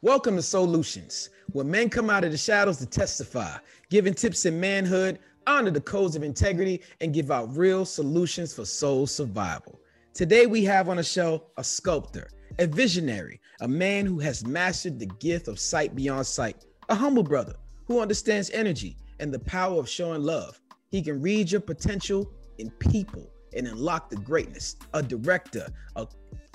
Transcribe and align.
Welcome 0.00 0.36
to 0.36 0.42
Solutions, 0.42 1.30
where 1.50 1.64
men 1.64 1.90
come 1.90 2.08
out 2.08 2.22
of 2.22 2.30
the 2.30 2.38
shadows 2.38 2.78
to 2.78 2.86
testify, 2.86 3.56
giving 3.90 4.14
tips 4.14 4.46
in 4.46 4.60
manhood, 4.60 5.18
honor 5.48 5.72
the 5.72 5.80
codes 5.80 6.14
of 6.14 6.22
integrity, 6.22 6.82
and 7.00 7.12
give 7.12 7.32
out 7.32 7.56
real 7.56 7.84
solutions 7.84 8.54
for 8.54 8.64
soul 8.64 9.08
survival. 9.08 9.80
Today, 10.14 10.46
we 10.46 10.62
have 10.62 10.88
on 10.88 10.98
the 10.98 11.02
show 11.02 11.46
a 11.56 11.64
sculptor, 11.64 12.30
a 12.60 12.68
visionary, 12.68 13.40
a 13.60 13.66
man 13.66 14.06
who 14.06 14.20
has 14.20 14.46
mastered 14.46 15.00
the 15.00 15.06
gift 15.18 15.48
of 15.48 15.58
sight 15.58 15.96
beyond 15.96 16.28
sight, 16.28 16.64
a 16.90 16.94
humble 16.94 17.24
brother 17.24 17.56
who 17.86 17.98
understands 17.98 18.50
energy 18.50 18.96
and 19.18 19.34
the 19.34 19.40
power 19.40 19.80
of 19.80 19.88
showing 19.88 20.22
love. 20.22 20.60
He 20.92 21.02
can 21.02 21.20
read 21.20 21.50
your 21.50 21.60
potential 21.60 22.30
in 22.58 22.70
people 22.70 23.28
and 23.52 23.66
unlock 23.66 24.10
the 24.10 24.16
greatness. 24.18 24.76
A 24.94 25.02
director, 25.02 25.66
a, 25.96 26.06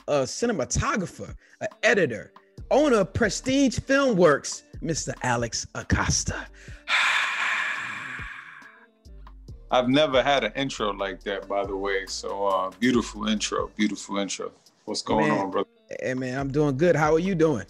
a 0.07 0.21
cinematographer, 0.21 1.35
an 1.59 1.67
editor, 1.83 2.31
owner 2.73 3.01
of 3.01 3.13
Prestige 3.13 3.79
Film 3.79 4.17
Works, 4.17 4.63
Mr. 4.81 5.13
Alex 5.21 5.67
Acosta. 5.75 6.47
I've 9.71 9.87
never 9.87 10.23
had 10.23 10.43
an 10.43 10.51
intro 10.55 10.91
like 10.91 11.23
that, 11.23 11.47
by 11.47 11.65
the 11.65 11.75
way. 11.75 12.05
So 12.07 12.47
uh, 12.47 12.71
beautiful 12.79 13.27
intro, 13.27 13.69
beautiful 13.75 14.17
intro. 14.17 14.51
What's 14.85 15.03
going 15.03 15.29
man, 15.29 15.39
on, 15.39 15.51
brother? 15.51 15.69
Hey 16.01 16.15
man, 16.15 16.37
I'm 16.37 16.51
doing 16.51 16.75
good. 16.75 16.95
How 16.95 17.13
are 17.13 17.19
you 17.19 17.35
doing? 17.35 17.65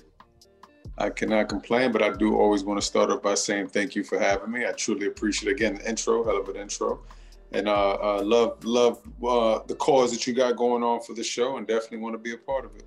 I 0.98 1.10
cannot 1.10 1.50
complain, 1.50 1.92
but 1.92 2.02
I 2.02 2.14
do 2.14 2.38
always 2.38 2.64
want 2.64 2.80
to 2.80 2.86
start 2.86 3.10
off 3.10 3.22
by 3.22 3.36
saying 3.36 3.68
thank 3.68 3.96
you 3.96 4.04
for 4.04 4.20
having 4.20 4.52
me. 4.52 4.66
I 4.66 4.72
truly 4.72 5.08
appreciate 5.08 5.50
it. 5.50 5.56
again 5.56 5.76
the 5.76 5.90
intro, 5.90 6.24
hell 6.24 6.38
of 6.38 6.48
an 6.50 6.56
intro, 6.56 7.04
and 7.52 7.68
uh, 7.68 7.98
uh, 8.02 8.22
love 8.24 8.64
love 8.64 9.02
uh, 9.28 9.60
the 9.68 9.76
cause 9.76 10.14
that 10.14 10.26
you 10.26 10.34
got 10.34 10.56
going 10.56 10.84
on 10.84 11.02
for 11.02 11.14
the 11.14 11.24
show, 11.24 11.58
and 11.58 11.68
definitely 11.68 11.98
want 11.98 12.14
to 12.14 12.20
be 12.20 12.34
a 12.34 12.38
part 12.38 12.64
of 12.64 12.76
it. 12.76 12.86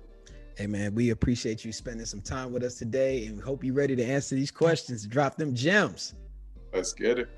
Hey 0.57 0.65
man, 0.65 0.95
we 0.95 1.11
appreciate 1.11 1.63
you 1.63 1.71
spending 1.71 2.07
some 2.07 2.19
time 2.19 2.51
with 2.51 2.63
us 2.63 2.79
today, 2.79 3.27
and 3.27 3.37
we 3.37 3.43
hope 3.43 3.63
you're 3.63 3.75
ready 3.75 3.95
to 3.95 4.03
answer 4.03 4.33
these 4.33 4.49
questions. 4.49 5.05
Drop 5.05 5.35
them 5.35 5.53
gems. 5.53 6.15
Let's 6.73 6.93
get 6.93 7.19
it. 7.19 7.29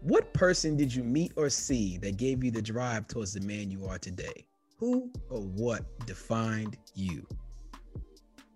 What 0.00 0.34
person 0.34 0.76
did 0.76 0.92
you 0.92 1.04
meet 1.04 1.32
or 1.36 1.48
see 1.48 1.98
that 1.98 2.16
gave 2.16 2.42
you 2.42 2.50
the 2.50 2.60
drive 2.60 3.06
towards 3.06 3.34
the 3.34 3.40
man 3.42 3.70
you 3.70 3.86
are 3.86 3.98
today? 3.98 4.44
Who 4.80 5.12
or 5.30 5.40
what 5.40 5.84
defined 6.04 6.76
you? 6.96 7.24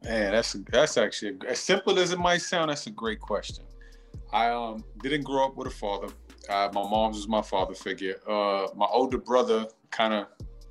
Man, 0.03 0.33
that's 0.33 0.55
that's 0.73 0.99
actually 0.99 1.39
as 1.47 1.61
simple 1.61 1.97
as 2.01 2.11
it 2.11 2.19
might 2.19 2.43
sound. 2.43 2.71
That's 2.71 2.89
a 2.89 2.91
great 2.91 3.21
question. 3.21 3.67
I 4.33 4.49
um 4.49 4.83
didn't 5.01 5.23
grow 5.23 5.47
up 5.47 5.57
with 5.57 5.69
a 5.69 5.71
father. 5.71 6.09
Uh, 6.49 6.71
my 6.75 6.83
mom's 6.83 7.19
was 7.19 7.29
my 7.29 7.43
father 7.43 7.75
figure. 7.75 8.17
Uh, 8.29 8.67
my 8.75 8.87
older 8.87 9.19
brother 9.19 9.69
kind 9.93 10.13
of 10.13 10.27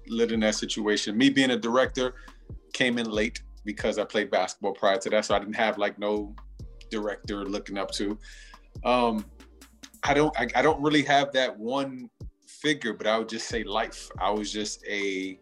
lived 0.09 0.33
in 0.33 0.41
that 0.41 0.55
situation. 0.55 1.17
Me 1.17 1.29
being 1.29 1.51
a 1.51 1.57
director 1.57 2.15
came 2.73 2.97
in 2.97 3.09
late 3.09 3.41
because 3.65 3.97
I 3.99 4.05
played 4.05 4.31
basketball 4.31 4.73
prior 4.73 4.97
to 4.97 5.09
that, 5.09 5.25
so 5.25 5.35
I 5.35 5.39
didn't 5.39 5.55
have 5.55 5.77
like 5.77 5.99
no 5.99 6.35
director 6.89 7.45
looking 7.45 7.77
up 7.77 7.91
to. 7.91 8.17
Um, 8.83 9.25
I 10.03 10.13
don't 10.13 10.37
I, 10.39 10.47
I 10.55 10.61
don't 10.61 10.81
really 10.81 11.03
have 11.03 11.31
that 11.33 11.57
one 11.57 12.09
figure, 12.47 12.93
but 12.93 13.07
I 13.07 13.17
would 13.17 13.29
just 13.29 13.47
say 13.47 13.63
life. 13.63 14.09
I 14.19 14.31
was 14.31 14.51
just 14.51 14.83
a 14.87 15.39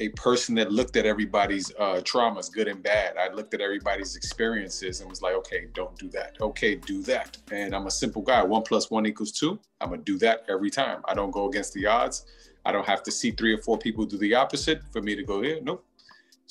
a 0.00 0.08
person 0.10 0.54
that 0.54 0.72
looked 0.72 0.96
at 0.96 1.06
everybody's 1.06 1.72
uh, 1.78 2.00
traumas, 2.02 2.50
good 2.50 2.66
and 2.66 2.82
bad. 2.82 3.16
I 3.16 3.32
looked 3.32 3.54
at 3.54 3.60
everybody's 3.60 4.16
experiences 4.16 5.00
and 5.00 5.08
was 5.08 5.22
like, 5.22 5.34
okay, 5.34 5.68
don't 5.74 5.96
do 5.96 6.08
that. 6.10 6.36
Okay, 6.40 6.74
do 6.74 7.02
that. 7.02 7.36
And 7.52 7.74
I'm 7.74 7.86
a 7.86 7.90
simple 7.90 8.22
guy. 8.22 8.42
One 8.42 8.62
plus 8.62 8.90
one 8.90 9.06
equals 9.06 9.32
two. 9.32 9.60
I'm 9.80 9.90
gonna 9.90 10.02
do 10.02 10.18
that 10.18 10.44
every 10.48 10.70
time. 10.70 11.02
I 11.04 11.14
don't 11.14 11.30
go 11.30 11.48
against 11.48 11.74
the 11.74 11.86
odds. 11.86 12.24
I 12.64 12.72
don't 12.72 12.86
have 12.86 13.02
to 13.04 13.10
see 13.10 13.32
three 13.32 13.52
or 13.52 13.58
four 13.58 13.78
people 13.78 14.04
do 14.06 14.18
the 14.18 14.34
opposite 14.34 14.82
for 14.92 15.02
me 15.02 15.14
to 15.16 15.22
go 15.22 15.42
here. 15.42 15.58
Nope. 15.62 15.84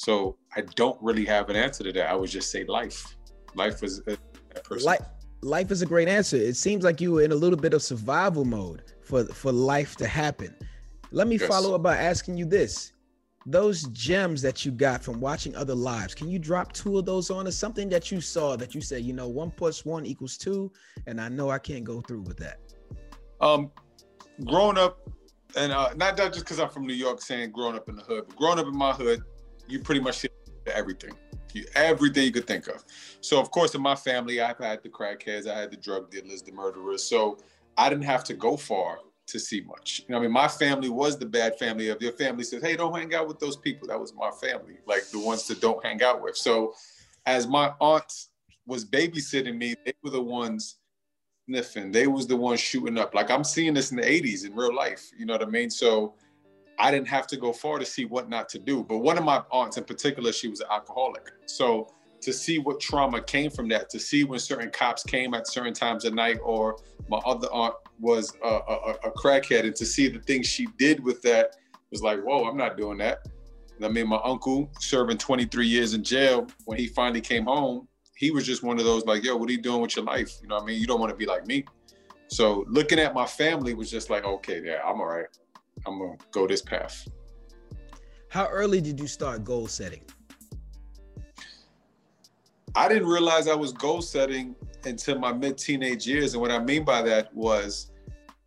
So 0.02 0.36
I 0.56 0.62
don't 0.62 0.98
really 1.00 1.26
have 1.26 1.52
an 1.52 1.56
answer 1.56 1.84
to 1.84 1.92
that. 1.94 2.10
I 2.10 2.16
would 2.16 2.32
just 2.32 2.50
say 2.50 2.64
life. 2.66 3.16
Life 3.54 3.84
is 3.84 4.02
a, 4.08 4.18
person. 4.64 4.84
Life, 4.88 5.06
life 5.44 5.70
is 5.70 5.84
a 5.84 5.86
great 5.86 6.08
answer. 6.08 6.38
It 6.38 6.56
seems 6.56 6.84
like 6.84 7.00
you 7.00 7.12
were 7.12 7.22
in 7.22 7.32
a 7.32 7.36
little 7.36 7.60
bit 7.60 7.76
of 7.76 7.84
survival 7.84 8.44
mode 8.44 8.82
for 9.04 9.26
for 9.26 9.52
life 9.52 9.96
to 9.98 10.08
happen. 10.08 10.56
Let 11.12 11.28
me 11.28 11.36
yes. 11.36 11.48
follow 11.48 11.76
up 11.76 11.84
by 11.84 11.98
asking 11.98 12.36
you 12.38 12.46
this: 12.46 12.94
those 13.46 13.84
gems 13.90 14.42
that 14.42 14.66
you 14.66 14.72
got 14.72 15.04
from 15.04 15.20
watching 15.20 15.56
other 15.56 15.76
lives, 15.76 16.16
can 16.16 16.30
you 16.30 16.40
drop 16.40 16.74
two 16.74 16.98
of 16.98 17.06
those 17.06 17.30
on 17.30 17.46
us? 17.46 17.56
Something 17.56 17.88
that 17.90 18.12
you 18.12 18.22
saw 18.22 18.56
that 18.56 18.74
you 18.74 18.82
said, 18.82 19.04
you 19.04 19.14
know, 19.14 19.28
one 19.28 19.52
plus 19.52 19.86
one 19.86 20.08
equals 20.08 20.36
two, 20.36 20.72
and 21.06 21.22
I 21.22 21.30
know 21.30 21.52
I 21.52 21.60
can't 21.60 21.84
go 21.84 22.02
through 22.02 22.22
with 22.22 22.38
that. 22.38 22.58
Um, 23.40 23.70
growing 24.46 24.80
up, 24.80 24.98
and 25.56 25.72
uh, 25.72 25.94
not 25.96 26.18
just 26.18 26.40
because 26.40 26.60
I'm 26.60 26.70
from 26.70 26.88
New 26.88 26.96
York, 26.96 27.22
saying 27.22 27.52
growing 27.52 27.76
up 27.76 27.88
in 27.88 27.98
the 27.98 28.02
hood, 28.02 28.24
but 28.28 28.36
growing 28.36 28.58
up 28.58 28.66
in 28.66 28.76
my 28.76 28.94
hood, 28.94 29.22
you 29.72 29.80
pretty 29.80 30.02
much 30.02 30.26
everything. 30.68 31.12
You, 31.54 31.66
everything 31.76 32.24
you 32.24 32.32
could 32.32 32.48
think 32.48 32.68
of. 32.68 32.84
So 33.22 33.40
of 33.40 33.52
course, 33.52 33.76
in 33.76 33.82
my 33.82 33.96
family, 33.96 34.42
I've 34.42 34.58
had 34.58 34.84
the 34.84 34.90
crackheads, 34.90 35.48
I 35.48 35.60
had 35.60 35.72
the 35.72 35.78
drug 35.78 36.12
dealers, 36.12 36.42
the 36.42 36.52
murderers. 36.52 37.04
So 37.04 37.38
I 37.78 37.90
didn't 37.90 38.06
have 38.06 38.24
to 38.26 38.34
go 38.34 38.58
far 38.58 39.00
to 39.28 39.40
see 39.40 39.62
much. 39.62 40.02
You 40.08 40.14
know, 40.14 40.20
I 40.20 40.22
mean, 40.22 40.32
my 40.32 40.48
family 40.48 40.90
was 40.90 41.18
the 41.18 41.26
bad 41.26 41.58
family 41.58 41.90
of 41.90 42.02
your 42.02 42.12
family 42.14 42.44
says, 42.44 42.62
hey, 42.62 42.76
don't 42.76 42.96
hang 42.96 43.14
out 43.14 43.28
with 43.28 43.40
those 43.40 43.56
people. 43.56 43.88
That 43.88 44.00
was 44.00 44.14
my 44.14 44.32
family, 44.32 44.78
like 44.86 45.10
the 45.10 45.20
ones 45.20 45.48
that 45.48 45.62
don't 45.62 45.84
hang 45.84 46.04
out 46.04 46.22
with. 46.22 46.36
So 46.36 46.74
as 47.26 47.48
my 47.48 47.74
aunt 47.80 48.12
was 48.66 48.86
babysitting 48.86 49.58
me, 49.58 49.76
they 49.86 49.94
were 50.04 50.10
the 50.10 50.22
ones 50.22 50.78
sniffing. 51.48 51.92
They 51.92 52.08
was 52.08 52.28
the 52.28 52.36
ones 52.36 52.60
shooting 52.60 52.98
up. 52.98 53.14
Like 53.14 53.32
I'm 53.32 53.44
seeing 53.44 53.74
this 53.74 53.92
in 53.92 53.98
the 53.98 54.04
80s 54.04 54.46
in 54.46 54.56
real 54.56 54.76
life. 54.76 55.12
You 55.18 55.26
know 55.26 55.34
what 55.34 55.44
I 55.44 55.50
mean? 55.50 55.70
So 55.70 56.16
I 56.82 56.90
didn't 56.90 57.10
have 57.10 57.28
to 57.28 57.38
go 57.38 57.54
far 57.54 57.78
to 57.78 57.86
see 57.86 58.06
what 58.06 58.28
not 58.28 58.50
to 58.50 58.60
do. 58.60 58.84
But 58.84 58.98
one 58.98 59.16
of 59.16 59.24
my 59.24 59.44
aunts 59.52 59.78
in 59.78 59.84
particular, 59.84 60.32
she 60.32 60.48
was 60.48 60.62
an 60.62 60.68
alcoholic. 60.72 61.30
So 61.46 61.94
to 62.22 62.34
see 62.34 62.58
what 62.58 62.80
trauma 62.80 63.22
came 63.22 63.52
from 63.52 63.70
that, 63.70 63.88
to 63.92 64.00
see 64.00 64.24
when 64.24 64.40
certain 64.40 64.72
cops 64.72 65.04
came 65.04 65.36
at 65.36 65.48
certain 65.48 65.76
times 65.76 66.06
of 66.06 66.16
night, 66.16 66.40
or 66.44 66.78
my 67.08 67.20
other 67.20 67.48
aunt 67.54 67.76
was 68.00 68.36
a, 68.44 68.48
a, 68.48 68.96
a, 69.04 69.12
crackhead, 69.12 69.66
and 69.66 69.76
to 69.76 69.86
see 69.86 70.08
the 70.08 70.20
things 70.22 70.48
she 70.48 70.66
did 70.80 71.04
with 71.04 71.22
that 71.22 71.56
was 71.92 72.02
like, 72.02 72.20
whoa, 72.22 72.46
I'm 72.46 72.58
not 72.58 72.78
doing 72.78 72.98
that. 72.98 73.28
And 73.76 73.86
I 73.86 73.90
mean, 73.90 74.08
my 74.08 74.20
uncle 74.24 74.72
serving 74.80 75.20
23 75.20 75.68
years 75.68 75.94
in 75.94 76.04
jail, 76.04 76.48
when 76.66 76.80
he 76.80 76.88
finally 76.88 77.22
came 77.22 77.46
home, 77.46 77.88
he 78.16 78.32
was 78.32 78.44
just 78.44 78.64
one 78.64 78.80
of 78.80 78.86
those 78.86 79.06
like, 79.06 79.24
yo, 79.24 79.36
what 79.36 79.50
are 79.50 79.54
you 79.54 79.62
doing 79.62 79.82
with 79.82 79.96
your 79.96 80.06
life? 80.06 80.40
You 80.42 80.48
know 80.48 80.58
I 80.58 80.66
mean? 80.66 80.80
You 80.82 80.88
don't 80.88 81.00
want 81.00 81.12
to 81.12 81.16
be 81.18 81.28
like 81.28 81.46
me. 81.46 81.64
So 82.28 82.66
looking 82.68 82.98
at 82.98 83.14
my 83.14 83.28
family 83.28 83.76
was 83.76 83.92
just 83.92 84.10
like, 84.10 84.24
okay, 84.24 84.62
yeah, 84.66 84.80
I'm 84.84 85.00
all 85.00 85.08
right. 85.08 85.28
I'm 85.86 86.00
gonna 86.00 86.18
go 86.32 86.48
this 86.48 86.62
path. 86.62 87.08
How 88.30 88.48
early 88.48 88.82
did 88.82 89.00
you 89.00 89.08
start 89.08 89.44
goal 89.44 89.68
setting? 89.68 90.02
I 92.76 92.88
didn't 92.88 93.08
realize 93.08 93.48
I 93.48 93.56
was 93.56 93.74
goal 93.74 94.02
setting 94.02 94.56
until 94.86 95.20
my 95.20 95.34
mid 95.34 95.58
teenage 95.58 96.08
years. 96.08 96.34
And 96.34 96.42
what 96.42 96.52
I 96.52 96.60
mean 96.60 96.86
by 96.86 97.02
that 97.02 97.34
was 97.34 97.92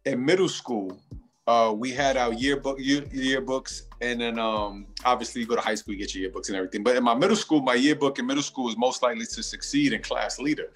in 0.06 0.24
middle 0.24 0.48
school, 0.48 0.98
uh, 1.46 1.74
we 1.76 1.90
had 1.90 2.16
our 2.16 2.32
yearbook 2.32 2.80
year, 2.80 3.02
yearbooks, 3.02 3.82
and 4.00 4.20
then 4.20 4.38
um, 4.38 4.86
obviously 5.04 5.42
you 5.42 5.46
go 5.46 5.54
to 5.54 5.60
high 5.60 5.74
school, 5.74 5.92
you 5.92 6.00
get 6.00 6.14
your 6.14 6.30
yearbooks 6.30 6.48
and 6.48 6.56
everything. 6.56 6.82
But 6.82 6.96
in 6.96 7.04
my 7.04 7.14
middle 7.14 7.36
school, 7.36 7.60
my 7.60 7.74
yearbook 7.74 8.18
in 8.18 8.26
middle 8.26 8.42
school 8.42 8.64
was 8.64 8.78
most 8.78 9.02
likely 9.02 9.26
to 9.26 9.42
succeed 9.42 9.92
in 9.92 10.00
class 10.00 10.38
leader. 10.38 10.72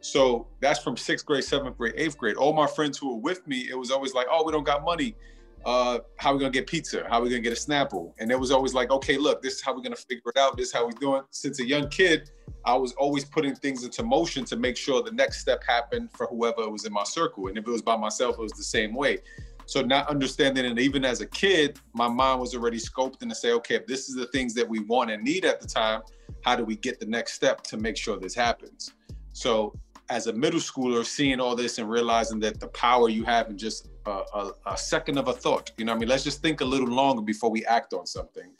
So 0.00 0.46
that's 0.60 0.78
from 0.78 0.96
sixth 0.96 1.26
grade, 1.26 1.42
seventh 1.42 1.76
grade, 1.76 1.94
eighth 1.96 2.16
grade. 2.18 2.36
All 2.36 2.52
my 2.52 2.66
friends 2.66 2.98
who 2.98 3.14
were 3.14 3.20
with 3.20 3.46
me, 3.48 3.66
it 3.68 3.76
was 3.76 3.90
always 3.90 4.14
like, 4.14 4.26
"Oh, 4.30 4.44
we 4.44 4.52
don't 4.52 4.64
got 4.64 4.84
money 4.84 5.16
uh, 5.64 5.98
how 6.16 6.30
are 6.30 6.34
we 6.34 6.40
gonna 6.40 6.52
get 6.52 6.66
pizza? 6.66 7.04
How 7.08 7.22
we 7.22 7.28
gonna 7.28 7.40
get 7.40 7.52
a 7.52 7.56
Snapple? 7.56 8.12
And 8.18 8.30
it 8.30 8.38
was 8.38 8.50
always 8.50 8.74
like, 8.74 8.90
okay, 8.90 9.16
look, 9.16 9.42
this 9.42 9.54
is 9.54 9.62
how 9.62 9.74
we're 9.74 9.82
gonna 9.82 9.96
figure 9.96 10.30
it 10.34 10.38
out. 10.38 10.56
This 10.56 10.68
is 10.68 10.72
how 10.72 10.84
we're 10.84 10.92
doing. 10.92 11.22
Since 11.30 11.60
a 11.60 11.66
young 11.66 11.88
kid, 11.88 12.30
I 12.64 12.74
was 12.74 12.92
always 12.92 13.24
putting 13.24 13.54
things 13.54 13.84
into 13.84 14.02
motion 14.02 14.44
to 14.46 14.56
make 14.56 14.76
sure 14.76 15.02
the 15.02 15.12
next 15.12 15.40
step 15.40 15.62
happened 15.66 16.10
for 16.12 16.26
whoever 16.26 16.68
was 16.70 16.84
in 16.84 16.92
my 16.92 17.04
circle. 17.04 17.48
And 17.48 17.58
if 17.58 17.66
it 17.66 17.70
was 17.70 17.82
by 17.82 17.96
myself, 17.96 18.36
it 18.38 18.42
was 18.42 18.52
the 18.52 18.64
same 18.64 18.94
way. 18.94 19.18
So 19.66 19.80
not 19.80 20.08
understanding 20.08 20.66
and 20.66 20.78
even 20.78 21.04
as 21.04 21.20
a 21.20 21.26
kid, 21.26 21.78
my 21.94 22.08
mind 22.08 22.40
was 22.40 22.54
already 22.54 22.78
scoped 22.78 23.22
in 23.22 23.30
to 23.30 23.34
say, 23.34 23.52
okay, 23.52 23.76
if 23.76 23.86
this 23.86 24.08
is 24.08 24.14
the 24.14 24.26
things 24.26 24.52
that 24.54 24.68
we 24.68 24.80
want 24.80 25.10
and 25.10 25.22
need 25.22 25.44
at 25.44 25.60
the 25.60 25.66
time, 25.66 26.02
how 26.42 26.54
do 26.54 26.64
we 26.64 26.76
get 26.76 27.00
the 27.00 27.06
next 27.06 27.32
step 27.32 27.62
to 27.64 27.78
make 27.78 27.96
sure 27.96 28.18
this 28.18 28.34
happens? 28.34 28.92
So 29.32 29.74
as 30.10 30.26
a 30.26 30.32
middle 30.32 30.60
schooler, 30.60 31.04
seeing 31.04 31.40
all 31.40 31.56
this 31.56 31.78
and 31.78 31.88
realizing 31.88 32.38
that 32.40 32.60
the 32.60 32.68
power 32.68 33.08
you 33.08 33.24
have 33.24 33.48
in 33.48 33.56
just 33.56 33.88
a, 34.06 34.10
a, 34.10 34.52
a, 34.66 34.76
second 34.76 35.18
of 35.18 35.28
a 35.28 35.32
thought, 35.32 35.70
you 35.78 35.84
know 35.84 35.92
what 35.92 35.96
I 35.96 36.00
mean? 36.00 36.08
Let's 36.08 36.24
just 36.24 36.42
think 36.42 36.60
a 36.60 36.64
little 36.64 36.88
longer 36.88 37.22
before 37.22 37.50
we 37.50 37.64
act 37.64 37.94
on 37.94 38.06
something. 38.06 38.50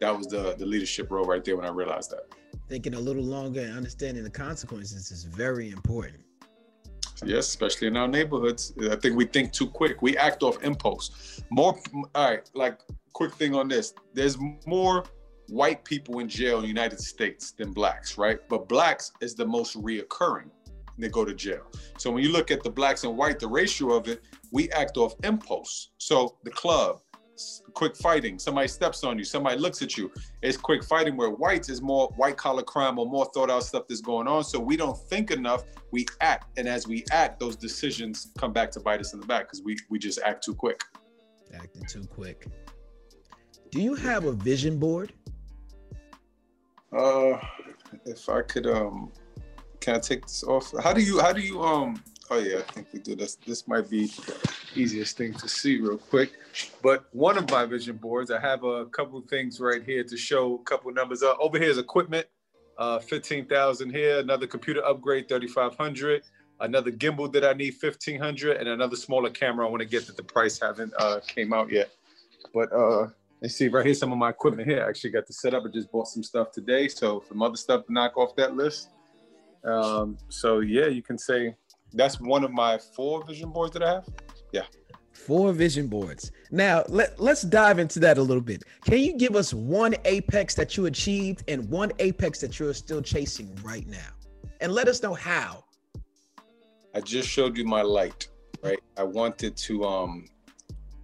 That 0.00 0.16
was 0.16 0.26
the, 0.26 0.54
the 0.58 0.66
leadership 0.66 1.10
role 1.10 1.24
right 1.24 1.44
there 1.44 1.56
when 1.56 1.66
I 1.66 1.70
realized 1.70 2.10
that. 2.10 2.24
Thinking 2.68 2.94
a 2.94 3.00
little 3.00 3.22
longer 3.22 3.60
and 3.60 3.76
understanding 3.76 4.24
the 4.24 4.30
consequences 4.30 5.10
is 5.10 5.24
very 5.24 5.70
important. 5.70 6.22
Yes, 7.24 7.48
especially 7.48 7.88
in 7.88 7.96
our 7.96 8.08
neighborhoods. 8.08 8.74
I 8.90 8.96
think 8.96 9.16
we 9.16 9.24
think 9.24 9.52
too 9.52 9.66
quick. 9.66 10.02
We 10.02 10.16
act 10.18 10.42
off 10.42 10.62
impulse. 10.62 11.42
More, 11.50 11.78
all 12.14 12.30
right, 12.30 12.50
like, 12.54 12.80
quick 13.14 13.32
thing 13.34 13.54
on 13.54 13.68
this. 13.68 13.94
There's 14.12 14.36
more 14.66 15.04
white 15.48 15.84
people 15.84 16.18
in 16.18 16.28
jail 16.28 16.56
in 16.56 16.62
the 16.62 16.68
United 16.68 17.00
States 17.00 17.52
than 17.52 17.72
blacks, 17.72 18.18
right? 18.18 18.38
But 18.48 18.68
blacks 18.68 19.12
is 19.20 19.34
the 19.34 19.46
most 19.46 19.80
reoccurring 19.80 20.50
they 20.98 21.08
go 21.08 21.24
to 21.24 21.34
jail. 21.34 21.66
So 21.98 22.10
when 22.10 22.22
you 22.22 22.30
look 22.32 22.50
at 22.50 22.62
the 22.62 22.70
blacks 22.70 23.04
and 23.04 23.16
white, 23.16 23.38
the 23.38 23.48
ratio 23.48 23.92
of 23.92 24.08
it, 24.08 24.22
we 24.52 24.70
act 24.70 24.96
off 24.96 25.14
impulse. 25.22 25.90
So 25.98 26.36
the 26.44 26.50
club, 26.50 27.00
quick 27.74 27.96
fighting. 27.96 28.38
Somebody 28.38 28.68
steps 28.68 29.04
on 29.04 29.18
you, 29.18 29.24
somebody 29.24 29.58
looks 29.58 29.82
at 29.82 29.96
you. 29.96 30.10
It's 30.42 30.56
quick 30.56 30.82
fighting 30.82 31.16
where 31.16 31.30
whites 31.30 31.68
is 31.68 31.82
more 31.82 32.08
white 32.16 32.36
collar 32.36 32.62
crime 32.62 32.98
or 32.98 33.06
more 33.06 33.26
thought 33.34 33.50
out 33.50 33.64
stuff 33.64 33.84
that's 33.88 34.00
going 34.00 34.26
on. 34.26 34.44
So 34.44 34.58
we 34.58 34.76
don't 34.76 34.96
think 34.96 35.30
enough, 35.30 35.64
we 35.90 36.06
act. 36.20 36.58
And 36.58 36.68
as 36.68 36.86
we 36.86 37.04
act, 37.12 37.40
those 37.40 37.56
decisions 37.56 38.32
come 38.38 38.52
back 38.52 38.70
to 38.72 38.80
bite 38.80 39.00
us 39.00 39.12
in 39.12 39.20
the 39.20 39.26
back 39.26 39.44
because 39.44 39.62
we 39.62 39.76
we 39.90 39.98
just 39.98 40.18
act 40.24 40.44
too 40.44 40.54
quick. 40.54 40.82
Acting 41.54 41.84
too 41.84 42.04
quick. 42.06 42.46
Do 43.70 43.80
you 43.82 43.94
have 43.94 44.24
a 44.24 44.32
vision 44.32 44.78
board? 44.78 45.12
Uh 46.92 47.38
if 48.04 48.28
I 48.28 48.42
could 48.42 48.66
um 48.66 49.12
can 49.86 49.94
I 49.94 50.00
take 50.00 50.22
this 50.22 50.42
off? 50.42 50.74
How 50.82 50.92
do 50.92 51.00
you 51.00 51.20
how 51.20 51.32
do 51.32 51.40
you 51.40 51.62
um 51.62 52.02
oh 52.30 52.38
yeah, 52.38 52.58
I 52.58 52.72
think 52.72 52.88
we 52.92 52.98
do 52.98 53.14
this. 53.14 53.36
This 53.36 53.68
might 53.68 53.88
be 53.88 54.10
easiest 54.74 55.16
thing 55.16 55.32
to 55.34 55.48
see 55.48 55.78
real 55.78 55.96
quick. 55.96 56.32
But 56.82 57.04
one 57.12 57.38
of 57.38 57.48
my 57.48 57.64
vision 57.66 57.96
boards, 57.96 58.32
I 58.32 58.40
have 58.40 58.64
a 58.64 58.86
couple 58.86 59.20
things 59.20 59.60
right 59.60 59.84
here 59.84 60.02
to 60.02 60.16
show 60.16 60.56
a 60.56 60.64
couple 60.64 60.92
numbers. 60.92 61.22
Uh, 61.22 61.34
over 61.38 61.56
here 61.56 61.70
is 61.70 61.78
equipment, 61.78 62.26
uh, 62.78 62.98
15,000 62.98 63.90
here, 63.90 64.18
another 64.18 64.48
computer 64.48 64.84
upgrade, 64.84 65.28
3,500, 65.28 66.22
another 66.58 66.90
gimbal 66.90 67.32
that 67.32 67.44
I 67.44 67.52
need, 67.52 67.74
1,500, 67.80 68.56
and 68.56 68.68
another 68.68 68.96
smaller 68.96 69.30
camera 69.30 69.68
I 69.68 69.70
want 69.70 69.82
to 69.82 69.88
get 69.88 70.04
that 70.08 70.16
the 70.16 70.24
price 70.24 70.58
haven't 70.58 70.92
uh, 70.98 71.20
came 71.28 71.52
out 71.52 71.70
yet. 71.70 71.90
But 72.52 72.72
uh, 72.72 73.06
let's 73.40 73.54
see 73.54 73.68
right 73.68 73.86
here, 73.86 73.94
some 73.94 74.10
of 74.10 74.18
my 74.18 74.30
equipment 74.30 74.68
here. 74.68 74.84
I 74.84 74.88
actually 74.88 75.10
got 75.10 75.28
to 75.28 75.32
set 75.32 75.54
up. 75.54 75.62
I 75.64 75.68
just 75.68 75.92
bought 75.92 76.08
some 76.08 76.24
stuff 76.24 76.50
today. 76.50 76.88
So 76.88 77.22
some 77.28 77.40
other 77.40 77.56
stuff 77.56 77.86
to 77.86 77.92
knock 77.92 78.16
off 78.16 78.34
that 78.34 78.56
list. 78.56 78.88
Um, 79.66 80.16
so 80.28 80.60
yeah, 80.60 80.86
you 80.86 81.02
can 81.02 81.18
say 81.18 81.54
that's 81.92 82.20
one 82.20 82.44
of 82.44 82.52
my 82.52 82.78
four 82.78 83.24
vision 83.24 83.50
boards 83.50 83.72
that 83.72 83.82
I 83.82 83.94
have. 83.94 84.08
Yeah. 84.52 84.62
Four 85.12 85.52
vision 85.52 85.88
boards. 85.88 86.30
Now 86.50 86.84
let, 86.88 87.18
let's 87.18 87.42
dive 87.42 87.78
into 87.78 87.98
that 88.00 88.18
a 88.18 88.22
little 88.22 88.42
bit. 88.42 88.62
Can 88.84 88.98
you 88.98 89.16
give 89.16 89.34
us 89.34 89.52
one 89.52 89.94
apex 90.04 90.54
that 90.54 90.76
you 90.76 90.86
achieved 90.86 91.42
and 91.48 91.68
one 91.68 91.90
apex 91.98 92.40
that 92.40 92.58
you're 92.58 92.74
still 92.74 93.02
chasing 93.02 93.54
right 93.62 93.86
now? 93.88 94.10
And 94.60 94.72
let 94.72 94.88
us 94.88 95.02
know 95.02 95.14
how. 95.14 95.64
I 96.94 97.00
just 97.00 97.28
showed 97.28 97.58
you 97.58 97.64
my 97.64 97.82
light, 97.82 98.28
right? 98.62 98.78
I 98.96 99.02
wanted 99.02 99.56
to 99.56 99.84
um 99.84 100.26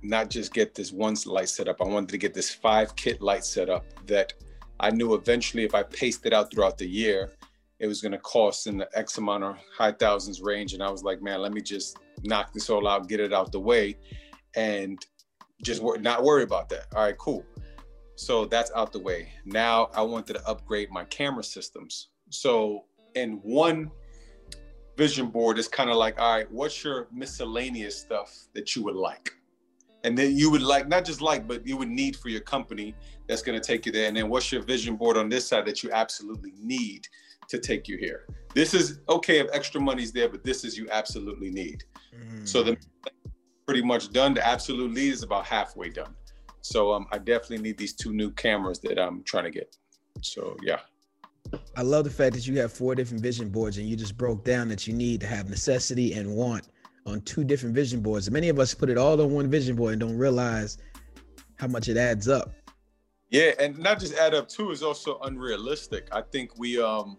not 0.03 0.31
just 0.31 0.53
get 0.53 0.75
this 0.75 0.93
one 0.93 1.17
light 1.27 1.49
set 1.49 1.69
up. 1.69 1.81
I 1.81 1.85
wanted 1.85 2.11
to 2.11 2.19
get 2.19 2.35
this 2.35 2.51
five 2.51 2.95
kit 2.97 3.21
light 3.21 3.45
set 3.45 3.69
up 3.71 3.85
that 4.07 4.35
I 4.81 4.91
knew 4.91 5.15
eventually 5.15 5.65
if 5.65 5.75
I 5.75 5.83
paced 5.85 6.27
it 6.27 6.33
out 6.33 6.53
throughout 6.53 6.77
the 6.77 6.89
year, 6.89 7.31
it 7.83 7.89
was 7.89 8.01
going 8.01 8.13
to 8.13 8.19
cost 8.19 8.69
in 8.69 8.79
the 8.79 8.89
X 8.95 9.19
amount 9.19 9.43
of 9.43 9.57
high 9.77 9.91
thousands 9.91 10.41
range. 10.41 10.73
And 10.73 10.83
I 10.83 10.89
was 10.89 11.03
like, 11.03 11.21
man, 11.21 11.41
let 11.41 11.53
me 11.53 11.61
just 11.61 11.99
knock 12.23 12.53
this 12.53 12.71
all 12.71 12.87
out, 12.87 13.09
get 13.09 13.19
it 13.19 13.33
out 13.33 13.51
the 13.51 13.59
way, 13.59 13.99
and 14.55 15.05
just 15.65 15.83
wor- 15.83 15.99
not 15.99 16.23
worry 16.23 16.45
about 16.45 16.69
that. 16.69 16.87
All 16.95 17.03
right, 17.03 17.19
cool. 17.19 17.45
So 18.15 18.45
that's 18.45 18.71
out 18.77 18.93
the 18.93 19.01
way. 19.01 19.33
Now 19.45 19.91
I 19.95 20.03
wanted 20.03 20.35
to 20.35 20.47
upgrade 20.47 20.93
my 20.93 21.03
camera 21.07 21.43
systems. 21.43 22.11
So 22.31 22.85
in 23.17 23.41
one 23.43 23.91
vision 24.97 25.27
board, 25.27 25.59
it's 25.59 25.67
kind 25.67 25.91
of 25.91 25.97
like, 25.97 26.21
all 26.21 26.37
right, 26.37 26.51
what's 26.53 26.85
your 26.85 27.09
miscellaneous 27.11 27.99
stuff 27.99 28.47
that 28.55 28.77
you 28.77 28.85
would 28.85 28.95
like? 28.95 29.35
And 30.05 30.19
then 30.19 30.37
you 30.37 30.51
would 30.51 30.63
like, 30.63 30.89
not 30.89 31.05
just 31.05 31.21
like, 31.21 31.47
but 31.47 31.67
you 31.67 31.77
would 31.77 31.89
need 31.89 32.17
for 32.17 32.29
your 32.29 32.41
company 32.41 32.95
that's 33.29 33.43
going 33.43 33.61
to 33.61 33.65
take 33.65 33.87
you 33.87 33.93
there. 33.93 34.09
And 34.09 34.17
then 34.17 34.29
what's 34.29 34.51
your 34.51 34.63
vision 34.63 34.97
board 34.97 35.17
on 35.17 35.29
this 35.29 35.47
side 35.47 35.65
that 35.67 35.83
you 35.83 35.91
absolutely 35.93 36.53
need 36.59 37.07
to 37.49 37.59
take 37.59 37.87
you 37.89 37.99
here. 37.99 38.27
This 38.55 38.75
is 38.75 39.01
okay 39.09 39.39
if 39.39 39.49
extra 39.53 39.81
money's 39.81 40.13
there, 40.13 40.29
but 40.29 40.43
this 40.43 40.65
is 40.65 40.77
you 40.77 40.89
absolutely 40.91 41.51
need. 41.51 41.85
Mm. 42.15 42.47
So 42.47 42.63
the 42.63 42.77
pretty 43.67 43.83
much 43.83 44.13
done. 44.13 44.35
The 44.35 44.47
absolute 44.47 44.93
lead 44.93 45.13
is 45.13 45.23
about 45.23 45.47
halfway 45.47 45.89
done. 45.89 46.15
So 46.63 46.93
um, 46.93 47.07
I 47.13 47.19
definitely 47.19 47.59
need 47.59 47.79
these 47.79 47.93
two 47.93 48.13
new 48.13 48.31
cameras 48.31 48.79
that 48.81 48.99
I'm 48.99 49.23
trying 49.25 49.45
to 49.45 49.51
get. 49.51 49.77
So 50.21 50.57
yeah. 50.63 50.81
I 51.77 51.83
love 51.83 52.05
the 52.05 52.11
fact 52.11 52.35
that 52.35 52.47
you 52.47 52.59
have 52.61 52.73
four 52.73 52.95
different 52.95 53.23
vision 53.23 53.49
boards 53.51 53.79
and 53.79 53.89
you 53.89 53.97
just 53.97 54.17
broke 54.17 54.45
down 54.45 54.69
that 54.69 54.87
you 54.87 54.95
need 54.95 55.21
to 55.21 55.27
have 55.27 55.51
necessity 55.51 56.15
and 56.15 56.35
want 56.35 56.69
on 57.07 57.21
two 57.23 57.45
different 57.45 57.75
vision 57.75 58.01
boards. 58.01 58.31
Many 58.31 58.49
of 58.49 58.59
us 58.59 58.75
put 58.75 58.91
it 58.91 58.99
all 58.99 59.21
on 59.21 59.31
one 59.33 59.51
vision 59.51 59.77
board 59.77 59.93
and 59.93 60.01
don't 60.01 60.17
realize 60.17 60.79
how 61.57 61.67
much 61.67 61.89
it 61.89 61.97
adds 61.97 62.29
up. 62.29 62.53
Yeah, 63.31 63.53
and 63.59 63.79
not 63.79 63.99
just 63.99 64.15
add 64.15 64.35
up 64.35 64.49
too 64.49 64.71
is 64.71 64.83
also 64.83 65.19
unrealistic. 65.21 66.09
I 66.13 66.23
think 66.23 66.59
we 66.59 66.81
um 66.81 67.17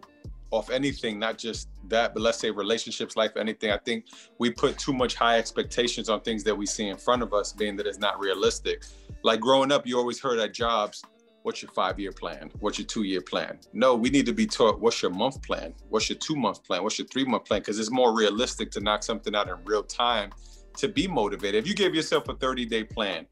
off 0.50 0.70
anything, 0.70 1.18
not 1.18 1.36
just 1.36 1.68
that, 1.88 2.14
but 2.14 2.22
let's 2.22 2.38
say 2.38 2.50
relationships, 2.50 3.16
life, 3.16 3.36
anything. 3.36 3.72
I 3.72 3.78
think 3.78 4.06
we 4.38 4.50
put 4.50 4.78
too 4.78 4.92
much 4.92 5.16
high 5.16 5.36
expectations 5.36 6.08
on 6.08 6.20
things 6.20 6.44
that 6.44 6.56
we 6.56 6.64
see 6.64 6.88
in 6.88 6.96
front 6.96 7.22
of 7.22 7.34
us, 7.34 7.52
being 7.52 7.74
that 7.76 7.86
it's 7.86 7.98
not 7.98 8.20
realistic. 8.20 8.84
Like 9.24 9.40
growing 9.40 9.72
up, 9.72 9.84
you 9.86 9.98
always 9.98 10.20
heard 10.20 10.38
at 10.38 10.54
jobs, 10.54 11.02
what's 11.44 11.60
your 11.60 11.70
five 11.72 12.00
year 12.00 12.10
plan? 12.10 12.50
What's 12.58 12.78
your 12.78 12.86
two 12.86 13.04
year 13.04 13.20
plan? 13.20 13.58
No, 13.72 13.94
we 13.94 14.08
need 14.08 14.26
to 14.26 14.32
be 14.32 14.46
taught 14.46 14.80
what's 14.80 15.00
your 15.02 15.10
month 15.10 15.42
plan? 15.42 15.74
What's 15.90 16.08
your 16.08 16.18
two 16.18 16.34
month 16.34 16.64
plan? 16.64 16.82
What's 16.82 16.98
your 16.98 17.06
three 17.06 17.24
month 17.24 17.44
plan? 17.44 17.60
Because 17.60 17.78
it's 17.78 17.90
more 17.90 18.16
realistic 18.16 18.70
to 18.72 18.80
knock 18.80 19.02
something 19.02 19.34
out 19.34 19.48
in 19.48 19.56
real 19.64 19.84
time 19.84 20.30
to 20.78 20.88
be 20.88 21.06
motivated. 21.06 21.62
If 21.62 21.68
you 21.68 21.74
gave 21.74 21.94
yourself 21.94 22.28
a 22.28 22.34
30 22.34 22.66
day 22.66 22.82
plan, 22.82 23.26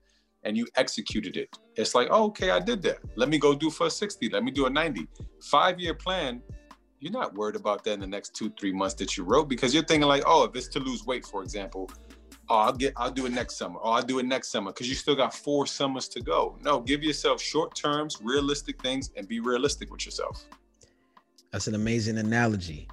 and 0.44 0.56
you 0.56 0.66
executed 0.74 1.36
it. 1.36 1.56
It's 1.76 1.94
like, 1.94 2.08
oh, 2.10 2.24
okay, 2.24 2.50
I 2.50 2.58
did 2.58 2.82
that. 2.82 2.98
Let 3.14 3.28
me 3.28 3.38
go 3.38 3.54
do 3.54 3.70
for 3.70 3.86
a 3.86 3.90
60. 3.90 4.28
Let 4.30 4.42
me 4.42 4.50
do 4.50 4.66
a 4.66 4.70
90. 4.70 5.06
Five 5.40 5.78
year 5.78 5.94
plan 5.94 6.42
you're 7.02 7.10
not 7.12 7.34
worried 7.34 7.56
about 7.56 7.82
that 7.82 7.94
in 7.94 8.00
the 8.00 8.06
next 8.06 8.32
two, 8.32 8.48
three 8.60 8.72
months 8.72 8.94
that 8.94 9.16
you 9.16 9.24
wrote 9.24 9.48
because 9.48 9.74
you're 9.74 9.82
thinking 9.82 10.06
like, 10.06 10.22
oh, 10.24 10.44
if 10.44 10.54
it's 10.54 10.68
to 10.68 10.78
lose 10.78 11.04
weight, 11.04 11.26
for 11.26 11.42
example, 11.42 11.90
oh, 12.52 12.58
I'll 12.58 12.72
get, 12.72 12.92
I'll 12.96 13.10
do 13.10 13.24
it 13.24 13.32
next 13.32 13.56
summer. 13.56 13.80
Oh, 13.82 13.92
I'll 13.92 14.02
do 14.02 14.18
it 14.18 14.26
next 14.26 14.48
summer 14.48 14.72
because 14.72 14.88
you 14.88 14.94
still 14.94 15.16
got 15.16 15.34
four 15.34 15.66
summers 15.66 16.06
to 16.08 16.20
go. 16.20 16.58
No, 16.62 16.80
give 16.80 17.02
yourself 17.02 17.40
short 17.40 17.74
terms, 17.74 18.18
realistic 18.22 18.80
things, 18.82 19.10
and 19.16 19.26
be 19.26 19.40
realistic 19.40 19.90
with 19.90 20.04
yourself. 20.04 20.44
That's 21.50 21.66
an 21.66 21.74
amazing 21.74 22.18
analogy. 22.18 22.88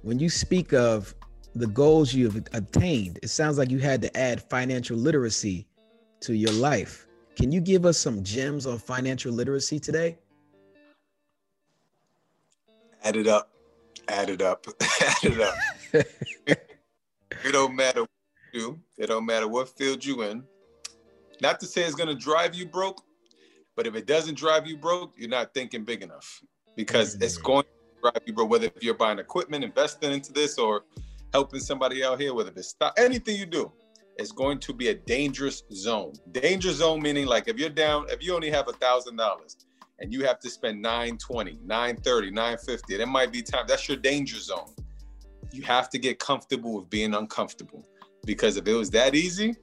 When 0.00 0.18
you 0.18 0.30
speak 0.30 0.72
of 0.72 1.14
the 1.54 1.66
goals 1.66 2.14
you've 2.14 2.36
obtained, 2.54 3.18
it 3.22 3.28
sounds 3.28 3.58
like 3.58 3.70
you 3.70 3.78
had 3.78 4.00
to 4.02 4.16
add 4.16 4.42
financial 4.48 4.96
literacy 4.96 5.66
to 6.20 6.34
your 6.34 6.52
life. 6.52 7.06
Can 7.36 7.52
you 7.52 7.60
give 7.60 7.84
us 7.84 7.98
some 7.98 8.22
gems 8.22 8.66
on 8.66 8.78
financial 8.78 9.32
literacy 9.32 9.78
today? 9.78 10.16
Add 13.04 13.16
it 13.16 13.26
up 13.26 13.52
add 14.08 14.30
it 14.30 14.42
up, 14.42 14.66
add 14.80 15.24
it 15.24 15.40
up. 15.40 15.54
it 15.92 17.52
don't 17.52 17.74
matter 17.74 18.06
do. 18.52 18.80
It 18.98 19.06
don't 19.06 19.26
matter 19.26 19.48
what 19.48 19.68
field 19.76 20.04
you 20.04 20.22
in. 20.22 20.44
Not 21.40 21.60
to 21.60 21.66
say 21.66 21.82
it's 21.82 21.94
gonna 21.94 22.14
drive 22.14 22.54
you 22.54 22.66
broke, 22.66 23.02
but 23.76 23.86
if 23.86 23.94
it 23.94 24.06
doesn't 24.06 24.36
drive 24.36 24.66
you 24.66 24.76
broke, 24.76 25.14
you're 25.16 25.28
not 25.28 25.54
thinking 25.54 25.84
big 25.84 26.02
enough 26.02 26.42
because 26.76 27.14
mm-hmm. 27.14 27.24
it's 27.24 27.36
going 27.38 27.64
to 27.64 28.00
drive 28.02 28.22
you 28.26 28.32
broke. 28.32 28.50
Whether 28.50 28.66
if 28.66 28.82
you're 28.82 28.94
buying 28.94 29.18
equipment, 29.18 29.64
investing 29.64 30.12
into 30.12 30.32
this, 30.32 30.58
or 30.58 30.84
helping 31.32 31.60
somebody 31.60 32.04
out 32.04 32.20
here, 32.20 32.34
whether 32.34 32.52
it's 32.54 32.68
stop 32.68 32.94
anything 32.98 33.36
you 33.36 33.46
do, 33.46 33.72
it's 34.18 34.32
going 34.32 34.58
to 34.58 34.74
be 34.74 34.88
a 34.88 34.94
dangerous 34.94 35.62
zone. 35.72 36.12
Danger 36.32 36.72
zone 36.72 37.00
meaning 37.00 37.26
like 37.26 37.48
if 37.48 37.56
you're 37.56 37.70
down, 37.70 38.06
if 38.10 38.22
you 38.22 38.34
only 38.34 38.50
have 38.50 38.68
a 38.68 38.72
thousand 38.72 39.16
dollars 39.16 39.56
and 39.98 40.12
you 40.12 40.24
have 40.24 40.38
to 40.40 40.50
spend 40.50 40.82
920, 40.82 41.60
930, 41.64 42.30
950. 42.30 42.96
That 42.96 43.06
might 43.06 43.32
be 43.32 43.40
time. 43.40 43.64
That's 43.68 43.88
your 43.88 43.96
danger 43.96 44.38
zone. 44.38 44.74
You 45.52 45.62
have 45.62 45.88
to 45.90 45.98
get 45.98 46.18
comfortable 46.18 46.74
with 46.74 46.90
being 46.90 47.14
uncomfortable. 47.14 47.86
Because 48.24 48.56
if 48.56 48.66
it 48.66 48.74
was 48.74 48.90
that 48.90 49.14
easy, 49.14 49.56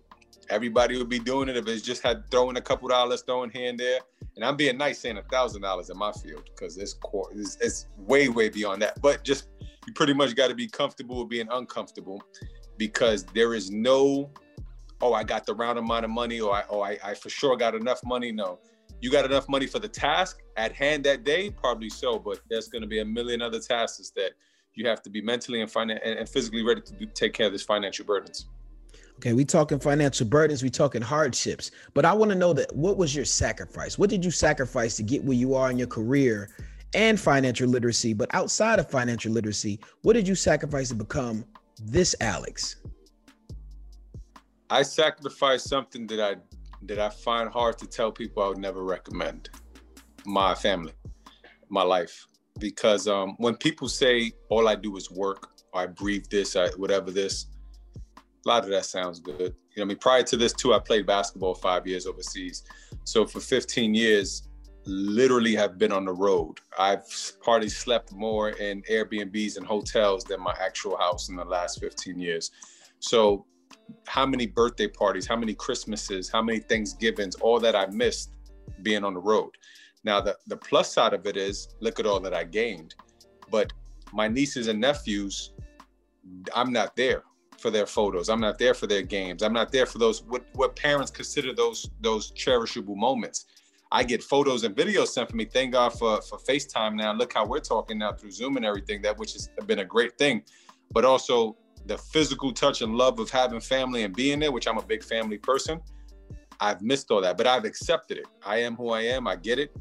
everybody 0.50 0.98
would 0.98 1.10
be 1.10 1.20
doing 1.20 1.50
it. 1.50 1.58
If 1.58 1.68
it's 1.68 1.82
just 1.82 2.02
had 2.02 2.30
throwing 2.30 2.58
a 2.58 2.62
couple 2.62 2.88
dollars, 2.90 3.22
throwing 3.22 3.50
here 3.50 3.70
and 3.70 3.80
there. 3.80 4.00
And 4.36 4.46
I'm 4.46 4.56
being 4.56 4.78
nice 4.78 5.00
saying 5.00 5.18
a 5.18 5.24
thousand 5.24 5.62
dollars 5.62 5.90
in 5.90 5.98
my 5.98 6.12
field 6.12 6.44
because 6.46 6.78
it's 6.78 6.94
core 6.94 7.30
it's, 7.34 7.58
it's 7.62 7.88
way, 7.98 8.30
way 8.30 8.50
beyond 8.50 8.82
that. 8.82 9.02
But 9.02 9.24
just 9.24 9.48
you 9.88 9.94
pretty 9.94 10.14
much 10.14 10.36
got 10.36 10.50
to 10.50 10.56
be 10.56 10.68
comfortable 10.68 11.20
with 11.20 11.30
being 11.30 11.48
uncomfortable 11.52 12.22
because 12.78 13.24
there 13.26 13.54
is 13.54 13.72
no, 13.72 14.32
oh, 15.02 15.14
I 15.14 15.24
got 15.24 15.46
the 15.46 15.54
round 15.54 15.80
amount 15.80 16.06
of 16.06 16.12
money 16.12 16.40
or 16.40 16.54
I 16.54 16.64
oh 16.70 16.82
I, 16.82 16.98
I 17.04 17.14
for 17.14 17.30
sure 17.30 17.56
got 17.58 17.76
enough 17.76 18.02
money. 18.04 18.32
No 18.32 18.60
you 19.02 19.12
got 19.12 19.26
enough 19.26 19.48
money 19.48 19.66
for 19.66 19.80
the 19.80 19.88
task 19.88 20.42
at 20.58 20.74
hand 20.74 21.04
that 21.06 21.24
day? 21.24 21.50
Probably 21.50 21.90
so, 21.90 22.20
but 22.20 22.40
there's 22.50 22.68
going 22.68 22.82
to 22.82 22.88
be 22.88 23.00
a 23.00 23.06
million 23.06 23.42
other 23.42 23.60
tasks 23.60 24.12
that 24.16 24.32
you 24.80 24.88
have 24.88 25.02
to 25.02 25.10
be 25.10 25.22
mentally 25.22 25.60
and, 25.60 25.70
finan- 25.70 26.00
and 26.02 26.28
physically 26.28 26.64
ready 26.64 26.80
to 26.80 26.94
do, 26.94 27.06
take 27.08 27.34
care 27.34 27.48
of 27.48 27.52
these 27.52 27.64
financial 27.64 28.06
burdens. 28.06 28.48
Okay, 29.18 29.34
we 29.34 29.44
talking 29.44 29.78
financial 29.78 30.26
burdens, 30.26 30.64
we 30.64 30.70
talking 30.70 31.02
hardships, 31.02 31.72
but 31.94 32.06
I 32.06 32.14
want 32.14 32.32
to 32.32 32.38
know 32.38 32.54
that 32.54 32.74
what 32.74 32.96
was 32.96 33.14
your 33.14 33.26
sacrifice? 33.26 33.98
What 33.98 34.10
did 34.10 34.24
you 34.24 34.32
sacrifice 34.32 34.96
to 34.96 35.04
get 35.04 35.22
where 35.22 35.36
you 35.36 35.54
are 35.54 35.70
in 35.70 35.78
your 35.78 35.88
career 35.88 36.50
and 36.94 37.20
financial 37.20 37.68
literacy? 37.68 38.14
But 38.14 38.34
outside 38.34 38.80
of 38.80 38.90
financial 38.90 39.34
literacy, 39.34 39.82
what 40.04 40.14
did 40.14 40.26
you 40.26 40.36
sacrifice 40.36 40.88
to 40.88 40.96
become 40.96 41.44
this 41.84 42.16
Alex? 42.22 42.78
I 44.70 44.84
sacrificed 44.84 45.68
something 45.68 46.08
that 46.08 46.22
I 46.22 46.36
that 46.84 47.00
I 47.00 47.10
find 47.10 47.50
hard 47.50 47.78
to 47.80 47.88
tell 47.88 48.10
people 48.10 48.42
I 48.42 48.48
would 48.48 48.58
never 48.58 48.84
recommend 48.86 49.50
my 50.26 50.56
family, 50.56 50.94
my 51.68 51.84
life. 51.84 52.29
Because 52.60 53.08
um, 53.08 53.36
when 53.38 53.56
people 53.56 53.88
say 53.88 54.34
all 54.50 54.68
I 54.68 54.76
do 54.76 54.96
is 54.98 55.10
work, 55.10 55.52
I 55.74 55.86
breathe 55.86 56.26
this, 56.30 56.56
I, 56.56 56.70
whatever 56.70 57.12
this, 57.12 57.48
A 58.46 58.48
lot 58.48 58.64
of 58.64 58.70
that 58.70 58.86
sounds 58.86 59.20
good. 59.20 59.56
You 59.76 59.78
know, 59.78 59.84
I 59.84 59.86
mean, 59.86 59.98
prior 59.98 60.24
to 60.24 60.38
this 60.38 60.54
too, 60.54 60.74
I 60.74 60.80
played 60.80 61.06
basketball 61.06 61.56
five 61.56 61.88
years 61.88 62.06
overseas. 62.06 62.64
So 63.04 63.26
for 63.26 63.40
15 63.40 63.94
years, 63.94 64.50
literally 64.86 65.56
have 65.56 65.78
been 65.78 65.92
on 65.92 66.06
the 66.06 66.14
road. 66.14 66.60
I've 66.78 67.04
probably 67.42 67.70
slept 67.70 68.12
more 68.12 68.50
in 68.50 68.82
Airbnbs 68.84 69.58
and 69.58 69.66
hotels 69.66 70.24
than 70.24 70.42
my 70.42 70.56
actual 70.60 70.98
house 70.98 71.30
in 71.30 71.36
the 71.36 71.46
last 71.46 71.80
15 71.80 72.20
years. 72.20 72.52
So 73.00 73.46
how 74.08 74.26
many 74.26 74.48
birthday 74.48 74.88
parties, 74.88 75.28
how 75.28 75.36
many 75.36 75.54
Christmases, 75.54 76.30
how 76.30 76.42
many 76.42 76.60
Thanksgivings, 76.60 77.36
all 77.36 77.60
that 77.60 77.76
I 77.76 77.86
missed 77.88 78.32
being 78.82 79.04
on 79.04 79.14
the 79.14 79.20
road. 79.20 79.52
Now 80.04 80.22
the 80.22 80.38
the 80.48 80.58
plus 80.58 80.92
side 80.94 81.14
of 81.14 81.26
it 81.26 81.38
is 81.38 81.70
look 81.80 82.00
at 82.00 82.06
all 82.06 82.20
that 82.22 82.34
I 82.34 82.44
gained. 82.44 82.96
But 83.52 83.74
my 84.14 84.28
nieces 84.28 84.68
and 84.68 84.80
nephews, 84.80 85.54
I'm 86.56 86.72
not 86.72 86.96
there 86.96 87.24
for 87.58 87.70
their 87.70 87.86
photos. 87.86 88.30
I'm 88.30 88.40
not 88.40 88.58
there 88.58 88.74
for 88.74 88.88
their 88.88 89.02
games. 89.02 89.44
I'm 89.44 89.54
not 89.54 89.72
there 89.72 89.86
for 89.86 89.98
those 89.98 90.24
what, 90.24 90.46
what 90.54 90.76
parents 90.76 91.12
consider 91.12 91.54
those 91.54 91.90
those 92.02 92.32
cherishable 92.32 92.96
moments. 92.96 93.46
I 93.92 94.04
get 94.04 94.24
photos 94.24 94.64
and 94.64 94.76
videos 94.76 95.08
sent 95.08 95.30
for 95.30 95.36
me. 95.36 95.46
Thank 95.46 95.74
God 95.74 95.90
for 95.90 96.22
for 96.22 96.38
FaceTime 96.38 96.96
now. 96.96 97.12
Look 97.14 97.34
how 97.34 97.46
we're 97.46 97.60
talking 97.60 97.98
now 97.98 98.14
through 98.14 98.32
Zoom 98.32 98.58
and 98.58 98.66
everything. 98.66 99.02
That 99.02 99.18
which 99.18 99.34
has 99.34 99.50
been 99.66 99.80
a 99.80 99.86
great 99.86 100.18
thing. 100.18 100.44
But 100.92 101.06
also 101.06 101.58
the 101.86 101.98
physical 101.98 102.52
touch 102.52 102.82
and 102.82 102.96
love 102.96 103.20
of 103.20 103.30
having 103.30 103.60
family 103.60 104.04
and 104.04 104.16
being 104.16 104.40
there, 104.40 104.52
which 104.52 104.68
I'm 104.68 104.78
a 104.78 104.84
big 104.84 105.04
family 105.04 105.38
person. 105.38 105.82
I've 106.60 106.82
missed 106.82 107.10
all 107.12 107.22
that, 107.22 107.38
but 107.38 107.48
I've 107.48 107.66
accepted 107.66 108.18
it. 108.18 108.28
I 108.46 108.58
am 108.58 108.76
who 108.76 108.90
I 108.90 109.02
am. 109.02 109.28
I 109.28 109.36
get 109.36 109.60
it. 109.60 109.76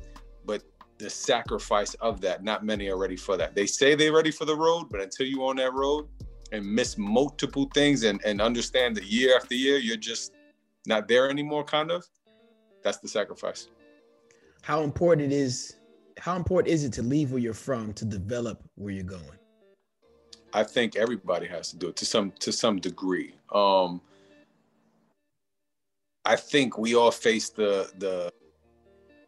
But 0.45 0.63
the 0.99 1.11
sacrifice 1.11 1.95
of 1.95 2.21
that, 2.21 2.45
not 2.45 2.65
many 2.65 2.89
are 2.89 2.97
ready 2.97 3.17
for 3.17 3.37
that. 3.37 3.55
They 3.55 3.67
say 3.67 3.95
they're 3.95 4.13
ready 4.13 4.31
for 4.31 4.45
the 4.45 4.57
road, 4.57 4.89
but 4.91 5.01
until 5.01 5.27
you're 5.27 5.49
on 5.49 5.57
that 5.57 5.73
road 5.73 6.09
and 6.53 6.65
miss 6.65 6.97
multiple 6.97 7.69
things 7.75 8.05
and, 8.05 8.21
and 8.25 8.41
understand 8.41 8.97
that 8.97 9.05
year 9.05 9.37
after 9.37 9.55
year, 9.55 9.79
you're 9.79 9.97
just 9.97 10.33
not 10.87 11.09
there 11.09 11.29
anymore, 11.29 11.65
kind 11.65 11.91
of, 11.91 12.05
that's 12.83 12.99
the 12.99 13.09
sacrifice. 13.09 13.69
How 14.63 14.83
important 14.83 15.33
it 15.33 15.35
is 15.35 15.77
how 16.19 16.35
important 16.35 16.73
is 16.73 16.85
it 16.85 16.93
to 16.95 17.03
leave 17.03 17.31
where 17.31 17.41
you're 17.41 17.55
from 17.55 17.93
to 17.95 18.05
develop 18.05 18.63
where 18.75 18.93
you're 18.93 19.05
going? 19.05 19.39
I 20.53 20.65
think 20.65 20.97
everybody 20.97 21.47
has 21.47 21.71
to 21.71 21.77
do 21.77 21.89
it 21.89 21.97
to 21.97 22.05
some 22.05 22.33
to 22.41 22.53
some 22.53 22.81
degree. 22.81 23.35
Um, 23.53 24.01
I 26.29 26.37
think 26.37 26.77
we 26.77 26.95
all 26.95 27.11
face 27.11 27.49
the 27.49 27.91
the 27.97 28.31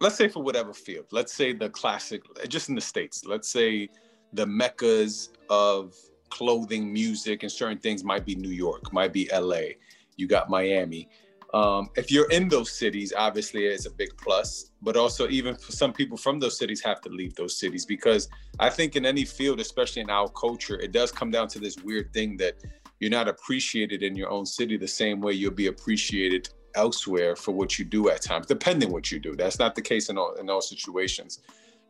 let's 0.02 0.16
say 0.16 0.28
for 0.28 0.42
whatever 0.42 0.74
field. 0.74 1.06
Let's 1.10 1.32
say 1.32 1.54
the 1.54 1.70
classic, 1.70 2.22
just 2.48 2.68
in 2.68 2.74
the 2.74 2.80
states. 2.82 3.24
Let's 3.24 3.48
say 3.48 3.88
the 4.34 4.44
meccas 4.44 5.30
of 5.48 5.94
clothing, 6.28 6.92
music, 6.92 7.42
and 7.42 7.50
certain 7.50 7.78
things 7.78 8.04
might 8.04 8.26
be 8.26 8.34
New 8.34 8.50
York, 8.50 8.92
might 8.92 9.14
be 9.14 9.30
LA. 9.32 9.76
You 10.16 10.28
got 10.28 10.50
Miami. 10.50 11.08
Um, 11.54 11.88
if 11.96 12.12
you're 12.12 12.30
in 12.30 12.48
those 12.48 12.70
cities, 12.70 13.14
obviously 13.16 13.64
it's 13.64 13.86
a 13.86 13.90
big 13.90 14.10
plus. 14.18 14.70
But 14.82 14.96
also, 14.98 15.26
even 15.28 15.56
for 15.56 15.72
some 15.72 15.94
people 15.94 16.18
from 16.18 16.38
those 16.38 16.58
cities 16.58 16.82
have 16.82 17.00
to 17.00 17.08
leave 17.08 17.34
those 17.34 17.58
cities 17.58 17.86
because 17.86 18.28
I 18.58 18.68
think 18.68 18.94
in 18.94 19.06
any 19.06 19.24
field, 19.24 19.58
especially 19.58 20.02
in 20.02 20.10
our 20.10 20.28
culture, 20.28 20.78
it 20.78 20.92
does 20.92 21.10
come 21.10 21.30
down 21.30 21.48
to 21.48 21.58
this 21.58 21.78
weird 21.78 22.12
thing 22.12 22.36
that 22.36 22.56
you're 23.00 23.10
not 23.10 23.26
appreciated 23.26 24.02
in 24.02 24.14
your 24.14 24.30
own 24.30 24.44
city 24.44 24.76
the 24.76 24.86
same 24.86 25.22
way 25.22 25.32
you'll 25.32 25.50
be 25.50 25.68
appreciated 25.68 26.50
elsewhere 26.74 27.36
for 27.36 27.52
what 27.52 27.78
you 27.78 27.84
do 27.84 28.10
at 28.10 28.22
times, 28.22 28.46
depending 28.46 28.90
what 28.90 29.10
you 29.10 29.18
do. 29.18 29.36
That's 29.36 29.58
not 29.58 29.74
the 29.74 29.82
case 29.82 30.08
in 30.08 30.18
all 30.18 30.34
in 30.34 30.48
all 30.50 30.60
situations. 30.60 31.40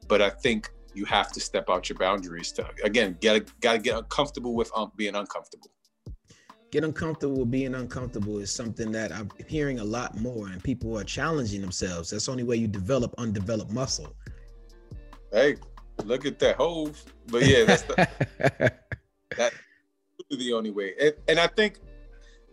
But 0.08 0.22
I 0.22 0.30
think 0.30 0.70
you 0.94 1.04
have 1.04 1.30
to 1.32 1.40
step 1.40 1.70
out 1.70 1.88
your 1.88 1.98
boundaries 1.98 2.52
to 2.52 2.66
again 2.84 3.16
get 3.20 3.60
got 3.60 3.72
to 3.74 3.78
get 3.78 4.08
comfortable 4.08 4.54
with 4.54 4.70
um, 4.74 4.92
being 4.96 5.14
uncomfortable. 5.14 5.70
Get 6.70 6.84
uncomfortable 6.84 7.40
with 7.40 7.50
being 7.50 7.74
uncomfortable 7.74 8.38
is 8.38 8.52
something 8.52 8.92
that 8.92 9.12
I'm 9.12 9.28
hearing 9.48 9.80
a 9.80 9.84
lot 9.84 10.18
more, 10.20 10.48
and 10.48 10.62
people 10.62 10.96
are 10.98 11.04
challenging 11.04 11.60
themselves. 11.60 12.10
That's 12.10 12.26
the 12.26 12.30
only 12.30 12.44
way 12.44 12.56
you 12.56 12.68
develop 12.68 13.14
undeveloped 13.18 13.72
muscle. 13.72 14.14
Hey, 15.32 15.56
look 16.04 16.26
at 16.26 16.38
that 16.38 16.56
hove. 16.56 17.02
But 17.26 17.44
yeah, 17.44 17.64
that's 17.64 17.82
the, 17.82 18.08
that's 19.36 19.56
the 20.30 20.52
only 20.52 20.70
way. 20.70 20.94
And, 21.00 21.14
and 21.28 21.40
I 21.40 21.48
think 21.48 21.80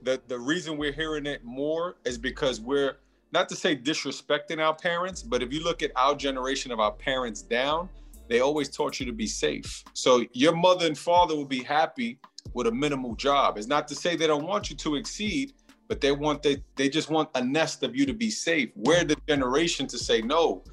the 0.02 0.22
the 0.28 0.38
reason 0.38 0.78
we're 0.78 0.92
hearing 0.92 1.26
it 1.26 1.44
more 1.44 1.98
is 2.06 2.18
because 2.18 2.62
we're 2.62 2.98
not 3.32 3.50
to 3.50 3.56
say 3.56 3.76
disrespecting 3.76 4.60
our 4.60 4.76
parents, 4.76 5.22
but 5.22 5.44
if 5.44 5.52
you 5.52 5.64
look 5.64 5.84
at 5.84 5.92
our 5.96 6.16
generation 6.16 6.72
of 6.72 6.80
our 6.80 6.94
parents 6.94 7.42
down, 7.42 7.90
they 8.30 8.40
always 8.40 8.70
taught 8.70 9.00
you 9.00 9.06
to 9.06 9.12
be 9.12 9.28
safe. 9.28 9.84
So 9.94 10.26
your 10.34 10.56
mother 10.56 10.86
and 10.86 10.98
father 10.98 11.36
will 11.36 11.46
be 11.46 11.64
happy 11.64 12.20
with 12.54 12.68
a 12.68 12.72
minimal 12.72 13.16
job. 13.16 13.58
It's 13.58 13.68
not 13.68 13.88
to 13.90 13.96
say 13.96 14.16
they 14.16 14.28
don't 14.28 14.46
want 14.46 14.70
you 14.70 14.76
to 14.78 14.96
exceed, 14.96 15.54
but 15.88 16.02
they 16.02 16.12
want 16.12 16.44
they 16.44 16.64
they 16.76 16.90
just 16.90 17.10
want 17.10 17.30
a 17.36 17.44
nest 17.44 17.84
of 17.84 17.96
you 17.96 18.06
to 18.06 18.14
be 18.14 18.30
safe. 18.30 18.70
We're 18.76 19.04
the 19.04 19.18
generation 19.28 19.88
to 19.88 19.98
say 19.98 20.22
no. 20.22 20.64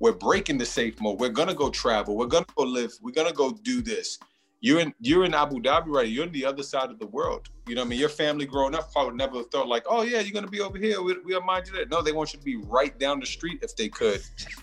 We're 0.00 0.12
breaking 0.12 0.58
the 0.58 0.66
safe 0.66 1.00
mode. 1.00 1.18
We're 1.18 1.28
gonna 1.30 1.54
go 1.54 1.70
travel. 1.70 2.16
We're 2.16 2.26
gonna 2.26 2.46
go 2.56 2.62
live. 2.64 2.92
We're 3.02 3.12
gonna 3.12 3.32
go 3.32 3.50
do 3.50 3.82
this 3.82 4.18
you're 4.60 4.80
in 4.80 4.92
you're 5.00 5.24
in 5.24 5.34
Abu 5.34 5.60
Dhabi 5.60 5.86
right. 5.86 6.08
You're 6.08 6.26
in 6.26 6.32
the 6.32 6.44
other 6.44 6.62
side 6.62 6.90
of 6.90 6.98
the 6.98 7.06
world. 7.06 7.48
You 7.66 7.74
know 7.74 7.82
what 7.82 7.86
I 7.86 7.90
mean? 7.90 8.00
Your 8.00 8.08
family 8.08 8.44
growing 8.44 8.74
up 8.74 8.92
probably 8.92 9.14
never 9.14 9.42
thought 9.44 9.68
like, 9.68 9.84
oh 9.88 10.02
yeah, 10.02 10.20
you're 10.20 10.32
gonna 10.32 10.50
be 10.50 10.60
over 10.60 10.78
here. 10.78 11.00
We 11.00 11.16
we'll 11.24 11.42
mind 11.42 11.66
you 11.68 11.74
that. 11.74 11.90
No, 11.90 12.02
they 12.02 12.12
want 12.12 12.32
you 12.32 12.38
to 12.38 12.44
be 12.44 12.56
right 12.56 12.98
down 12.98 13.20
the 13.20 13.26
street 13.26 13.60
if 13.62 13.76
they 13.76 13.88
could. 13.88 14.20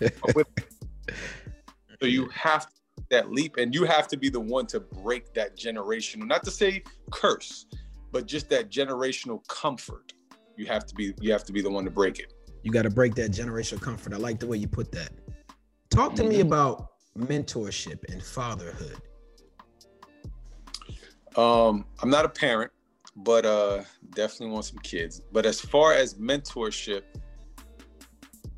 so 2.00 2.06
you 2.06 2.28
have 2.28 2.66
that 3.10 3.30
leap, 3.30 3.56
and 3.56 3.74
you 3.74 3.84
have 3.84 4.08
to 4.08 4.16
be 4.16 4.28
the 4.28 4.40
one 4.40 4.66
to 4.66 4.80
break 4.80 5.32
that 5.34 5.56
generational. 5.56 6.26
Not 6.26 6.42
to 6.44 6.50
say 6.50 6.82
curse, 7.10 7.66
but 8.12 8.26
just 8.26 8.50
that 8.50 8.70
generational 8.70 9.46
comfort. 9.48 10.12
You 10.56 10.66
have 10.66 10.84
to 10.86 10.94
be 10.94 11.14
you 11.20 11.32
have 11.32 11.44
to 11.44 11.52
be 11.52 11.62
the 11.62 11.70
one 11.70 11.84
to 11.84 11.90
break 11.90 12.18
it. 12.18 12.34
You 12.62 12.72
got 12.72 12.82
to 12.82 12.90
break 12.90 13.14
that 13.14 13.30
generational 13.30 13.80
comfort. 13.80 14.12
I 14.12 14.16
like 14.16 14.40
the 14.40 14.46
way 14.46 14.58
you 14.58 14.66
put 14.66 14.92
that. 14.92 15.10
Talk 15.88 16.14
to 16.16 16.22
mm-hmm. 16.22 16.30
me 16.30 16.40
about 16.40 16.88
mentorship 17.16 18.12
and 18.12 18.22
fatherhood 18.22 19.00
um, 21.36 21.84
I'm 22.02 22.10
not 22.10 22.24
a 22.24 22.28
parent, 22.28 22.72
but 23.16 23.46
uh, 23.46 23.82
definitely 24.14 24.52
want 24.52 24.64
some 24.66 24.78
kids. 24.78 25.22
But 25.32 25.46
as 25.46 25.60
far 25.60 25.92
as 25.92 26.14
mentorship, 26.14 27.02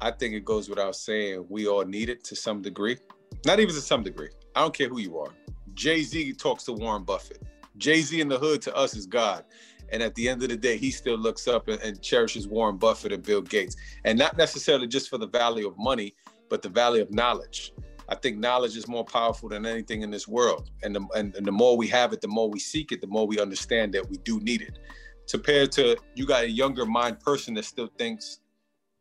I 0.01 0.11
think 0.13 0.35
it 0.35 0.45
goes 0.45 0.69
without 0.69 0.97
saying 0.97 1.47
we 1.49 1.67
all 1.67 1.85
need 1.85 2.09
it 2.09 2.23
to 2.25 2.37
some 2.37 2.63
degree. 2.63 2.99
Not 3.45 3.61
even 3.61 3.75
to 3.75 3.81
some 3.81 4.03
degree. 4.03 4.31
I 4.55 4.61
don't 4.61 4.75
care 4.75 4.89
who 4.89 5.01
you 5.01 5.19
are. 5.19 5.31
Jay 5.75 6.03
Z 6.03 6.33
talks 6.35 6.65
to 6.65 6.73
Warren 6.73 7.05
Buffett. 7.05 7.43
Jay 7.77 8.01
Z 8.01 8.21
in 8.21 8.29
the 8.29 8.39
hood 8.39 8.63
to 8.63 8.77
us 8.77 8.97
is 8.97 9.07
God. 9.07 9.45
And 9.91 10.03
at 10.03 10.15
the 10.15 10.29
end 10.29 10.43
of 10.43 10.51
the 10.51 10.57
day, 10.57 10.77
he 10.77 10.91
still 10.91 11.17
looks 11.17 11.49
up 11.49 11.69
and, 11.69 11.81
and, 11.81 12.03
cherishes 12.03 12.47
Warren 12.47 12.77
Buffett 12.77 13.13
and 13.13 13.23
Bill 13.23 13.41
Gates. 13.41 13.77
And 14.05 14.19
not 14.19 14.37
necessarily 14.37 14.87
just 14.87 15.09
for 15.09 15.19
the 15.19 15.27
value 15.27 15.67
of 15.67 15.79
money, 15.79 16.15
but 16.51 16.63
the 16.63 16.69
value 16.69 17.01
of 17.01 17.11
knowledge. 17.11 17.73
I 18.09 18.15
think 18.15 18.39
knowledge 18.39 18.77
is 18.77 18.89
more 18.89 19.05
powerful 19.05 19.49
than 19.49 19.67
anything 19.67 20.03
in 20.03 20.11
this 20.11 20.27
world. 20.27 20.71
And 20.83 20.97
the, 20.97 21.07
and, 21.15 21.35
and 21.35 21.47
the 21.47 21.53
more 21.53 21.77
we 21.77 21.87
have 21.89 22.13
it, 22.13 22.21
the 22.21 22.29
more 22.29 22.49
we 22.49 22.59
seek 22.59 22.91
it, 22.93 23.01
the 23.01 23.07
more 23.07 23.27
we 23.27 23.39
understand 23.39 23.93
that 23.95 24.09
we 24.09 24.17
do 24.19 24.41
need 24.41 24.63
it. 24.63 24.79
Compared 25.31 25.71
to 25.73 25.97
you 26.15 26.27
got 26.27 26.45
a 26.45 26.51
younger 26.51 26.87
mind 26.87 27.21
person 27.21 27.53
that 27.55 27.67
still 27.67 27.91
thinks 27.99 28.41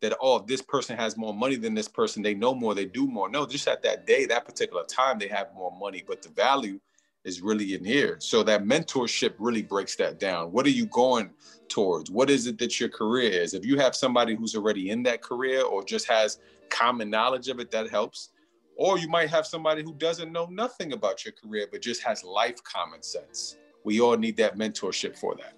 that, 0.02 0.16
oh, 0.22 0.40
this 0.40 0.62
person 0.62 0.98
has 0.98 1.18
more 1.18 1.34
money 1.34 1.56
than 1.56 1.74
this 1.74 1.88
person, 1.88 2.22
they 2.22 2.34
know 2.34 2.54
more, 2.54 2.76
they 2.76 2.86
do 2.86 3.08
more. 3.08 3.30
No, 3.30 3.46
just 3.46 3.68
at 3.68 3.82
that 3.84 4.06
day, 4.06 4.26
that 4.26 4.46
particular 4.46 4.84
time, 4.84 5.18
they 5.18 5.28
have 5.28 5.54
more 5.56 5.76
money, 5.80 6.04
but 6.06 6.22
the 6.22 6.30
value 6.30 6.80
is 7.24 7.42
really 7.42 7.74
in 7.74 7.84
here. 7.84 8.18
So 8.20 8.44
that 8.44 8.64
mentorship 8.64 9.34
really 9.40 9.64
breaks 9.64 9.96
that 9.96 10.20
down. 10.20 10.52
What 10.52 10.66
are 10.66 10.72
you 10.72 10.86
going 10.88 11.32
towards? 11.68 12.12
What 12.12 12.30
is 12.30 12.46
it 12.46 12.58
that 12.60 12.80
your 12.80 12.90
career 12.90 13.32
is? 13.32 13.54
If 13.54 13.66
you 13.66 13.78
have 13.80 13.96
somebody 13.96 14.36
who's 14.36 14.56
already 14.56 14.92
in 14.92 15.04
that 15.04 15.22
career 15.22 15.64
or 15.64 15.84
just 15.84 16.08
has 16.08 16.40
common 16.70 17.10
knowledge 17.10 17.48
of 17.48 17.60
it, 17.60 17.72
that 17.72 17.90
helps. 17.90 18.30
Or 18.78 19.00
you 19.00 19.08
might 19.08 19.30
have 19.30 19.46
somebody 19.46 19.84
who 19.84 19.94
doesn't 19.96 20.32
know 20.32 20.46
nothing 20.46 20.94
about 20.94 21.26
your 21.26 21.34
career, 21.34 21.68
but 21.72 21.82
just 21.82 22.04
has 22.04 22.24
life 22.24 22.64
common 22.64 23.02
sense. 23.02 23.58
We 23.84 24.00
all 24.00 24.18
need 24.18 24.38
that 24.38 24.58
mentorship 24.58 25.18
for 25.18 25.36
that. 25.36 25.54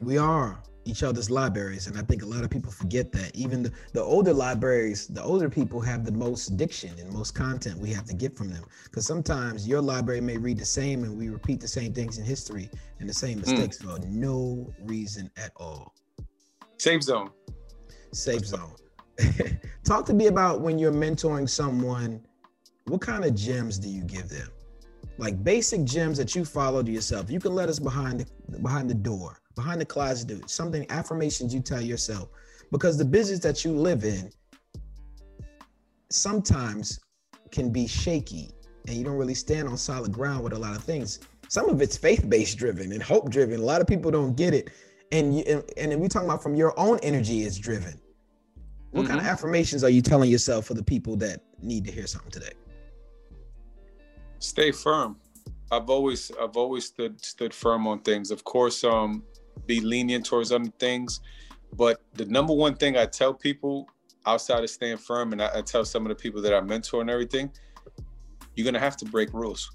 We 0.00 0.18
are 0.18 0.62
each 0.84 1.02
other's 1.02 1.30
libraries. 1.30 1.86
And 1.86 1.98
I 1.98 2.02
think 2.02 2.22
a 2.22 2.26
lot 2.26 2.42
of 2.44 2.50
people 2.50 2.70
forget 2.70 3.12
that. 3.12 3.34
Even 3.34 3.62
the, 3.62 3.72
the 3.92 4.02
older 4.02 4.32
libraries, 4.32 5.06
the 5.08 5.22
older 5.22 5.50
people 5.50 5.80
have 5.80 6.04
the 6.04 6.12
most 6.12 6.56
diction 6.56 6.90
and 6.98 7.12
most 7.12 7.34
content 7.34 7.78
we 7.78 7.90
have 7.92 8.04
to 8.06 8.14
get 8.14 8.36
from 8.36 8.50
them. 8.50 8.64
Because 8.84 9.06
sometimes 9.06 9.68
your 9.68 9.82
library 9.82 10.20
may 10.20 10.36
read 10.36 10.58
the 10.58 10.64
same 10.64 11.04
and 11.04 11.18
we 11.18 11.28
repeat 11.28 11.60
the 11.60 11.68
same 11.68 11.92
things 11.92 12.18
in 12.18 12.24
history 12.24 12.70
and 12.98 13.08
the 13.08 13.14
same 13.14 13.38
hmm. 13.38 13.50
mistakes 13.50 13.78
mm. 13.78 14.00
for 14.00 14.06
no 14.06 14.72
reason 14.84 15.30
at 15.36 15.52
all. 15.56 15.94
Safe 16.78 17.02
zone. 17.02 17.30
Safe 18.12 18.46
zone. 18.46 18.74
Talk 19.84 20.06
to 20.06 20.14
me 20.14 20.28
about 20.28 20.60
when 20.60 20.78
you're 20.78 20.92
mentoring 20.92 21.48
someone 21.48 22.24
what 22.86 23.00
kind 23.00 23.24
of 23.24 23.34
gems 23.34 23.78
do 23.78 23.88
you 23.88 24.02
give 24.02 24.28
them? 24.28 24.48
Like 25.18 25.42
basic 25.44 25.84
gems 25.84 26.16
that 26.18 26.34
you 26.34 26.44
follow 26.44 26.82
to 26.82 26.90
yourself. 26.90 27.30
You 27.30 27.40
can 27.40 27.54
let 27.54 27.68
us 27.68 27.78
behind 27.78 28.26
the 28.48 28.58
behind 28.58 28.88
the 28.88 28.94
door, 28.94 29.38
behind 29.54 29.80
the 29.80 29.84
closet, 29.84 30.28
do 30.28 30.40
something 30.46 30.86
affirmations 30.90 31.54
you 31.54 31.60
tell 31.60 31.80
yourself. 31.80 32.28
Because 32.72 32.96
the 32.96 33.04
business 33.04 33.40
that 33.40 33.64
you 33.64 33.72
live 33.72 34.04
in 34.04 34.30
sometimes 36.10 37.00
can 37.50 37.70
be 37.70 37.86
shaky 37.86 38.50
and 38.86 38.96
you 38.96 39.04
don't 39.04 39.16
really 39.16 39.34
stand 39.34 39.68
on 39.68 39.76
solid 39.76 40.12
ground 40.12 40.42
with 40.42 40.52
a 40.52 40.58
lot 40.58 40.74
of 40.76 40.82
things. 40.82 41.20
Some 41.48 41.68
of 41.68 41.82
it's 41.82 41.96
faith-based 41.96 42.56
driven 42.58 42.92
and 42.92 43.02
hope 43.02 43.28
driven. 43.30 43.60
A 43.60 43.64
lot 43.64 43.80
of 43.80 43.86
people 43.86 44.10
don't 44.10 44.36
get 44.36 44.54
it. 44.54 44.70
and 45.12 45.36
you, 45.36 45.42
and, 45.76 45.92
and 45.92 46.00
we 46.00 46.08
talking 46.08 46.28
about 46.28 46.42
from 46.42 46.54
your 46.54 46.72
own 46.78 46.98
energy 47.02 47.42
is 47.42 47.58
driven. 47.58 48.00
What 48.92 49.06
kind 49.06 49.18
of 49.18 49.24
Mm-hmm. 49.26 49.32
affirmations 49.32 49.84
are 49.84 49.90
you 49.90 50.02
telling 50.02 50.30
yourself 50.30 50.66
for 50.66 50.74
the 50.74 50.82
people 50.82 51.16
that 51.16 51.40
need 51.62 51.84
to 51.84 51.92
hear 51.92 52.06
something 52.06 52.30
today? 52.30 52.52
Stay 54.40 54.72
firm. 54.72 55.16
I've 55.70 55.88
always 55.88 56.32
I've 56.40 56.56
always 56.56 56.86
stood 56.86 57.24
stood 57.24 57.54
firm 57.54 57.86
on 57.86 58.00
things. 58.00 58.32
Of 58.32 58.42
course, 58.42 58.82
um, 58.82 59.22
be 59.66 59.80
lenient 59.80 60.26
towards 60.26 60.50
other 60.50 60.72
things, 60.80 61.20
but 61.76 62.02
the 62.14 62.24
number 62.24 62.52
one 62.52 62.74
thing 62.74 62.96
I 62.96 63.06
tell 63.06 63.32
people 63.32 63.88
outside 64.26 64.64
of 64.64 64.70
staying 64.70 64.98
firm, 64.98 65.32
and 65.32 65.40
I, 65.40 65.58
I 65.58 65.60
tell 65.62 65.84
some 65.84 66.04
of 66.04 66.08
the 66.08 66.14
people 66.16 66.42
that 66.42 66.52
I 66.52 66.60
mentor 66.60 67.00
and 67.00 67.08
everything, 67.08 67.50
you're 68.56 68.64
gonna 68.64 68.80
have 68.80 68.96
to 68.96 69.04
break 69.04 69.32
rules, 69.32 69.70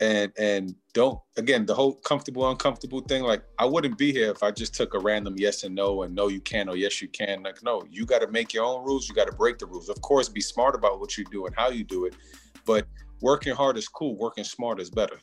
and 0.00 0.32
and 0.36 0.74
don't 0.92 1.20
again 1.36 1.66
the 1.66 1.74
whole 1.74 1.94
comfortable 1.94 2.50
uncomfortable 2.50 3.00
thing. 3.02 3.22
Like 3.22 3.44
I 3.60 3.64
wouldn't 3.64 3.96
be 3.96 4.12
here 4.12 4.32
if 4.32 4.42
I 4.42 4.50
just 4.50 4.74
took 4.74 4.94
a 4.94 4.98
random 4.98 5.36
yes 5.38 5.62
and 5.62 5.72
no 5.72 6.02
and 6.02 6.12
no 6.16 6.26
you 6.26 6.40
can 6.40 6.68
or 6.68 6.76
yes 6.76 7.00
you 7.00 7.06
can. 7.06 7.44
Like 7.44 7.62
no, 7.62 7.84
you 7.88 8.06
got 8.06 8.22
to 8.22 8.28
make 8.28 8.52
your 8.52 8.64
own 8.64 8.84
rules. 8.84 9.08
You 9.08 9.14
got 9.14 9.26
to 9.26 9.36
break 9.36 9.58
the 9.58 9.66
rules. 9.66 9.88
Of 9.88 10.00
course, 10.00 10.28
be 10.28 10.40
smart 10.40 10.74
about 10.74 10.98
what 10.98 11.16
you 11.16 11.24
do 11.26 11.46
and 11.46 11.54
how 11.54 11.68
you 11.68 11.84
do 11.84 12.06
it, 12.06 12.16
but 12.64 12.84
working 13.20 13.54
hard 13.54 13.76
is 13.76 13.88
cool. 13.88 14.16
Working 14.16 14.44
smart 14.44 14.80
is 14.80 14.90
better. 14.90 15.18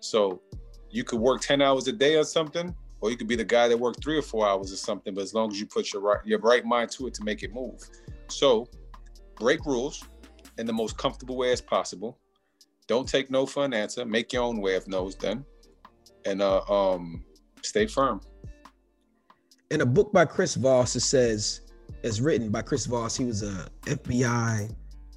So 0.00 0.40
you 0.90 1.04
could 1.04 1.20
work 1.20 1.40
10 1.40 1.60
hours 1.62 1.88
a 1.88 1.92
day 1.92 2.16
on 2.18 2.24
something, 2.24 2.74
or 3.00 3.10
you 3.10 3.16
could 3.16 3.28
be 3.28 3.36
the 3.36 3.44
guy 3.44 3.68
that 3.68 3.78
worked 3.78 4.02
three 4.02 4.18
or 4.18 4.22
four 4.22 4.48
hours 4.48 4.72
or 4.72 4.76
something, 4.76 5.14
but 5.14 5.22
as 5.22 5.34
long 5.34 5.50
as 5.50 5.60
you 5.60 5.66
put 5.66 5.92
your 5.92 6.02
right 6.02 6.18
your 6.24 6.38
right 6.40 6.64
mind 6.64 6.90
to 6.92 7.06
it 7.06 7.14
to 7.14 7.24
make 7.24 7.42
it 7.42 7.52
move. 7.52 7.80
So 8.28 8.66
break 9.36 9.64
rules 9.66 10.04
in 10.58 10.66
the 10.66 10.72
most 10.72 10.96
comfortable 10.96 11.36
way 11.36 11.52
as 11.52 11.60
possible. 11.60 12.18
Don't 12.86 13.08
take 13.08 13.30
no 13.30 13.46
for 13.46 13.64
an 13.64 13.74
answer. 13.74 14.04
Make 14.04 14.32
your 14.32 14.42
own 14.42 14.60
way 14.60 14.74
of 14.74 14.88
no's 14.88 15.14
then. 15.14 15.44
And 16.24 16.42
uh 16.42 16.62
um 16.68 17.24
stay 17.62 17.86
firm. 17.86 18.20
in 19.70 19.82
a 19.82 19.86
book 19.86 20.12
by 20.12 20.24
Chris 20.24 20.54
Voss, 20.54 20.96
it 20.96 21.00
says, 21.00 21.60
it's 22.02 22.20
written 22.20 22.50
by 22.50 22.62
Chris 22.62 22.86
Voss. 22.86 23.16
He 23.16 23.24
was 23.24 23.42
a 23.42 23.68
FBI 23.82 24.74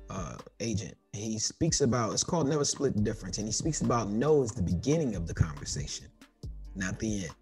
uh, 0.09 0.35
agent. 0.59 0.95
He 1.13 1.37
speaks 1.39 1.81
about 1.81 2.13
it's 2.13 2.23
called 2.23 2.47
Never 2.47 2.63
Split 2.63 2.95
the 2.95 3.01
Difference, 3.01 3.37
and 3.37 3.45
he 3.45 3.51
speaks 3.51 3.81
about 3.81 4.09
no 4.09 4.43
is 4.43 4.51
the 4.53 4.61
beginning 4.61 5.15
of 5.15 5.27
the 5.27 5.33
conversation, 5.33 6.07
not 6.75 6.97
the 6.99 7.25
end. 7.25 7.35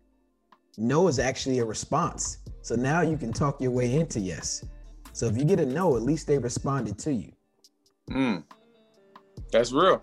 No 0.78 1.08
is 1.08 1.20
actually 1.20 1.60
a 1.60 1.66
response. 1.66 2.40
So 2.62 2.76
now 2.76 3.02
you 3.02 3.18
can 3.18 3.32
talk 3.32 3.62
your 3.62 3.72
way 3.72 3.96
into 3.96 4.20
yes. 4.20 4.66
So 5.14 5.28
if 5.28 5.38
you 5.38 5.44
get 5.44 5.60
a 5.60 5.66
no, 5.66 5.96
at 5.96 6.02
least 6.02 6.26
they 6.26 6.38
responded 6.38 6.98
to 7.00 7.14
you. 7.14 7.32
Mm. 8.10 8.44
That's 9.52 9.72
real. 9.72 10.02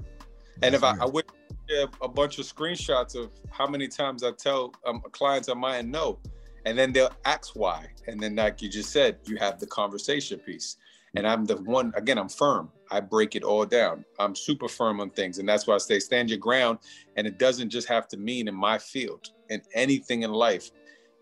And 0.63 0.75
if 0.75 0.85
I, 0.85 0.97
I 1.01 1.07
would 1.07 1.25
share 1.69 1.87
a 2.03 2.09
bunch 2.09 2.39
of 2.39 2.47
screenshots 2.47 3.15
of 3.15 3.31
how 3.51 3.67
many 3.67 3.89
times 3.89 4.23
I 4.23 4.31
tell 4.33 4.75
um, 4.87 5.03
clients 5.13 5.49
of 5.49 5.59
mine 5.59 5.91
no, 5.91 6.19
and 6.65 6.79
then 6.79 6.93
they'll 6.93 7.13
ask 7.25 7.57
why, 7.57 7.87
and 8.07 8.21
then 8.21 8.37
like 8.37 8.63
you 8.63 8.69
just 8.69 8.91
said, 8.91 9.19
you 9.25 9.37
have 9.37 9.59
the 9.59 9.67
conversation 9.67 10.39
piece. 10.39 10.77
And 11.15 11.27
I'm 11.27 11.45
the 11.45 11.57
one 11.57 11.93
again. 11.97 12.19
I'm 12.19 12.29
firm. 12.29 12.71
I 12.91 13.01
break 13.01 13.35
it 13.35 13.43
all 13.43 13.65
down. 13.65 14.05
I'm 14.19 14.35
super 14.35 14.69
firm 14.69 15.01
on 15.01 15.11
things, 15.11 15.39
and 15.39 15.49
that's 15.49 15.67
why 15.67 15.75
I 15.75 15.79
say 15.79 15.99
stand 15.99 16.31
your 16.31 16.39
ground. 16.39 16.79
And 17.17 17.27
it 17.27 17.39
doesn't 17.39 17.71
just 17.71 17.89
have 17.89 18.09
to 18.09 18.17
mean 18.17 18.49
in 18.49 18.55
my 18.55 18.79
field. 18.79 19.31
In 19.51 19.63
anything 19.75 20.23
in 20.23 20.33
life, 20.33 20.71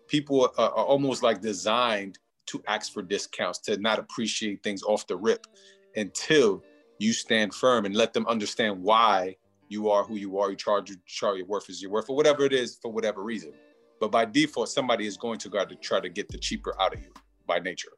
people 0.07 0.51
are, 0.57 0.65
are 0.71 0.85
almost 0.85 1.23
like 1.23 1.41
designed 1.41 2.19
to 2.47 2.61
ask 2.67 2.93
for 2.93 3.01
discounts, 3.01 3.59
to 3.59 3.77
not 3.77 3.99
appreciate 3.99 4.61
things 4.61 4.83
off 4.83 5.07
the 5.07 5.17
rip, 5.17 5.47
until 5.95 6.63
you 6.99 7.13
stand 7.13 7.53
firm 7.53 7.85
and 7.85 7.95
let 7.95 8.13
them 8.13 8.25
understand 8.27 8.81
why 8.81 9.35
you 9.67 9.89
are 9.89 10.03
who 10.03 10.15
you 10.15 10.37
are. 10.37 10.51
You 10.51 10.55
charge 10.55 10.89
you 10.89 10.97
charge 11.07 11.37
your 11.37 11.47
worth 11.47 11.69
is 11.69 11.81
your 11.81 11.91
worth, 11.91 12.09
or 12.09 12.15
whatever 12.15 12.43
it 12.45 12.53
is, 12.53 12.77
for 12.81 12.91
whatever 12.91 13.23
reason. 13.23 13.53
But 13.99 14.11
by 14.11 14.25
default, 14.25 14.69
somebody 14.69 15.07
is 15.07 15.17
going 15.17 15.39
to 15.39 15.49
go 15.49 15.65
to 15.65 15.75
try 15.75 15.99
to 15.99 16.09
get 16.09 16.29
the 16.29 16.37
cheaper 16.37 16.79
out 16.79 16.93
of 16.93 17.01
you 17.01 17.11
by 17.47 17.59
nature. 17.59 17.89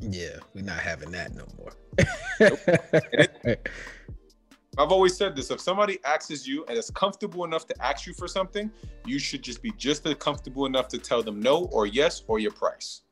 Yeah, 0.00 0.38
we're 0.54 0.64
not 0.64 0.78
having 0.78 1.10
that 1.12 1.34
no 1.34 1.46
more. 1.58 1.72
I've 4.78 4.92
always 4.92 5.16
said 5.16 5.34
this: 5.34 5.50
if 5.50 5.60
somebody 5.60 5.98
asks 6.04 6.46
you 6.46 6.64
and 6.66 6.78
is 6.78 6.90
comfortable 6.90 7.44
enough 7.44 7.66
to 7.66 7.84
ask 7.84 8.06
you 8.06 8.14
for 8.14 8.28
something, 8.28 8.70
you 9.04 9.18
should 9.18 9.42
just 9.42 9.60
be 9.60 9.72
just 9.76 10.06
as 10.06 10.14
comfortable 10.14 10.66
enough 10.66 10.86
to 10.88 10.98
tell 10.98 11.22
them 11.22 11.40
no 11.40 11.64
or 11.66 11.86
yes 11.86 12.22
or 12.28 12.38
your 12.38 12.52
price. 12.52 13.02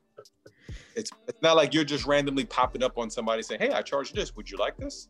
It's 0.95 1.11
it's 1.27 1.41
not 1.41 1.57
like 1.57 1.73
you're 1.73 1.83
just 1.83 2.05
randomly 2.05 2.45
popping 2.45 2.83
up 2.83 2.97
on 2.97 3.09
somebody 3.09 3.41
saying, 3.41 3.59
"Hey, 3.59 3.71
I 3.71 3.81
charge 3.81 4.13
this. 4.13 4.35
Would 4.35 4.49
you 4.49 4.57
like 4.57 4.77
this?" 4.77 5.09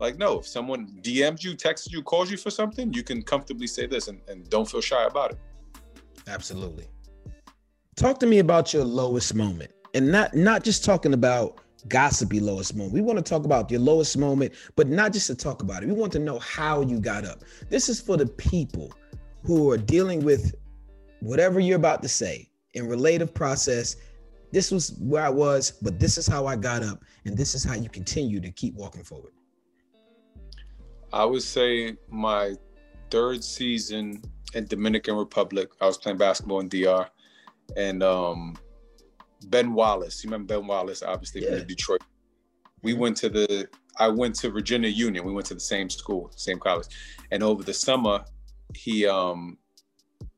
Like, 0.00 0.18
no. 0.18 0.40
If 0.40 0.46
someone 0.46 0.98
DMs 1.02 1.44
you, 1.44 1.54
texts 1.54 1.92
you, 1.92 2.02
calls 2.02 2.30
you 2.30 2.36
for 2.36 2.50
something, 2.50 2.92
you 2.92 3.02
can 3.02 3.22
comfortably 3.22 3.66
say 3.66 3.86
this 3.86 4.08
and, 4.08 4.20
and 4.28 4.48
don't 4.50 4.68
feel 4.68 4.80
shy 4.80 5.04
about 5.04 5.32
it. 5.32 5.38
Absolutely. 6.26 6.86
Talk 7.96 8.18
to 8.20 8.26
me 8.26 8.40
about 8.40 8.74
your 8.74 8.84
lowest 8.84 9.34
moment, 9.34 9.70
and 9.94 10.10
not 10.10 10.34
not 10.34 10.64
just 10.64 10.84
talking 10.84 11.14
about 11.14 11.60
gossipy 11.88 12.40
lowest 12.40 12.74
moment. 12.74 12.92
We 12.92 13.00
want 13.00 13.18
to 13.18 13.22
talk 13.22 13.44
about 13.44 13.70
your 13.70 13.80
lowest 13.80 14.16
moment, 14.18 14.52
but 14.76 14.88
not 14.88 15.12
just 15.12 15.26
to 15.28 15.34
talk 15.34 15.62
about 15.62 15.82
it. 15.82 15.86
We 15.86 15.94
want 15.94 16.12
to 16.12 16.18
know 16.18 16.38
how 16.38 16.80
you 16.80 16.98
got 16.98 17.24
up. 17.24 17.44
This 17.68 17.88
is 17.88 18.00
for 18.00 18.16
the 18.16 18.26
people 18.26 18.92
who 19.44 19.70
are 19.70 19.76
dealing 19.76 20.24
with 20.24 20.54
whatever 21.20 21.60
you're 21.60 21.76
about 21.76 22.02
to 22.02 22.08
say 22.08 22.48
in 22.74 22.88
relative 22.88 23.32
process. 23.32 23.96
This 24.50 24.70
was 24.70 24.96
where 25.00 25.24
I 25.24 25.30
was, 25.30 25.72
but 25.82 25.98
this 25.98 26.16
is 26.16 26.26
how 26.26 26.46
I 26.46 26.56
got 26.56 26.82
up, 26.82 27.02
and 27.24 27.36
this 27.36 27.54
is 27.54 27.64
how 27.64 27.74
you 27.74 27.88
continue 27.88 28.40
to 28.40 28.50
keep 28.50 28.74
walking 28.74 29.02
forward. 29.02 29.32
I 31.12 31.24
would 31.24 31.42
say 31.42 31.96
my 32.08 32.54
third 33.10 33.42
season 33.42 34.22
in 34.54 34.66
Dominican 34.66 35.16
Republic, 35.16 35.70
I 35.80 35.86
was 35.86 35.98
playing 35.98 36.18
basketball 36.18 36.60
in 36.60 36.68
DR, 36.68 37.08
and 37.76 38.02
um, 38.02 38.56
Ben 39.44 39.72
Wallace, 39.74 40.22
you 40.22 40.30
remember 40.30 40.54
Ben 40.54 40.66
Wallace, 40.66 41.02
obviously 41.02 41.42
from 41.42 41.52
Yeah. 41.54 41.58
the 41.60 41.64
Detroit. 41.64 42.02
We 42.82 42.94
went 42.94 43.16
to 43.18 43.28
the, 43.28 43.68
I 43.98 44.08
went 44.08 44.34
to 44.36 44.50
Virginia 44.50 44.88
Union. 44.90 45.24
We 45.24 45.32
went 45.32 45.46
to 45.46 45.54
the 45.54 45.60
same 45.60 45.88
school, 45.88 46.30
same 46.36 46.58
college, 46.58 46.88
and 47.30 47.42
over 47.42 47.62
the 47.62 47.72
summer, 47.74 48.24
he 48.74 49.06
um, 49.06 49.58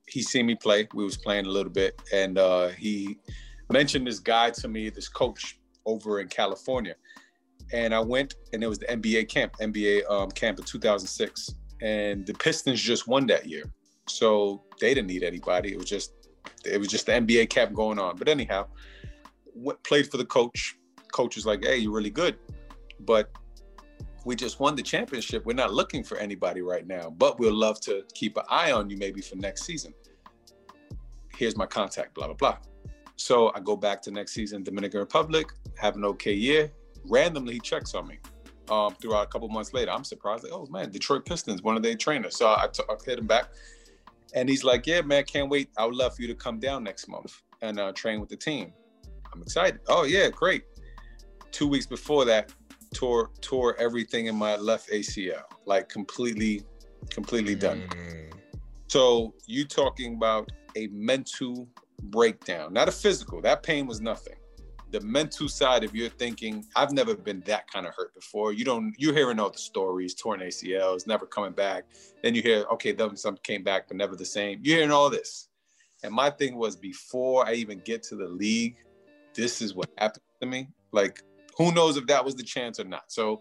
he 0.09 0.23
seen 0.23 0.47
me 0.47 0.55
play. 0.55 0.87
We 0.95 1.05
was 1.05 1.17
playing 1.17 1.47
a 1.47 1.51
little 1.51 1.73
bit, 1.73 2.01
and 2.13 2.39
uh, 2.39 2.69
he 2.69 3.19
mentioned 3.71 4.07
this 4.07 4.21
guy 4.21 4.51
to 4.51 4.69
me, 4.69 4.91
this 4.91 5.09
coach 5.09 5.59
over 5.87 6.21
in 6.21 6.29
California 6.29 6.95
and 7.73 7.95
I 7.95 8.01
went, 8.01 8.35
and 8.53 8.63
it 8.63 8.69
was 8.69 8.79
the 8.79 8.87
NBA 8.87 9.29
camp, 9.29 9.57
NBA 9.61 10.09
um, 10.11 10.31
camp 10.31 10.59
in 10.59 10.65
2006, 10.65 11.55
and 11.83 12.27
the 12.27 12.35
Pistons 12.35 12.81
just 12.81 13.09
won 13.09 13.27
that 13.27 13.47
year, 13.47 13.65
so 14.09 14.63
they 14.81 14.95
didn't 14.95 15.09
need 15.09 15.23
anybody. 15.23 15.73
It 15.73 15.79
was 15.79 15.89
just, 15.89 16.13
it 16.65 16.79
was 16.79 16.89
just 16.89 17.07
the 17.07 17.13
NBA 17.13 17.51
camp 17.51 17.73
going 17.75 17.99
on. 17.99 18.17
But 18.17 18.29
anyhow, 18.29 18.67
went, 19.57 19.83
played 19.83 20.11
for 20.11 20.17
the 20.17 20.25
coach. 20.25 20.77
Coach 21.13 21.37
is 21.37 21.47
like, 21.47 21.65
"Hey, 21.65 21.79
you're 21.79 21.93
really 21.93 22.11
good, 22.11 22.37
but 23.01 23.31
we 24.25 24.37
just 24.37 24.61
won 24.61 24.75
the 24.75 24.83
championship. 24.83 25.47
We're 25.47 25.55
not 25.55 25.73
looking 25.73 26.03
for 26.03 26.19
anybody 26.19 26.63
right 26.63 26.87
now, 26.87 27.11
but 27.11 27.39
we'll 27.39 27.55
love 27.55 27.81
to 27.83 28.05
keep 28.15 28.37
an 28.37 28.45
eye 28.51 28.73
on 28.73 28.91
you 28.91 28.97
maybe 28.97 29.21
for 29.21 29.37
next 29.37 29.65
season. 29.65 29.95
Here's 31.37 31.57
my 31.57 31.67
contact. 31.67 32.15
Blah 32.15 32.27
blah 32.27 32.35
blah." 32.35 32.59
So 33.17 33.51
I 33.55 33.61
go 33.61 33.77
back 33.77 34.03
to 34.03 34.11
next 34.11 34.33
season, 34.33 34.63
Dominican 34.63 35.01
Republic, 35.01 35.47
have 35.79 35.97
an 35.97 36.05
okay 36.05 36.35
year 36.35 36.71
randomly 37.09 37.55
he 37.55 37.61
checks 37.61 37.95
on 37.95 38.07
me 38.07 38.19
um, 38.71 38.95
throughout 39.01 39.23
a 39.23 39.27
couple 39.27 39.49
months 39.49 39.73
later. 39.73 39.91
I'm 39.91 40.05
surprised, 40.05 40.45
like, 40.45 40.53
oh 40.53 40.67
man, 40.67 40.91
Detroit 40.91 41.25
Pistons, 41.25 41.63
one 41.63 41.77
of 41.77 41.83
their 41.83 41.95
trainers. 41.95 42.37
So 42.37 42.49
I, 42.49 42.69
t- 42.73 42.83
I 42.89 42.95
hit 43.05 43.19
him 43.19 43.27
back, 43.27 43.49
and 44.35 44.49
he's 44.49 44.65
like, 44.65 44.87
yeah, 44.87 45.01
man, 45.03 45.25
can't 45.25 45.49
wait. 45.49 45.71
I 45.77 45.87
would 45.87 45.95
love 45.95 46.17
for 46.17 46.23
you 46.23 46.29
to 46.29 46.35
come 46.35 46.59
down 46.59 46.85
next 46.85 47.09
month 47.09 47.43
and 47.63 47.79
uh, 47.79 47.93
train 47.93 48.21
with 48.21 48.29
the 48.29 48.37
team. 48.37 48.73
I'm 49.37 49.43
excited. 49.43 49.81
Oh 49.89 50.05
yeah, 50.05 50.31
great. 50.31 50.65
Two 51.53 51.69
weeks 51.69 51.87
before 51.87 52.25
that, 52.25 52.53
tore 52.95 53.31
tore 53.43 53.77
everything 53.79 54.27
in 54.27 54.35
my 54.35 54.57
left 54.57 54.91
ACL, 54.91 55.43
like 55.67 55.89
completely, 55.91 56.63
completely 57.11 57.55
done. 57.55 57.83
Mm. 57.91 58.33
So 58.89 59.35
you 59.47 59.67
talking 59.67 60.15
about 60.15 60.51
a 60.75 60.87
mental 60.89 61.69
breakdown, 62.05 62.73
not 62.73 62.89
a 62.89 62.93
physical. 62.93 63.43
That 63.43 63.63
pain 63.63 63.87
was 63.87 64.01
nothing. 64.01 64.37
The 64.93 65.01
mental 65.01 65.49
side 65.49 65.85
of 65.85 65.95
your 65.95 66.09
thinking, 66.09 66.65
I've 66.75 66.93
never 66.93 67.15
been 67.15 67.41
that 67.41 67.71
kind 67.71 67.87
of 67.87 67.95
hurt 67.95 68.15
before. 68.15 68.53
You 68.53 68.65
don't, 68.65 68.95
you're 68.97 69.13
hearing 69.13 69.41
all 69.41 69.51
the 69.51 69.59
stories, 69.59 70.15
torn 70.15 70.41
ACLs, 70.41 71.07
never 71.07 71.27
coming 71.27 71.53
back. 71.53 71.85
Then 72.23 72.35
you 72.35 72.41
hear, 72.41 72.65
okay, 72.73 72.93
them 72.93 73.17
some 73.17 73.37
came 73.43 73.65
back, 73.65 73.89
but 73.89 73.97
never 73.97 74.15
the 74.15 74.25
same. 74.25 74.61
You're 74.63 74.77
hearing 74.77 74.93
all 74.93 75.11
this. 75.11 75.49
And 76.05 76.15
my 76.15 76.31
thing 76.31 76.57
was 76.57 76.77
before 76.77 77.47
I 77.47 77.55
even 77.55 77.81
get 77.81 78.05
to 78.05 78.17
the 78.17 78.29
league, 78.29 78.77
this 79.37 79.63
is 79.63 79.75
what 79.75 79.89
happened 79.99 80.25
to 80.41 80.47
me. 80.47 80.69
Like, 80.93 81.23
who 81.57 81.73
knows 81.73 81.97
if 81.97 82.07
that 82.07 82.25
was 82.25 82.35
the 82.35 82.43
chance 82.43 82.81
or 82.81 82.85
not. 82.85 83.13
So 83.13 83.41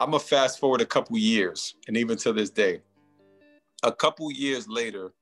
I'm 0.00 0.10
gonna 0.10 0.20
fast 0.20 0.58
forward 0.58 0.80
a 0.80 0.86
couple 0.86 1.16
years, 1.18 1.74
and 1.88 1.96
even 1.96 2.16
to 2.18 2.32
this 2.32 2.50
day, 2.50 2.80
a 3.82 3.92
couple 3.92 4.30
years 4.32 4.68
later, 4.68 5.12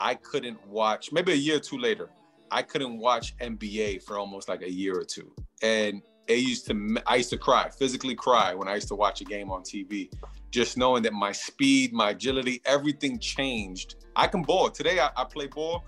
I 0.00 0.14
couldn't 0.14 0.64
watch, 0.66 1.12
maybe 1.12 1.32
a 1.32 1.36
year 1.36 1.56
or 1.56 1.60
two 1.60 1.78
later, 1.78 2.10
I 2.50 2.62
couldn't 2.62 2.98
watch 2.98 3.36
NBA 3.38 4.02
for 4.02 4.18
almost 4.18 4.48
like 4.48 4.62
a 4.62 4.70
year 4.70 4.98
or 4.98 5.04
two. 5.04 5.32
And 5.62 6.02
it 6.26 6.38
used 6.38 6.66
to, 6.66 6.96
I 7.06 7.16
used 7.16 7.30
to 7.30 7.38
cry, 7.38 7.68
physically 7.68 8.14
cry 8.14 8.54
when 8.54 8.68
I 8.68 8.74
used 8.74 8.88
to 8.88 8.94
watch 8.94 9.20
a 9.20 9.24
game 9.24 9.50
on 9.50 9.62
TV, 9.62 10.10
just 10.50 10.76
knowing 10.76 11.02
that 11.04 11.12
my 11.12 11.32
speed, 11.32 11.92
my 11.92 12.10
agility, 12.10 12.60
everything 12.64 13.18
changed. 13.18 13.96
I 14.16 14.26
can 14.26 14.42
ball. 14.42 14.70
Today 14.70 15.00
I, 15.00 15.10
I 15.16 15.24
play 15.24 15.46
ball. 15.46 15.84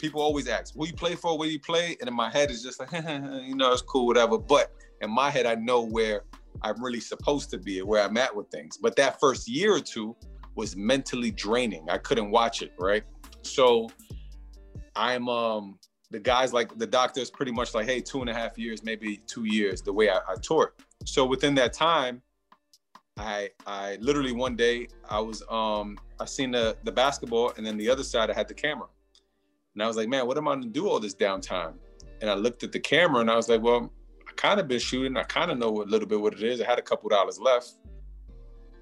People 0.00 0.20
always 0.20 0.48
ask, 0.48 0.74
"Who 0.74 0.86
you 0.86 0.94
play 0.94 1.14
for? 1.14 1.38
Where 1.38 1.48
you 1.48 1.60
play?" 1.60 1.96
And 2.00 2.08
in 2.08 2.14
my 2.14 2.30
head, 2.30 2.50
it's 2.50 2.62
just 2.62 2.80
like, 2.80 2.92
you 2.92 3.54
know, 3.54 3.72
it's 3.72 3.82
cool, 3.82 4.06
whatever. 4.06 4.38
But 4.38 4.72
in 5.00 5.10
my 5.10 5.30
head, 5.30 5.46
I 5.46 5.54
know 5.54 5.82
where 5.82 6.24
I'm 6.62 6.82
really 6.82 7.00
supposed 7.00 7.50
to 7.50 7.58
be 7.58 7.78
and 7.78 7.88
where 7.88 8.02
I'm 8.02 8.16
at 8.16 8.34
with 8.34 8.48
things. 8.48 8.76
But 8.76 8.96
that 8.96 9.20
first 9.20 9.48
year 9.48 9.74
or 9.74 9.80
two 9.80 10.16
was 10.56 10.76
mentally 10.76 11.30
draining. 11.30 11.88
I 11.88 11.98
couldn't 11.98 12.30
watch 12.30 12.62
it, 12.62 12.72
right? 12.78 13.04
So 13.42 13.88
I'm 14.96 15.28
um 15.28 15.78
the 16.10 16.18
guys 16.18 16.52
like 16.52 16.76
the 16.76 16.86
doctor's 16.86 17.30
pretty 17.30 17.52
much 17.52 17.74
like, 17.74 17.86
hey, 17.86 18.00
two 18.00 18.20
and 18.20 18.28
a 18.28 18.34
half 18.34 18.58
years, 18.58 18.82
maybe 18.82 19.18
two 19.26 19.44
years, 19.44 19.80
the 19.80 19.92
way 19.92 20.10
I, 20.10 20.18
I 20.28 20.34
tore. 20.42 20.74
So 21.04 21.24
within 21.24 21.54
that 21.54 21.72
time, 21.72 22.20
I 23.16 23.50
I 23.66 23.96
literally 24.00 24.32
one 24.32 24.56
day 24.56 24.88
I 25.08 25.20
was 25.20 25.42
um 25.50 25.98
I 26.18 26.24
seen 26.24 26.50
the 26.50 26.76
the 26.84 26.92
basketball 26.92 27.52
and 27.56 27.66
then 27.66 27.76
the 27.76 27.88
other 27.88 28.02
side 28.02 28.30
I 28.30 28.34
had 28.34 28.48
the 28.48 28.54
camera. 28.54 28.88
And 29.80 29.86
I 29.86 29.88
was 29.88 29.96
like, 29.96 30.10
man, 30.10 30.26
what 30.26 30.36
am 30.36 30.46
I 30.46 30.56
gonna 30.56 30.66
do 30.66 30.90
all 30.90 31.00
this 31.00 31.14
downtime? 31.14 31.72
And 32.20 32.28
I 32.28 32.34
looked 32.34 32.62
at 32.62 32.70
the 32.70 32.78
camera 32.78 33.22
and 33.22 33.30
I 33.30 33.36
was 33.36 33.48
like, 33.48 33.62
well, 33.62 33.90
I 34.28 34.32
kind 34.36 34.60
of 34.60 34.68
been 34.68 34.78
shooting. 34.78 35.16
I 35.16 35.22
kind 35.22 35.50
of 35.50 35.56
know 35.56 35.80
a 35.80 35.84
little 35.84 36.06
bit 36.06 36.20
what 36.20 36.34
it 36.34 36.42
is. 36.42 36.60
I 36.60 36.66
had 36.66 36.78
a 36.78 36.82
couple 36.82 37.08
dollars 37.08 37.38
left. 37.38 37.76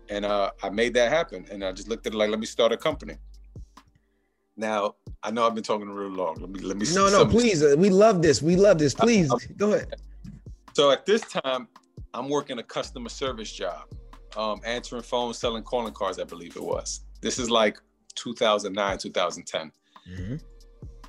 And 0.08 0.24
uh, 0.24 0.50
I 0.60 0.70
made 0.70 0.94
that 0.94 1.12
happen. 1.12 1.46
And 1.52 1.64
I 1.64 1.70
just 1.70 1.88
looked 1.88 2.04
at 2.08 2.14
it 2.14 2.16
like, 2.16 2.30
let 2.30 2.40
me 2.40 2.46
start 2.46 2.72
a 2.72 2.76
company. 2.76 3.14
Now, 4.56 4.96
I 5.22 5.30
know 5.30 5.46
I've 5.46 5.54
been 5.54 5.62
talking 5.62 5.88
real 5.88 6.08
long. 6.08 6.34
Let 6.40 6.50
me 6.50 6.58
let 6.58 6.76
me. 6.76 6.84
No, 6.92 7.08
no, 7.08 7.24
please. 7.24 7.62
Uh, 7.62 7.76
we 7.78 7.90
love 7.90 8.20
this. 8.20 8.42
We 8.42 8.56
love 8.56 8.78
this. 8.78 8.92
Please 8.92 9.32
go 9.56 9.74
ahead. 9.74 10.00
So 10.72 10.90
at 10.90 11.06
this 11.06 11.20
time, 11.20 11.68
I'm 12.12 12.28
working 12.28 12.58
a 12.58 12.64
customer 12.64 13.08
service 13.08 13.52
job, 13.52 13.84
um, 14.36 14.60
answering 14.64 15.02
phones, 15.02 15.38
selling 15.38 15.62
calling 15.62 15.94
cards. 15.94 16.18
I 16.18 16.24
believe 16.24 16.56
it 16.56 16.64
was. 16.64 17.02
This 17.20 17.38
is 17.38 17.48
like 17.52 17.78
2009, 18.16 18.98
2010. 18.98 19.70
Mm-hmm. 20.10 20.36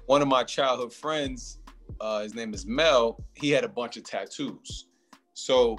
One 0.09 0.23
of 0.23 0.27
my 0.27 0.43
childhood 0.43 0.91
friends, 0.91 1.59
uh, 2.01 2.23
his 2.23 2.33
name 2.33 2.51
is 2.51 2.65
Mel. 2.65 3.23
He 3.35 3.51
had 3.51 3.63
a 3.63 3.67
bunch 3.67 3.95
of 3.95 4.03
tattoos. 4.03 4.87
So 5.35 5.77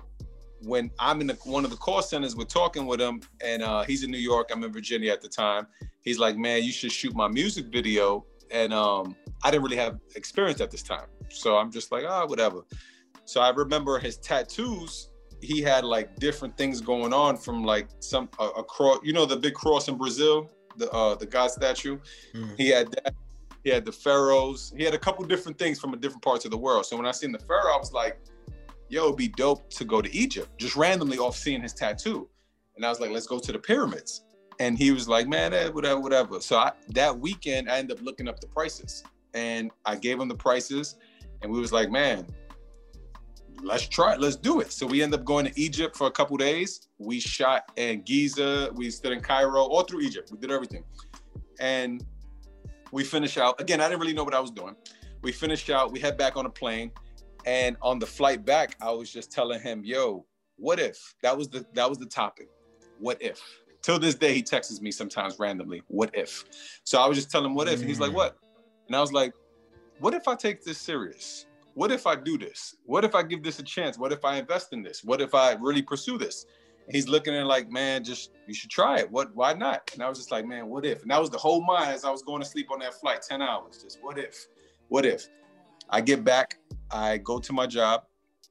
when 0.63 0.89
I'm 1.01 1.21
in 1.21 1.27
the, 1.27 1.35
one 1.43 1.65
of 1.65 1.73
the 1.73 1.77
call 1.77 2.01
centers, 2.01 2.37
we're 2.37 2.45
talking 2.45 2.87
with 2.87 3.01
him, 3.01 3.23
and 3.45 3.61
uh, 3.61 3.83
he's 3.83 4.05
in 4.05 4.11
New 4.13 4.19
York. 4.19 4.51
I'm 4.53 4.63
in 4.63 4.73
Virginia 4.73 5.11
at 5.11 5.21
the 5.21 5.29
time. 5.29 5.67
He's 6.03 6.21
like, 6.21 6.37
"Man, 6.37 6.63
you 6.63 6.71
should 6.71 6.93
shoot 6.93 7.13
my 7.13 7.27
music 7.27 7.73
video." 7.73 8.25
And 8.53 8.73
um, 8.73 9.17
I 9.43 9.51
didn't 9.51 9.65
really 9.65 9.79
have 9.79 9.99
experience 10.15 10.61
at 10.61 10.71
this 10.71 10.85
time, 10.85 11.09
so 11.29 11.57
I'm 11.57 11.73
just 11.73 11.91
like, 11.91 12.05
"Ah, 12.07 12.23
oh, 12.23 12.27
whatever." 12.27 12.61
So 13.25 13.41
I 13.41 13.51
remember 13.51 13.99
his 13.99 14.17
tattoos. 14.19 15.09
He 15.43 15.61
had 15.61 15.83
like 15.83 16.15
different 16.21 16.57
things 16.57 16.81
going 16.81 17.13
on 17.13 17.37
from 17.37 17.65
like 17.65 17.89
some 17.99 18.29
a, 18.39 18.63
cross, 18.63 19.01
you 19.03 19.13
know, 19.13 19.27
the 19.27 19.35
big 19.37 19.55
cross 19.55 19.89
in 19.89 19.97
Brazil, 19.99 20.49
the 20.77 20.89
uh, 20.93 21.17
the 21.17 21.27
God 21.27 21.51
statue. 21.51 21.99
Mm. 22.33 22.57
He 22.57 22.69
had 22.69 22.93
that. 22.93 23.15
He 23.63 23.71
had 23.71 23.85
the 23.85 23.93
pharaohs. 23.93 24.73
He 24.77 24.85
had 24.85 24.95
a 24.95 24.99
couple 24.99 25.25
different 25.25 25.59
things 25.59 25.79
from 25.79 25.99
different 26.01 26.23
parts 26.23 26.45
of 26.45 26.51
the 26.51 26.57
world. 26.57 26.87
So 26.87 26.97
when 26.97 27.07
I 27.07 27.11
seen 27.11 27.33
the 27.33 27.39
pharaoh, 27.39 27.75
I 27.75 27.79
was 27.79 27.93
like, 27.93 28.19
yo, 28.89 29.05
it'd 29.05 29.17
be 29.17 29.29
dope 29.29 29.71
to 29.71 29.85
go 29.85 30.03
to 30.03 30.13
Egypt, 30.15 30.59
just 30.59 30.77
randomly 30.77 31.19
off 31.19 31.37
seeing 31.37 31.63
his 31.63 31.73
tattoo. 31.73 32.29
And 32.77 32.85
I 32.85 32.89
was 32.89 33.01
like, 33.01 33.11
let's 33.11 33.27
go 33.27 33.39
to 33.39 33.53
the 33.53 33.59
pyramids. 33.59 34.23
And 34.59 34.77
he 34.77 34.91
was 34.91 35.09
like, 35.09 35.29
man, 35.29 35.55
eh, 35.55 35.69
whatever, 35.69 36.01
whatever. 36.01 36.41
So 36.41 36.59
I, 36.59 36.73
that 36.89 37.19
weekend, 37.19 37.71
I 37.71 37.79
ended 37.79 37.99
up 37.99 38.05
looking 38.05 38.29
up 38.29 38.41
the 38.41 38.47
prices 38.49 39.05
and 39.33 39.71
I 39.87 39.97
gave 39.97 40.21
him 40.21 40.29
the 40.29 40.35
prices. 40.35 40.97
And 41.43 41.51
we 41.51 41.61
was 41.61 41.73
like, 41.73 41.91
man, 41.91 42.27
let's 43.63 43.89
try 43.89 44.15
it. 44.15 44.21
Let's 44.21 44.37
do 44.37 44.61
it. 44.61 44.73
So 44.73 44.87
we 44.87 45.03
ended 45.03 45.21
up 45.21 45.27
going 45.27 45.47
to 45.47 45.61
Egypt 45.61 45.97
for 45.97 46.07
a 46.09 46.11
couple 46.11 46.37
days. 46.37 46.89
We 46.99 47.21
shot 47.21 47.71
in 47.77 48.03
Giza. 48.03 48.71
We 48.75 48.91
stood 48.91 49.13
in 49.13 49.21
Cairo, 49.21 49.63
all 49.63 49.83
through 49.83 50.01
Egypt. 50.01 50.31
We 50.31 50.39
did 50.39 50.51
everything. 50.51 50.85
And 51.59 52.05
we 52.93 53.05
finish 53.05 53.39
out. 53.39 53.61
Again, 53.61 53.81
I 53.81 53.89
didn't 53.89 54.01
really 54.01 54.13
know 54.13 54.25
what 54.25 54.35
I 54.35 54.41
was 54.41 54.51
doing. 54.51 54.77
We 55.23 55.33
finish 55.33 55.69
out. 55.71 55.93
We 55.93 56.01
head 56.01 56.17
back 56.17 56.37
on 56.37 56.47
a 56.47 56.51
plane 56.51 56.91
and 57.47 57.77
on 57.83 57.99
the 57.99 58.07
flight 58.07 58.45
back, 58.45 58.77
I 58.81 58.91
was 58.91 59.11
just 59.13 59.31
telling 59.31 59.61
him, 59.61 59.85
"Yo, 59.85 60.27
what 60.57 60.79
if?" 60.79 61.15
That 61.23 61.37
was 61.37 61.49
the 61.49 61.65
that 61.75 61.89
was 61.89 61.99
the 61.99 62.07
topic. 62.07 62.49
What 62.99 63.21
if? 63.21 63.41
Till 63.83 63.99
this 63.99 64.15
day, 64.15 64.35
he 64.35 64.43
texts 64.43 64.81
me 64.81 64.91
sometimes 64.91 65.39
randomly. 65.39 65.83
What 65.89 66.11
if? 66.15 66.45
So 66.85 67.01
I 67.01 67.07
was 67.07 67.17
just 67.17 67.31
telling 67.31 67.47
him, 67.47 67.55
"What 67.55 67.69
if?" 67.69 67.81
And 67.81 67.89
he's 67.89 68.01
like, 68.01 68.13
"What?" 68.13 68.37
And 68.87 68.97
I 68.97 69.01
was 69.01 69.13
like, 69.13 69.33
"What 70.01 70.15
if 70.15 70.29
I 70.29 70.35
take 70.35 70.63
this 70.63 70.79
serious? 70.79 71.47
What 71.75 71.91
if 71.93 72.07
I 72.07 72.17
do 72.17 72.37
this? 72.37 72.77
What 72.85 73.05
if 73.05 73.15
I 73.15 73.23
give 73.23 73.43
this 73.43 73.59
a 73.59 73.63
chance? 73.63 73.97
What 73.97 74.13
if 74.13 74.25
I 74.25 74.37
invest 74.37 74.73
in 74.73 74.83
this? 74.83 75.03
What 75.05 75.21
if 75.21 75.35
I 75.35 75.53
really 75.53 75.83
pursue 75.83 76.19
this?" 76.19 76.47
He's 76.91 77.09
looking 77.09 77.35
at 77.35 77.47
like, 77.47 77.71
"Man, 77.71 78.05
just 78.05 78.33
you 78.47 78.55
should 78.55 78.71
try 78.71 78.99
it. 78.99 79.11
What? 79.11 79.35
Why 79.35 79.53
not?" 79.53 79.91
And 79.95 80.03
I 80.03 80.09
was 80.09 80.19
just 80.19 80.31
like, 80.31 80.47
"Man, 80.47 80.69
what 80.69 80.85
if?" 80.85 81.03
And 81.03 81.11
that 81.11 81.21
was 81.21 81.31
the 81.31 81.39
whole 81.39 81.63
mind 81.63 81.91
as 81.93 82.05
I 82.05 82.11
was 82.11 82.23
going 82.23 82.41
to 82.43 82.49
sleep 82.49 82.71
on 82.71 82.79
that 82.81 82.95
flight, 82.95 83.23
ten 83.23 83.43
hours. 83.43 83.83
Just 83.83 83.99
what 84.03 84.19
if? 84.19 84.47
What 84.89 85.07
if? 85.07 85.29
I 85.89 86.01
get 86.01 86.25
back, 86.25 86.59
I 86.91 87.19
go 87.19 87.39
to 87.39 87.53
my 87.53 87.67
job, 87.67 88.05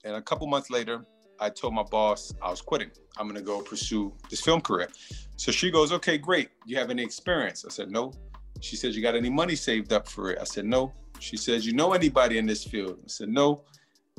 and 0.04 0.16
a 0.16 0.22
couple 0.22 0.46
months 0.48 0.70
later, 0.70 1.06
I 1.40 1.50
told 1.50 1.74
my 1.74 1.84
boss 1.84 2.34
I 2.42 2.50
was 2.50 2.62
quitting. 2.62 2.92
I'm 3.18 3.28
gonna 3.28 3.42
go 3.42 3.62
pursue 3.62 4.14
this 4.30 4.42
film 4.42 4.62
career. 4.62 4.90
So 5.38 5.52
she 5.52 5.72
goes, 5.72 5.92
"Okay, 5.92 6.18
great. 6.18 6.50
You 6.66 6.78
have 6.78 6.90
any 6.90 7.04
experience?" 7.04 7.66
I 7.66 7.70
said, 7.70 7.92
"No." 7.92 8.14
She 8.62 8.76
says, 8.76 8.96
"You 8.96 9.02
got 9.02 9.16
any 9.16 9.30
money 9.30 9.56
saved 9.56 9.94
up 9.94 10.08
for 10.08 10.32
it?" 10.32 10.40
I 10.40 10.44
said, 10.44 10.66
"No." 10.66 10.94
She 11.20 11.38
says, 11.38 11.66
"You 11.66 11.74
know 11.74 11.94
anybody 11.94 12.38
in 12.38 12.46
this 12.46 12.64
field?" 12.64 13.00
I 13.04 13.08
said, 13.08 13.30
"No." 13.30 13.64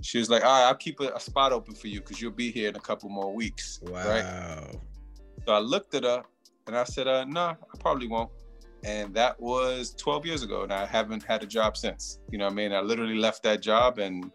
She 0.02 0.18
was 0.18 0.30
like, 0.30 0.44
"All 0.44 0.50
right, 0.50 0.68
I'll 0.68 0.74
keep 0.74 1.00
a, 1.00 1.08
a 1.14 1.20
spot 1.20 1.52
open 1.52 1.74
for 1.74 1.88
you 1.88 2.00
because 2.00 2.20
you'll 2.20 2.32
be 2.32 2.50
here 2.50 2.68
in 2.68 2.76
a 2.76 2.80
couple 2.80 3.08
more 3.08 3.32
weeks." 3.34 3.80
Wow. 3.82 4.08
Right? 4.08 4.76
So 5.46 5.52
I 5.52 5.58
looked 5.58 5.94
at 5.94 6.04
her 6.04 6.22
and 6.66 6.76
I 6.76 6.84
said, 6.84 7.06
uh, 7.08 7.24
"No, 7.24 7.40
I 7.40 7.78
probably 7.78 8.08
won't." 8.08 8.30
and 8.84 9.14
that 9.14 9.38
was 9.40 9.94
12 9.94 10.26
years 10.26 10.42
ago 10.42 10.62
and 10.62 10.72
i 10.72 10.86
haven't 10.86 11.22
had 11.22 11.42
a 11.42 11.46
job 11.46 11.76
since 11.76 12.18
you 12.30 12.38
know 12.38 12.44
what 12.44 12.52
i 12.52 12.54
mean 12.54 12.72
i 12.72 12.80
literally 12.80 13.16
left 13.16 13.42
that 13.42 13.60
job 13.60 13.98
and 13.98 14.30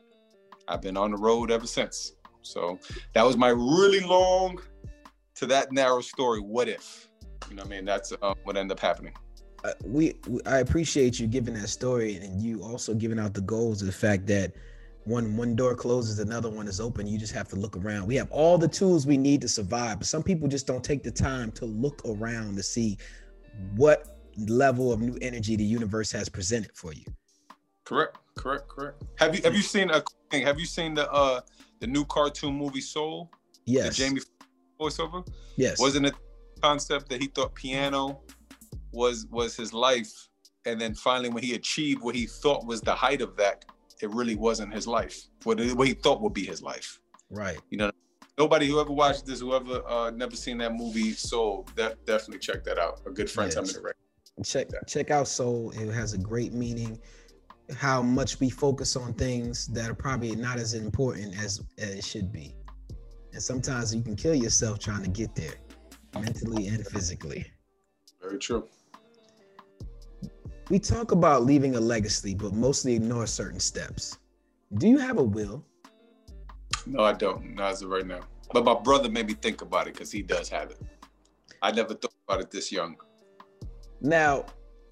i've 0.68 0.82
been 0.82 0.98
on 0.98 1.12
the 1.12 1.18
road 1.18 1.52
ever 1.52 1.68
since 1.68 2.14
so 2.42 2.80
that 3.14 3.24
was 3.26 3.38
my 3.38 3.50
really 3.50 4.02
long 4.02 4.60
to 5.34 5.46
that 5.46 5.72
narrow 5.72 6.02
story 6.02 6.40
what 6.40 6.68
if 6.68 7.10
you 7.50 7.56
know 7.56 7.64
what 7.64 7.72
i 7.72 7.76
mean 7.76 7.86
that's 7.86 8.14
uh, 8.22 8.34
what 8.44 8.56
ended 8.56 8.78
up 8.78 8.80
happening 8.80 9.14
uh, 9.64 9.72
we, 9.84 10.14
we 10.28 10.40
i 10.46 10.60
appreciate 10.60 11.20
you 11.20 11.28
giving 11.28 11.54
that 11.54 11.70
story 11.70 12.18
and 12.18 12.42
you 12.42 12.62
also 12.62 12.94
giving 12.94 13.20
out 13.20 13.34
the 13.34 13.42
goals 13.42 13.82
of 13.82 13.88
the 13.88 13.94
fact 13.94 14.28
that 14.28 14.54
one 15.06 15.38
one 15.38 15.56
door 15.56 15.76
closes 15.76 16.20
another 16.20 16.50
one 16.50 16.68
is 16.68 16.82
open 16.82 17.06
you 17.06 17.18
just 17.18 17.34
have 17.34 17.48
to 17.48 17.56
look 17.56 17.78
around 17.78 18.08
we 18.08 18.16
have 18.16 18.30
all 18.32 18.58
the 18.58 18.68
tools 18.68 19.06
we 19.06 19.18
need 19.18 19.40
to 19.40 19.48
survive 19.48 20.00
but 20.00 20.08
some 20.08 20.24
people 20.24 20.48
just 20.48 20.66
don't 20.66 20.84
take 20.84 21.04
the 21.04 21.12
time 21.12 21.52
to 21.52 21.66
look 21.66 22.02
around 22.06 22.56
to 22.56 22.64
see 22.64 22.98
what 23.76 24.16
level 24.38 24.92
of 24.92 25.02
new 25.02 25.18
energy 25.22 25.56
the 25.56 25.64
universe 25.64 26.12
has 26.12 26.30
presented 26.30 26.72
for 26.76 26.94
you. 26.94 27.06
Correct, 27.84 28.18
correct, 28.36 28.68
correct. 28.68 29.04
Have 29.18 29.36
you 29.36 29.42
have 29.44 29.56
you 29.56 29.62
seen 29.62 29.92
a 29.92 30.04
have 30.32 30.60
you 30.60 30.66
seen 30.66 30.94
the 30.94 31.12
uh 31.12 31.42
the 31.80 31.88
new 31.88 32.06
cartoon 32.06 32.56
movie 32.56 32.82
Soul? 32.82 33.32
Yes. 33.66 33.90
The 33.90 34.06
Jamie 34.06 34.22
voiceover? 34.80 35.28
Yes. 35.56 35.80
Wasn't 35.80 36.06
it 36.06 36.14
a 36.14 36.60
concept 36.62 37.10
that 37.10 37.22
he 37.22 37.28
thought 37.28 37.54
piano 37.54 38.22
was 38.92 39.28
was 39.30 39.56
his 39.56 39.74
life 39.74 40.30
and 40.66 40.82
then 40.82 40.96
finally 40.96 41.30
when 41.30 41.44
he 41.44 41.54
achieved 41.54 42.02
what 42.02 42.16
he 42.16 42.26
thought 42.26 42.66
was 42.66 42.82
the 42.82 42.96
height 42.96 43.22
of 43.22 43.36
that 43.36 43.66
it 44.02 44.10
really 44.10 44.36
wasn't 44.36 44.74
his 44.74 44.88
life. 44.88 45.28
What, 45.44 45.60
what 45.76 45.88
he 45.88 45.94
thought 45.94 46.22
would 46.22 46.34
be 46.34 46.46
his 46.46 46.62
life. 46.62 47.00
Right. 47.30 47.60
You 47.70 47.78
know 47.78 47.92
nobody 48.38 48.68
who 48.68 48.80
ever 48.80 48.92
watched 48.92 49.26
this 49.26 49.40
whoever 49.40 49.82
uh 49.88 50.12
never 50.12 50.36
seen 50.36 50.58
that 50.58 50.74
movie 50.74 51.12
soul 51.14 51.66
that 51.76 52.06
definitely 52.06 52.40
check 52.40 52.64
that 52.66 52.78
out. 52.78 53.02
A 53.06 53.12
good 53.12 53.30
friend 53.30 53.48
yes. 53.48 53.56
tell 53.56 53.64
me 53.64 53.74
to 53.74 53.82
write. 53.82 53.96
Check 54.44 54.68
check 54.88 55.12
out 55.12 55.28
soul. 55.28 55.72
It 55.72 55.92
has 55.92 56.14
a 56.14 56.18
great 56.18 56.54
meaning. 56.54 57.00
How 57.76 58.02
much 58.02 58.40
we 58.40 58.50
focus 58.50 58.96
on 58.96 59.14
things 59.14 59.68
that 59.68 59.90
are 59.90 59.96
probably 59.96 60.36
not 60.36 60.60
as 60.60 60.76
important 60.76 61.36
as, 61.42 61.64
as 61.80 61.96
it 61.96 62.04
should 62.04 62.32
be. 62.32 62.56
And 63.34 63.42
sometimes 63.42 63.94
you 63.96 64.04
can 64.04 64.16
kill 64.16 64.36
yourself 64.36 64.78
trying 64.78 65.02
to 65.02 65.10
get 65.10 65.34
there 65.34 65.56
mentally 66.14 66.68
and 66.68 66.86
physically. 66.86 67.44
Very 68.22 68.38
true 68.38 68.68
we 70.70 70.80
talk 70.80 71.12
about 71.12 71.44
leaving 71.44 71.76
a 71.76 71.80
legacy 71.80 72.34
but 72.34 72.54
mostly 72.54 72.94
ignore 72.96 73.28
certain 73.28 73.60
steps 73.60 74.18
do 74.78 74.88
you 74.88 74.98
have 74.98 75.18
a 75.18 75.24
will 75.24 75.64
no 76.86 77.04
i 77.04 77.14
don't 77.14 77.56
not 77.56 77.72
as 77.72 77.82
of 77.82 77.90
right 77.90 78.08
now 78.08 78.22
but 78.54 78.64
my 78.64 78.74
brother 78.74 79.10
made 79.10 79.28
me 79.28 79.34
think 79.34 79.62
about 79.62 79.88
it 79.88 79.94
because 79.94 80.12
he 80.12 80.22
does 80.22 80.50
have 80.50 80.72
it 80.72 80.82
i 81.62 81.72
never 81.72 81.94
thought 81.94 82.14
about 82.28 82.42
it 82.42 82.52
this 82.52 82.72
young 82.72 82.96
now, 84.02 84.46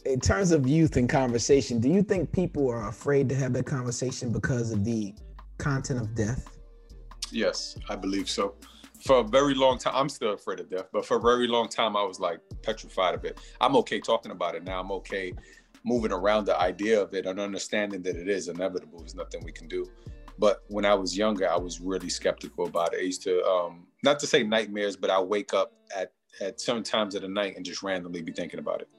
in 0.05 0.19
terms 0.19 0.51
of 0.51 0.67
youth 0.67 0.97
and 0.97 1.07
conversation, 1.07 1.79
do 1.79 1.89
you 1.89 2.01
think 2.01 2.31
people 2.31 2.69
are 2.69 2.87
afraid 2.87 3.29
to 3.29 3.35
have 3.35 3.53
that 3.53 3.65
conversation 3.65 4.31
because 4.31 4.71
of 4.71 4.83
the 4.83 5.13
content 5.57 6.01
of 6.01 6.15
death? 6.15 6.57
Yes, 7.31 7.77
I 7.89 7.95
believe 7.95 8.29
so. 8.29 8.55
For 9.05 9.19
a 9.19 9.23
very 9.23 9.53
long 9.53 9.77
time, 9.77 9.93
I'm 9.95 10.09
still 10.09 10.33
afraid 10.33 10.59
of 10.61 10.69
death, 10.69 10.87
but 10.91 11.05
for 11.05 11.17
a 11.17 11.21
very 11.21 11.47
long 11.47 11.67
time, 11.67 11.95
I 11.95 12.03
was 12.03 12.19
like 12.19 12.39
petrified 12.61 13.15
of 13.15 13.25
it. 13.25 13.39
I'm 13.59 13.75
okay 13.77 13.99
talking 13.99 14.31
about 14.31 14.55
it 14.55 14.63
now. 14.63 14.79
I'm 14.79 14.91
okay 14.91 15.33
moving 15.83 16.11
around 16.11 16.45
the 16.45 16.59
idea 16.59 17.01
of 17.01 17.13
it 17.13 17.25
and 17.25 17.39
understanding 17.39 18.01
that 18.03 18.15
it 18.15 18.27
is 18.27 18.47
inevitable. 18.47 18.99
There's 18.99 19.15
nothing 19.15 19.43
we 19.43 19.51
can 19.51 19.67
do. 19.67 19.85
But 20.39 20.63
when 20.67 20.85
I 20.85 20.93
was 20.95 21.15
younger, 21.17 21.49
I 21.49 21.57
was 21.57 21.79
really 21.79 22.09
skeptical 22.09 22.65
about 22.65 22.93
it. 22.93 22.99
I 23.01 23.03
used 23.03 23.23
to, 23.23 23.43
um, 23.43 23.87
not 24.03 24.19
to 24.19 24.27
say 24.27 24.43
nightmares, 24.43 24.95
but 24.95 25.09
I 25.09 25.19
wake 25.19 25.53
up 25.53 25.73
at 25.95 26.11
at 26.41 26.59
certain 26.59 26.81
times 26.81 27.13
of 27.13 27.21
the 27.21 27.27
night 27.27 27.55
and 27.55 27.63
just 27.63 27.83
randomly 27.83 28.23
be 28.23 28.31
thinking 28.31 28.59
about 28.59 28.81
it 28.81 28.89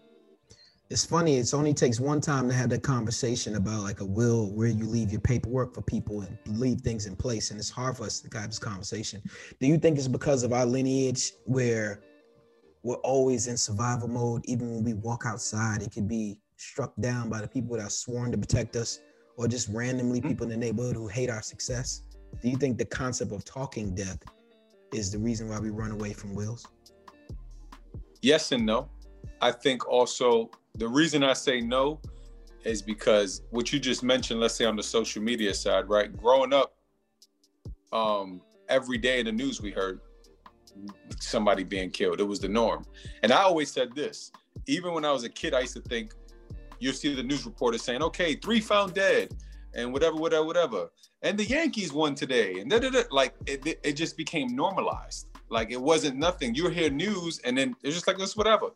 it's 0.90 1.05
funny. 1.05 1.38
It's 1.38 1.55
only 1.55 1.73
takes 1.73 1.99
one 1.99 2.20
time 2.20 2.49
to 2.49 2.55
have 2.55 2.68
that 2.70 2.83
conversation 2.83 3.57
about 3.57 3.83
like 3.83 4.01
a 4.01 4.05
will 4.05 4.53
where 4.53 4.68
you 4.68 4.85
leave 4.85 5.11
your 5.11 5.20
paperwork 5.20 5.75
for 5.75 5.83
people 5.83 6.20
and 6.20 6.38
leave 6.47 6.83
things 6.83 7.07
in 7.07 7.16
place. 7.16 7.51
And 7.51 7.59
it's 7.59 7.70
hard 7.70 7.97
for 7.97 8.05
us 8.05 8.20
to 8.20 8.38
have 8.38 8.51
this 8.51 8.59
conversation. 8.59 9.23
Do 9.61 9.66
you 9.66 9.79
think 9.79 9.99
it's 9.99 10.09
because 10.09 10.42
of 10.42 10.53
our 10.53 10.66
lineage 10.66 11.33
where 11.47 12.01
we're 12.83 12.97
always 12.97 13.47
in 13.47 13.57
survival 13.57 14.09
mode? 14.09 14.42
Even 14.44 14.75
when 14.75 14.85
we 14.85 14.92
walk 14.92 15.25
outside, 15.27 15.83
it 15.83 15.90
could 15.90 16.07
be 16.07 16.38
struck 16.64 16.92
down 17.00 17.29
by 17.29 17.40
the 17.40 17.48
people 17.48 17.77
that 17.77 17.83
are 17.83 17.90
sworn 17.90 18.33
to 18.33 18.38
protect 18.38 18.77
us 18.77 19.00
or 19.37 19.46
just 19.46 19.68
randomly 19.68 20.20
mm-hmm. 20.20 20.29
people 20.29 20.44
in 20.44 20.50
the 20.50 20.57
neighborhood 20.57 20.96
who 20.96 21.07
hate 21.07 21.31
our 21.31 21.42
success. 21.42 22.03
Do 22.42 22.48
you 22.48 22.57
think 22.57 22.79
the 22.79 22.85
concept 22.85 23.33
of 23.33 23.44
talking 23.44 23.94
death 23.94 24.18
is 24.92 25.11
the 25.11 25.18
reason 25.18 25.48
why 25.48 25.59
we 25.59 25.70
run 25.70 25.90
away 25.90 26.12
from 26.12 26.35
wills? 26.35 26.66
Yes 28.22 28.53
and 28.53 28.64
no. 28.64 28.88
I 29.40 29.53
think 29.53 29.87
also 29.88 30.50
the 30.77 30.88
reason 30.88 31.22
I 31.22 31.35
say 31.35 31.61
no 31.61 32.00
is 32.64 32.81
because 32.81 33.42
what 33.50 33.72
you 33.72 33.79
just 33.79 34.03
mentioned, 34.03 34.40
let's 34.40 34.55
say 34.55 34.64
on 34.64 34.77
the 34.77 34.83
social 34.83 35.22
media 35.22 35.53
side, 35.53 35.88
right? 35.88 36.16
Growing 36.16 36.53
up, 36.53 36.74
um, 37.92 38.40
every 38.68 38.98
day 38.98 39.20
in 39.20 39.27
the 39.27 39.33
news 39.33 39.61
we 39.61 39.70
heard 39.70 40.00
somebody 41.20 41.62
being 41.62 41.90
killed. 41.90 42.20
It 42.20 42.24
was 42.24 42.40
the 42.40 42.48
norm. 42.48 42.85
And 43.22 43.33
I 43.33 43.42
always 43.42 43.70
said 43.70 43.94
this, 43.94 44.33
even 44.66 44.94
when 44.94 45.05
I 45.05 45.12
was 45.12 45.24
a 45.24 45.29
kid, 45.29 45.53
I 45.55 45.61
used 45.61 45.74
to 45.74 45.83
think 45.83 46.14
you'll 46.78 46.94
see 46.94 47.14
the 47.14 47.22
news 47.22 47.44
reporter 47.44 47.78
saying, 47.78 48.02
okay, 48.02 48.34
three 48.34 48.60
found 48.60 48.94
dead 48.94 49.34
and 49.74 49.92
whatever, 49.92 50.16
whatever, 50.16 50.44
whatever. 50.44 50.90
And 51.22 51.38
the 51.38 51.44
Yankees 51.44 51.92
won 51.92 52.14
today. 52.14 52.60
And 52.60 52.70
da, 52.70 52.78
da, 52.78 52.90
da. 52.90 53.02
like 53.10 53.34
it, 53.46 53.80
it 53.82 53.92
just 53.92 54.16
became 54.16 54.54
normalized. 54.54 55.28
Like 55.48 55.70
it 55.70 55.80
wasn't 55.80 56.16
nothing. 56.16 56.54
You 56.54 56.68
hear 56.68 56.90
news 56.90 57.40
and 57.40 57.56
then 57.56 57.74
it's 57.82 57.94
just 57.94 58.06
like 58.06 58.18
this, 58.18 58.37
whatever 58.37 58.70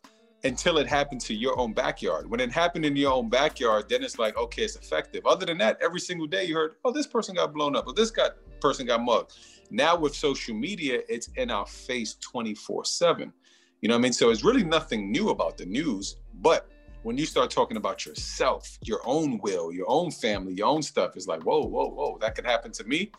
until 0.44 0.78
it 0.78 0.86
happened 0.86 1.20
to 1.20 1.34
your 1.34 1.58
own 1.58 1.72
backyard. 1.72 2.30
When 2.30 2.40
it 2.40 2.52
happened 2.52 2.84
in 2.84 2.94
your 2.96 3.12
own 3.12 3.28
backyard, 3.28 3.88
then 3.88 4.02
it's 4.02 4.18
like, 4.18 4.36
okay, 4.36 4.62
it's 4.62 4.76
effective. 4.76 5.26
Other 5.26 5.46
than 5.46 5.58
that, 5.58 5.78
every 5.82 6.00
single 6.00 6.26
day 6.26 6.44
you 6.44 6.54
heard, 6.54 6.76
oh, 6.84 6.92
this 6.92 7.06
person 7.06 7.34
got 7.34 7.52
blown 7.52 7.74
up, 7.74 7.86
or 7.86 7.92
this 7.92 8.10
got 8.10 8.32
person 8.60 8.86
got 8.86 9.02
mugged. 9.02 9.32
Now 9.70 9.96
with 9.96 10.14
social 10.14 10.54
media, 10.54 11.00
it's 11.08 11.28
in 11.36 11.50
our 11.50 11.66
face 11.66 12.14
24 12.20 12.84
7. 12.84 13.32
You 13.80 13.88
know 13.88 13.94
what 13.94 13.98
I 13.98 14.02
mean? 14.02 14.12
So 14.12 14.30
it's 14.30 14.44
really 14.44 14.64
nothing 14.64 15.10
new 15.10 15.30
about 15.30 15.56
the 15.56 15.66
news. 15.66 16.16
But 16.40 16.68
when 17.02 17.16
you 17.16 17.26
start 17.26 17.50
talking 17.50 17.76
about 17.76 18.04
yourself, 18.04 18.78
your 18.84 19.00
own 19.04 19.38
will, 19.42 19.72
your 19.72 19.86
own 19.88 20.10
family, 20.10 20.54
your 20.54 20.66
own 20.66 20.82
stuff, 20.82 21.16
it's 21.16 21.26
like, 21.26 21.42
whoa, 21.42 21.62
whoa, 21.62 21.88
whoa, 21.88 22.18
that 22.20 22.34
could 22.34 22.44
happen 22.44 22.72
to 22.72 22.84
me. 22.84 23.12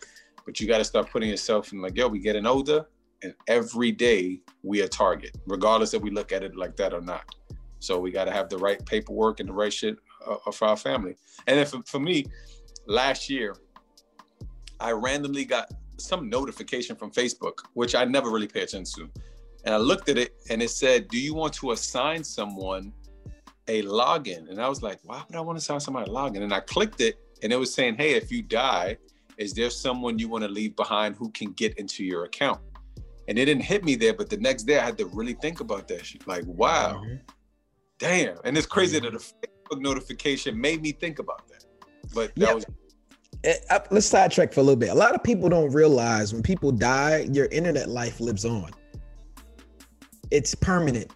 But 0.46 0.60
you 0.60 0.68
got 0.68 0.80
to 0.80 0.84
start 0.84 1.10
putting 1.10 1.30
yourself 1.30 1.72
in 1.72 1.82
like, 1.82 1.96
yo, 1.96 2.08
we 2.08 2.20
getting 2.20 2.46
older 2.46 2.86
and 3.24 3.34
every 3.48 3.92
day 3.92 4.42
we 4.64 4.82
a 4.82 4.88
target, 4.88 5.38
regardless 5.46 5.94
if 5.94 6.02
we 6.02 6.10
look 6.10 6.32
at 6.32 6.44
it 6.44 6.56
like 6.56 6.76
that 6.78 6.94
or 6.94 7.02
not. 7.02 7.36
So 7.80 8.00
we 8.00 8.12
got 8.12 8.26
to 8.26 8.32
have 8.32 8.50
the 8.50 8.58
right 8.58 8.84
paperwork 8.86 9.40
and 9.40 9.48
the 9.48 9.54
right 9.54 9.72
shit 9.72 9.98
uh, 10.26 10.52
for 10.52 10.68
our 10.68 10.78
family. 10.78 11.16
And 11.48 11.58
then 11.58 11.66
for, 11.66 11.82
for 11.86 12.00
me, 12.00 12.26
last 12.86 13.30
year, 13.30 13.56
I 14.80 14.92
randomly 14.92 15.46
got 15.46 15.72
some 15.98 16.30
notification 16.30 16.96
from 16.96 17.12
Facebook, 17.12 17.60
which 17.74 17.96
I 17.96 18.06
never 18.06 18.30
really 18.30 18.48
pay 18.48 18.62
attention 18.62 19.08
to. 19.08 19.22
And 19.66 19.74
I 19.76 19.78
looked 19.78 20.10
at 20.10 20.18
it 20.18 20.36
and 20.50 20.62
it 20.62 20.70
said, 20.70 21.10
Do 21.10 21.20
you 21.20 21.34
want 21.34 21.54
to 21.56 21.72
assign 21.72 22.24
someone 22.24 22.94
a 23.70 23.84
login? 23.84 24.50
And 24.50 24.62
I 24.62 24.68
was 24.68 24.82
like, 24.82 25.00
Why 25.04 25.24
would 25.28 25.38
I 25.38 25.42
want 25.42 25.58
to 25.58 25.64
sign 25.64 25.80
somebody 25.80 26.12
login? 26.12 26.42
And 26.42 26.54
I 26.54 26.60
clicked 26.60 27.00
it 27.00 27.20
and 27.42 27.54
it 27.54 27.56
was 27.56 27.74
saying, 27.74 27.96
Hey, 27.96 28.16
if 28.16 28.32
you 28.32 28.42
die, 28.42 28.98
is 29.38 29.54
there 29.54 29.70
someone 29.70 30.20
you 30.20 30.28
want 30.28 30.44
to 30.44 30.50
leave 30.50 30.76
behind 30.76 31.16
who 31.16 31.30
can 31.32 31.54
get 31.54 31.78
into 31.78 32.04
your 32.04 32.26
account? 32.26 32.60
and 33.30 33.38
it 33.38 33.46
didn't 33.46 33.64
hit 33.64 33.86
me 33.86 33.96
there. 33.96 34.14
But 34.14 34.30
the 34.30 34.38
next 34.38 34.64
day, 34.64 34.80
I 34.80 34.86
had 34.86 34.98
to 34.98 35.06
really 35.06 35.34
think 35.34 35.60
about 35.60 35.88
that 35.88 36.06
shit. 36.06 36.28
Like, 36.28 36.44
wow, 36.48 37.00
mm-hmm. 37.04 37.16
damn. 38.00 38.38
And 38.44 38.58
it's 38.58 38.66
crazy 38.66 39.00
mm-hmm. 39.00 39.14
that 39.14 39.16
a 39.16 39.20
Facebook 39.20 39.82
notification 39.82 40.60
made 40.60 40.82
me 40.82 40.92
think 40.92 41.20
about 41.20 41.48
that. 41.48 41.64
But 42.14 42.34
that 42.36 42.56
was. 42.56 42.66
Eh, 43.44 43.56
let's 43.92 44.08
sidetrack 44.08 44.52
for 44.52 44.62
a 44.62 44.64
little 44.64 44.76
bit. 44.76 44.90
A 44.90 44.96
lot 44.96 45.14
of 45.14 45.24
people 45.24 45.48
don't 45.48 45.72
realize 45.72 46.34
when 46.34 46.42
people 46.42 46.72
die, 46.72 47.28
your 47.32 47.46
internet 47.46 47.88
life 47.88 48.20
lives 48.20 48.46
on. 48.46 48.72
It's 50.32 50.56
permanent. 50.56 51.12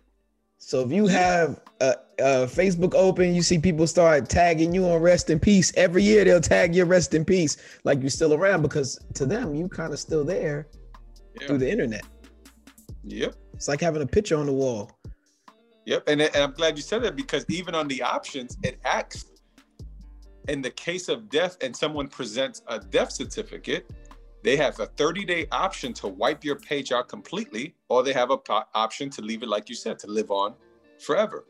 So 0.73 0.81
if 0.81 0.91
you 0.91 1.05
have 1.05 1.61
a, 1.81 1.93
a, 2.17 2.47
Facebook 2.47 2.95
open, 2.95 3.35
you 3.35 3.43
see 3.43 3.59
people 3.59 3.85
start 3.85 4.27
tagging 4.27 4.73
you 4.73 4.87
on 4.87 5.03
rest 5.03 5.29
in 5.29 5.39
peace. 5.39 5.71
Every 5.77 6.01
year 6.01 6.25
they'll 6.25 6.41
tag 6.41 6.73
your 6.73 6.87
rest 6.87 7.13
in 7.13 7.23
peace, 7.23 7.57
like 7.83 8.01
you're 8.01 8.09
still 8.09 8.33
around 8.33 8.63
because 8.63 8.97
to 9.13 9.27
them 9.27 9.53
you 9.53 9.69
kind 9.69 9.93
of 9.93 9.99
still 9.99 10.25
there 10.25 10.65
yeah. 11.39 11.45
through 11.45 11.59
the 11.59 11.69
internet. 11.69 12.01
Yep. 13.03 13.35
It's 13.53 13.67
like 13.67 13.81
having 13.81 14.01
a 14.01 14.07
picture 14.07 14.35
on 14.35 14.47
the 14.47 14.51
wall. 14.51 14.89
Yep. 15.85 16.05
And, 16.07 16.21
and 16.21 16.35
I'm 16.37 16.53
glad 16.53 16.75
you 16.75 16.81
said 16.81 17.03
that 17.03 17.15
because 17.15 17.45
even 17.49 17.75
on 17.75 17.87
the 17.87 18.01
options, 18.01 18.57
it 18.63 18.79
acts 18.83 19.25
in 20.47 20.63
the 20.63 20.71
case 20.71 21.07
of 21.07 21.29
death 21.29 21.55
and 21.61 21.75
someone 21.75 22.07
presents 22.07 22.63
a 22.65 22.79
death 22.79 23.11
certificate, 23.11 23.91
they 24.43 24.57
have 24.57 24.79
a 24.79 24.85
30 24.85 25.25
day 25.25 25.47
option 25.51 25.93
to 25.93 26.07
wipe 26.07 26.43
your 26.43 26.57
page 26.57 26.91
out 26.91 27.07
completely, 27.07 27.75
or 27.89 28.03
they 28.03 28.13
have 28.13 28.29
a 28.29 28.37
po- 28.37 28.63
option 28.75 29.09
to 29.11 29.21
leave 29.21 29.41
it, 29.41 29.49
like 29.49 29.69
you 29.69 29.75
said, 29.75 29.97
to 29.99 30.07
live 30.07 30.31
on 30.31 30.53
forever. 30.99 31.45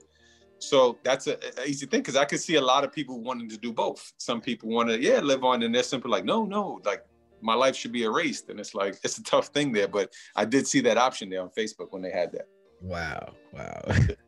So 0.60 1.00
that's 1.04 1.28
a, 1.28 1.38
a 1.60 1.66
easy 1.68 1.86
thing 1.88 2.02
because 2.02 2.16
I 2.16 2.26
could 2.26 2.40
see 2.40 2.56
a 2.56 2.62
lot 2.62 2.84
of 2.84 2.94
people 2.94 3.20
wanting 3.20 3.50
to 3.50 3.58
do 3.58 3.74
both. 3.74 4.14
Some 4.18 4.40
people 4.40 4.70
want 4.70 4.90
to, 4.90 5.02
yeah, 5.02 5.20
live 5.20 5.44
on, 5.44 5.64
and 5.64 5.76
they're 5.76 5.84
simply 5.84 6.12
like, 6.12 6.24
no, 6.24 6.46
no, 6.46 6.80
like 6.86 7.04
my 7.42 7.54
life 7.54 7.76
should 7.76 7.92
be 7.92 8.04
erased. 8.04 8.50
And 8.50 8.60
it's 8.60 8.74
like 8.74 8.98
it's 9.04 9.18
a 9.18 9.24
tough 9.24 9.48
thing 9.48 9.74
there, 9.74 9.88
but 9.88 10.14
I 10.36 10.46
did 10.46 10.68
see 10.68 10.80
that 10.82 10.98
option 10.98 11.30
there 11.30 11.42
on 11.42 11.50
Facebook 11.50 11.88
when 11.92 12.02
they 12.02 12.12
had 12.12 12.32
that. 12.32 12.48
Wow, 12.80 13.34
wow. 13.52 13.82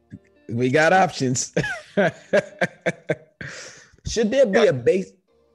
we 0.50 0.70
got 0.70 0.92
options. 0.92 1.54
should 4.08 4.32
there 4.32 4.46
be 4.46 4.66
a 4.66 4.74
base? 4.74 5.12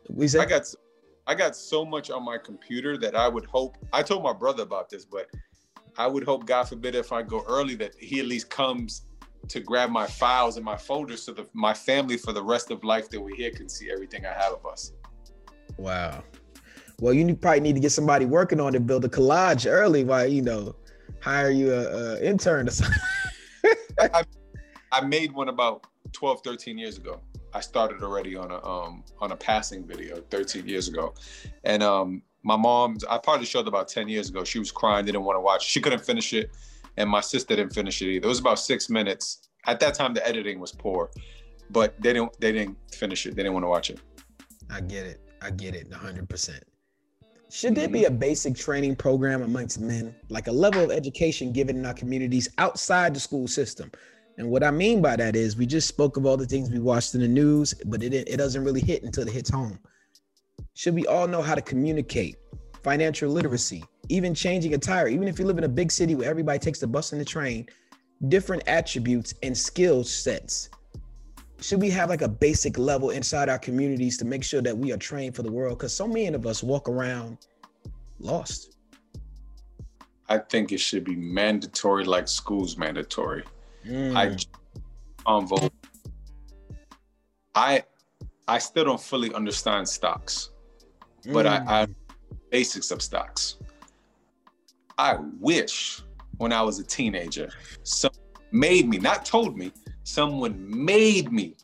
We 0.08 0.28
said 0.28 0.42
I 0.42 0.46
got 0.46 0.62
I 1.30 1.34
got 1.34 1.54
so 1.54 1.84
much 1.84 2.10
on 2.10 2.24
my 2.24 2.38
computer 2.38 2.98
that 2.98 3.14
I 3.14 3.28
would 3.28 3.44
hope. 3.44 3.78
I 3.92 4.02
told 4.02 4.24
my 4.24 4.32
brother 4.32 4.64
about 4.64 4.90
this, 4.90 5.04
but 5.04 5.28
I 5.96 6.08
would 6.08 6.24
hope, 6.24 6.44
God 6.44 6.64
forbid, 6.64 6.96
if 6.96 7.12
I 7.12 7.22
go 7.22 7.44
early, 7.46 7.76
that 7.76 7.94
he 7.94 8.18
at 8.18 8.26
least 8.26 8.50
comes 8.50 9.02
to 9.46 9.60
grab 9.60 9.90
my 9.90 10.08
files 10.08 10.56
and 10.56 10.64
my 10.64 10.76
folders 10.76 11.22
so 11.22 11.32
that 11.34 11.48
my 11.54 11.72
family 11.72 12.16
for 12.16 12.32
the 12.32 12.42
rest 12.42 12.72
of 12.72 12.82
life 12.82 13.08
that 13.10 13.20
we're 13.20 13.36
here 13.36 13.52
can 13.52 13.68
see 13.68 13.92
everything 13.92 14.26
I 14.26 14.32
have 14.32 14.54
of 14.54 14.66
us. 14.66 14.90
Wow. 15.76 16.24
Well, 16.98 17.14
you 17.14 17.32
probably 17.36 17.60
need 17.60 17.74
to 17.74 17.80
get 17.80 17.92
somebody 17.92 18.24
working 18.24 18.58
on 18.58 18.74
it, 18.74 18.84
build 18.84 19.04
a 19.04 19.08
collage 19.08 19.70
early 19.70 20.02
while 20.02 20.26
you 20.26 20.42
know, 20.42 20.74
hire 21.20 21.50
you 21.50 21.72
a, 21.72 22.14
a 22.16 22.24
intern 22.24 22.66
or 22.66 22.72
something. 22.72 22.98
I, 24.00 24.24
I 24.90 25.00
made 25.02 25.30
one 25.30 25.48
about 25.48 25.86
12, 26.10 26.42
13 26.42 26.76
years 26.76 26.98
ago. 26.98 27.20
I 27.52 27.60
started 27.60 28.02
already 28.02 28.36
on 28.36 28.50
a 28.50 28.64
um 28.64 29.04
on 29.20 29.32
a 29.32 29.36
passing 29.36 29.86
video 29.86 30.22
13 30.30 30.66
years 30.68 30.88
ago. 30.88 31.14
And 31.64 31.82
um 31.82 32.22
my 32.42 32.56
mom, 32.56 32.96
I 33.08 33.18
probably 33.18 33.46
showed 33.46 33.68
about 33.68 33.88
10 33.88 34.08
years 34.08 34.30
ago. 34.30 34.44
She 34.44 34.58
was 34.58 34.72
crying, 34.72 35.04
didn't 35.04 35.24
want 35.24 35.36
to 35.36 35.40
watch. 35.40 35.66
She 35.66 35.80
couldn't 35.80 36.04
finish 36.04 36.32
it. 36.32 36.50
And 36.96 37.08
my 37.08 37.20
sister 37.20 37.54
didn't 37.54 37.74
finish 37.74 38.00
it 38.00 38.06
either. 38.06 38.26
It 38.26 38.28
was 38.28 38.40
about 38.40 38.58
six 38.58 38.88
minutes. 38.88 39.48
At 39.66 39.78
that 39.80 39.94
time 39.94 40.14
the 40.14 40.26
editing 40.26 40.58
was 40.58 40.72
poor, 40.72 41.10
but 41.70 42.00
they 42.00 42.12
didn't 42.12 42.38
they 42.40 42.52
didn't 42.52 42.76
finish 42.92 43.26
it. 43.26 43.36
They 43.36 43.42
didn't 43.42 43.54
want 43.54 43.64
to 43.64 43.68
watch 43.68 43.90
it. 43.90 44.00
I 44.70 44.80
get 44.80 45.06
it. 45.06 45.20
I 45.42 45.50
get 45.50 45.74
it 45.74 45.90
100%. 45.90 46.60
Should 47.50 47.74
there 47.74 47.88
be 47.88 48.04
a 48.04 48.10
basic 48.10 48.54
training 48.54 48.94
program 48.94 49.42
amongst 49.42 49.80
men, 49.80 50.14
like 50.28 50.46
a 50.46 50.52
level 50.52 50.84
of 50.84 50.92
education 50.92 51.50
given 51.50 51.76
in 51.76 51.84
our 51.84 51.94
communities 51.94 52.48
outside 52.58 53.12
the 53.12 53.18
school 53.18 53.48
system? 53.48 53.90
And 54.38 54.50
what 54.50 54.64
I 54.64 54.70
mean 54.70 55.02
by 55.02 55.16
that 55.16 55.36
is, 55.36 55.56
we 55.56 55.66
just 55.66 55.88
spoke 55.88 56.16
of 56.16 56.24
all 56.24 56.36
the 56.36 56.46
things 56.46 56.70
we 56.70 56.78
watched 56.78 57.14
in 57.14 57.20
the 57.20 57.28
news, 57.28 57.74
but 57.86 58.02
it, 58.02 58.14
it 58.14 58.36
doesn't 58.36 58.64
really 58.64 58.80
hit 58.80 59.02
until 59.02 59.26
it 59.26 59.32
hits 59.32 59.50
home. 59.50 59.78
Should 60.74 60.94
we 60.94 61.06
all 61.06 61.28
know 61.28 61.42
how 61.42 61.54
to 61.54 61.62
communicate, 61.62 62.36
financial 62.82 63.30
literacy, 63.30 63.84
even 64.08 64.34
changing 64.34 64.74
a 64.74 64.78
tire, 64.78 65.08
even 65.08 65.28
if 65.28 65.38
you 65.38 65.44
live 65.44 65.58
in 65.58 65.64
a 65.64 65.68
big 65.68 65.92
city 65.92 66.14
where 66.14 66.30
everybody 66.30 66.58
takes 66.58 66.78
the 66.78 66.86
bus 66.86 67.12
and 67.12 67.20
the 67.20 67.24
train, 67.24 67.66
different 68.28 68.62
attributes 68.66 69.34
and 69.42 69.56
skill 69.56 70.04
sets 70.04 70.70
should 71.60 71.80
we 71.80 71.90
have 71.90 72.08
like 72.08 72.22
a 72.22 72.28
basic 72.28 72.78
level 72.78 73.10
inside 73.10 73.48
our 73.48 73.58
communities 73.58 74.16
to 74.18 74.24
make 74.24 74.42
sure 74.42 74.62
that 74.62 74.76
we 74.76 74.92
are 74.92 74.96
trained 74.96 75.34
for 75.34 75.42
the 75.42 75.52
world? 75.52 75.78
Because 75.78 75.94
so 75.94 76.06
many 76.06 76.26
of 76.28 76.46
us 76.46 76.62
walk 76.62 76.88
around 76.88 77.38
lost. 78.18 78.76
I 80.28 80.38
think 80.38 80.72
it 80.72 80.78
should 80.78 81.04
be 81.04 81.16
mandatory, 81.16 82.04
like 82.04 82.28
school's 82.28 82.76
mandatory. 82.76 83.44
Mm. 83.86 84.16
I 84.16 84.36
convo. 85.24 85.70
I 87.54 87.82
I 88.48 88.58
still 88.58 88.84
don't 88.84 89.00
fully 89.00 89.32
understand 89.34 89.88
stocks, 89.88 90.50
mm. 91.24 91.32
but 91.32 91.46
I, 91.46 91.56
I 91.66 91.86
mm. 91.86 91.94
basics 92.50 92.90
of 92.90 93.02
stocks. 93.02 93.56
I 94.98 95.16
wish 95.40 96.02
when 96.38 96.52
I 96.52 96.62
was 96.62 96.78
a 96.78 96.84
teenager, 96.84 97.50
some 97.82 98.10
made 98.52 98.88
me, 98.88 98.98
not 98.98 99.24
told 99.24 99.56
me, 99.56 99.72
someone 100.02 100.64
made 100.68 101.32
me 101.32 101.54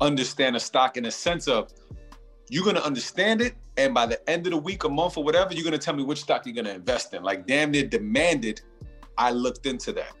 understand 0.00 0.56
a 0.56 0.60
stock 0.60 0.96
in 0.96 1.06
a 1.06 1.10
sense 1.10 1.48
of 1.48 1.72
you're 2.50 2.64
gonna 2.64 2.80
understand 2.80 3.40
it, 3.40 3.54
and 3.76 3.94
by 3.94 4.06
the 4.06 4.28
end 4.28 4.46
of 4.46 4.52
the 4.52 4.58
week, 4.58 4.84
a 4.84 4.88
month, 4.88 5.16
or 5.16 5.24
whatever, 5.24 5.54
you're 5.54 5.64
gonna 5.64 5.78
tell 5.78 5.94
me 5.94 6.04
which 6.04 6.20
stock 6.20 6.46
you're 6.46 6.54
gonna 6.54 6.74
invest 6.74 7.14
in. 7.14 7.22
Like 7.22 7.46
damn 7.46 7.70
near 7.70 7.86
demanded, 7.86 8.60
I 9.16 9.30
looked 9.30 9.66
into 9.66 9.92
that. 9.92 10.12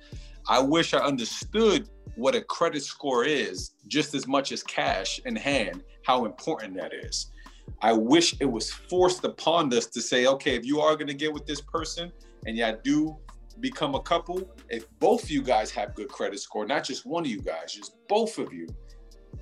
I 0.48 0.60
wish 0.60 0.94
I 0.94 0.98
understood 0.98 1.88
what 2.16 2.34
a 2.34 2.40
credit 2.42 2.82
score 2.82 3.24
is 3.24 3.72
just 3.88 4.14
as 4.14 4.26
much 4.26 4.52
as 4.52 4.62
cash 4.62 5.20
in 5.24 5.34
hand, 5.34 5.82
how 6.04 6.24
important 6.26 6.76
that 6.76 6.92
is. 6.92 7.30
I 7.80 7.92
wish 7.92 8.36
it 8.40 8.44
was 8.44 8.70
forced 8.70 9.24
upon 9.24 9.72
us 9.74 9.86
to 9.86 10.00
say, 10.00 10.26
okay, 10.26 10.54
if 10.54 10.64
you 10.64 10.80
are 10.80 10.94
going 10.94 11.08
to 11.08 11.14
get 11.14 11.32
with 11.32 11.46
this 11.46 11.60
person 11.60 12.12
and 12.46 12.56
y'all 12.56 12.78
do 12.82 13.16
become 13.60 13.94
a 13.94 14.00
couple, 14.00 14.42
if 14.68 14.86
both 14.98 15.24
of 15.24 15.30
you 15.30 15.42
guys 15.42 15.70
have 15.72 15.94
good 15.94 16.08
credit 16.08 16.40
score, 16.40 16.66
not 16.66 16.84
just 16.84 17.06
one 17.06 17.24
of 17.24 17.30
you 17.30 17.40
guys, 17.40 17.72
just 17.72 17.96
both 18.08 18.38
of 18.38 18.52
you, 18.52 18.66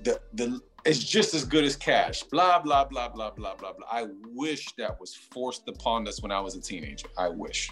the 0.03 0.19
the 0.33 0.59
it's 0.85 0.99
just 0.99 1.33
as 1.33 1.45
good 1.45 1.63
as 1.63 1.75
cash. 1.75 2.23
Blah 2.23 2.59
blah 2.59 2.85
blah 2.85 3.09
blah 3.09 3.31
blah 3.31 3.55
blah 3.55 3.73
blah. 3.73 3.87
I 3.89 4.07
wish 4.33 4.67
that 4.77 4.99
was 4.99 5.15
forced 5.15 5.67
upon 5.67 6.07
us 6.07 6.21
when 6.21 6.31
I 6.31 6.39
was 6.39 6.55
a 6.55 6.61
teenager. 6.61 7.07
I 7.17 7.29
wish. 7.29 7.69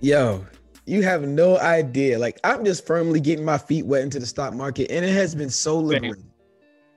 Yo, 0.00 0.46
you 0.88 1.02
have 1.02 1.22
no 1.22 1.58
idea. 1.58 2.18
Like 2.18 2.40
I'm 2.44 2.64
just 2.64 2.86
firmly 2.86 3.20
getting 3.20 3.44
my 3.44 3.58
feet 3.58 3.86
wet 3.86 4.02
into 4.02 4.18
the 4.18 4.26
stock 4.26 4.54
market, 4.54 4.90
and 4.90 5.04
it 5.04 5.12
has 5.12 5.34
been 5.34 5.50
so 5.50 5.78
liberating. 5.78 6.24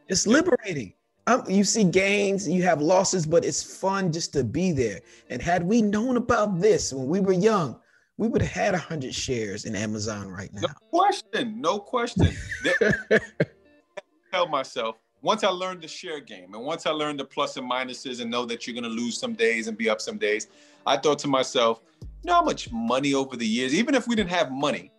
It's 0.07 0.25
liberating. 0.25 0.93
Um, 1.27 1.43
you 1.47 1.63
see 1.63 1.83
gains, 1.83 2.49
you 2.49 2.63
have 2.63 2.81
losses, 2.81 3.25
but 3.25 3.45
it's 3.45 3.61
fun 3.61 4.11
just 4.11 4.33
to 4.33 4.43
be 4.43 4.71
there. 4.71 5.01
And 5.29 5.41
had 5.41 5.63
we 5.63 5.81
known 5.81 6.17
about 6.17 6.59
this 6.59 6.91
when 6.91 7.07
we 7.07 7.19
were 7.19 7.33
young, 7.33 7.79
we 8.17 8.27
would 8.27 8.41
have 8.41 8.51
had 8.51 8.73
a 8.73 8.79
hundred 8.79 9.13
shares 9.13 9.65
in 9.65 9.75
Amazon 9.75 10.29
right 10.29 10.51
now. 10.53 10.61
No 10.61 10.73
question, 10.89 11.61
no 11.61 11.79
question. 11.79 12.35
tell 14.31 14.47
myself 14.47 14.97
once 15.21 15.43
I 15.43 15.49
learned 15.49 15.81
the 15.81 15.87
share 15.87 16.19
game 16.19 16.53
and 16.53 16.63
once 16.63 16.85
I 16.85 16.91
learned 16.91 17.19
the 17.19 17.25
plus 17.25 17.57
and 17.57 17.69
minuses 17.69 18.21
and 18.21 18.31
know 18.31 18.45
that 18.45 18.65
you're 18.65 18.73
gonna 18.73 18.87
lose 18.87 19.17
some 19.17 19.33
days 19.33 19.67
and 19.67 19.77
be 19.77 19.89
up 19.89 20.01
some 20.01 20.17
days, 20.17 20.47
I 20.85 20.97
thought 20.97 21.19
to 21.19 21.27
myself, 21.27 21.81
you 22.23 22.29
know 22.29 22.35
how 22.35 22.43
much 22.43 22.71
money 22.71 23.13
over 23.13 23.35
the 23.35 23.45
years, 23.45 23.73
even 23.73 23.95
if 23.95 24.07
we 24.07 24.15
didn't 24.15 24.29
have 24.29 24.51
money, 24.51 24.91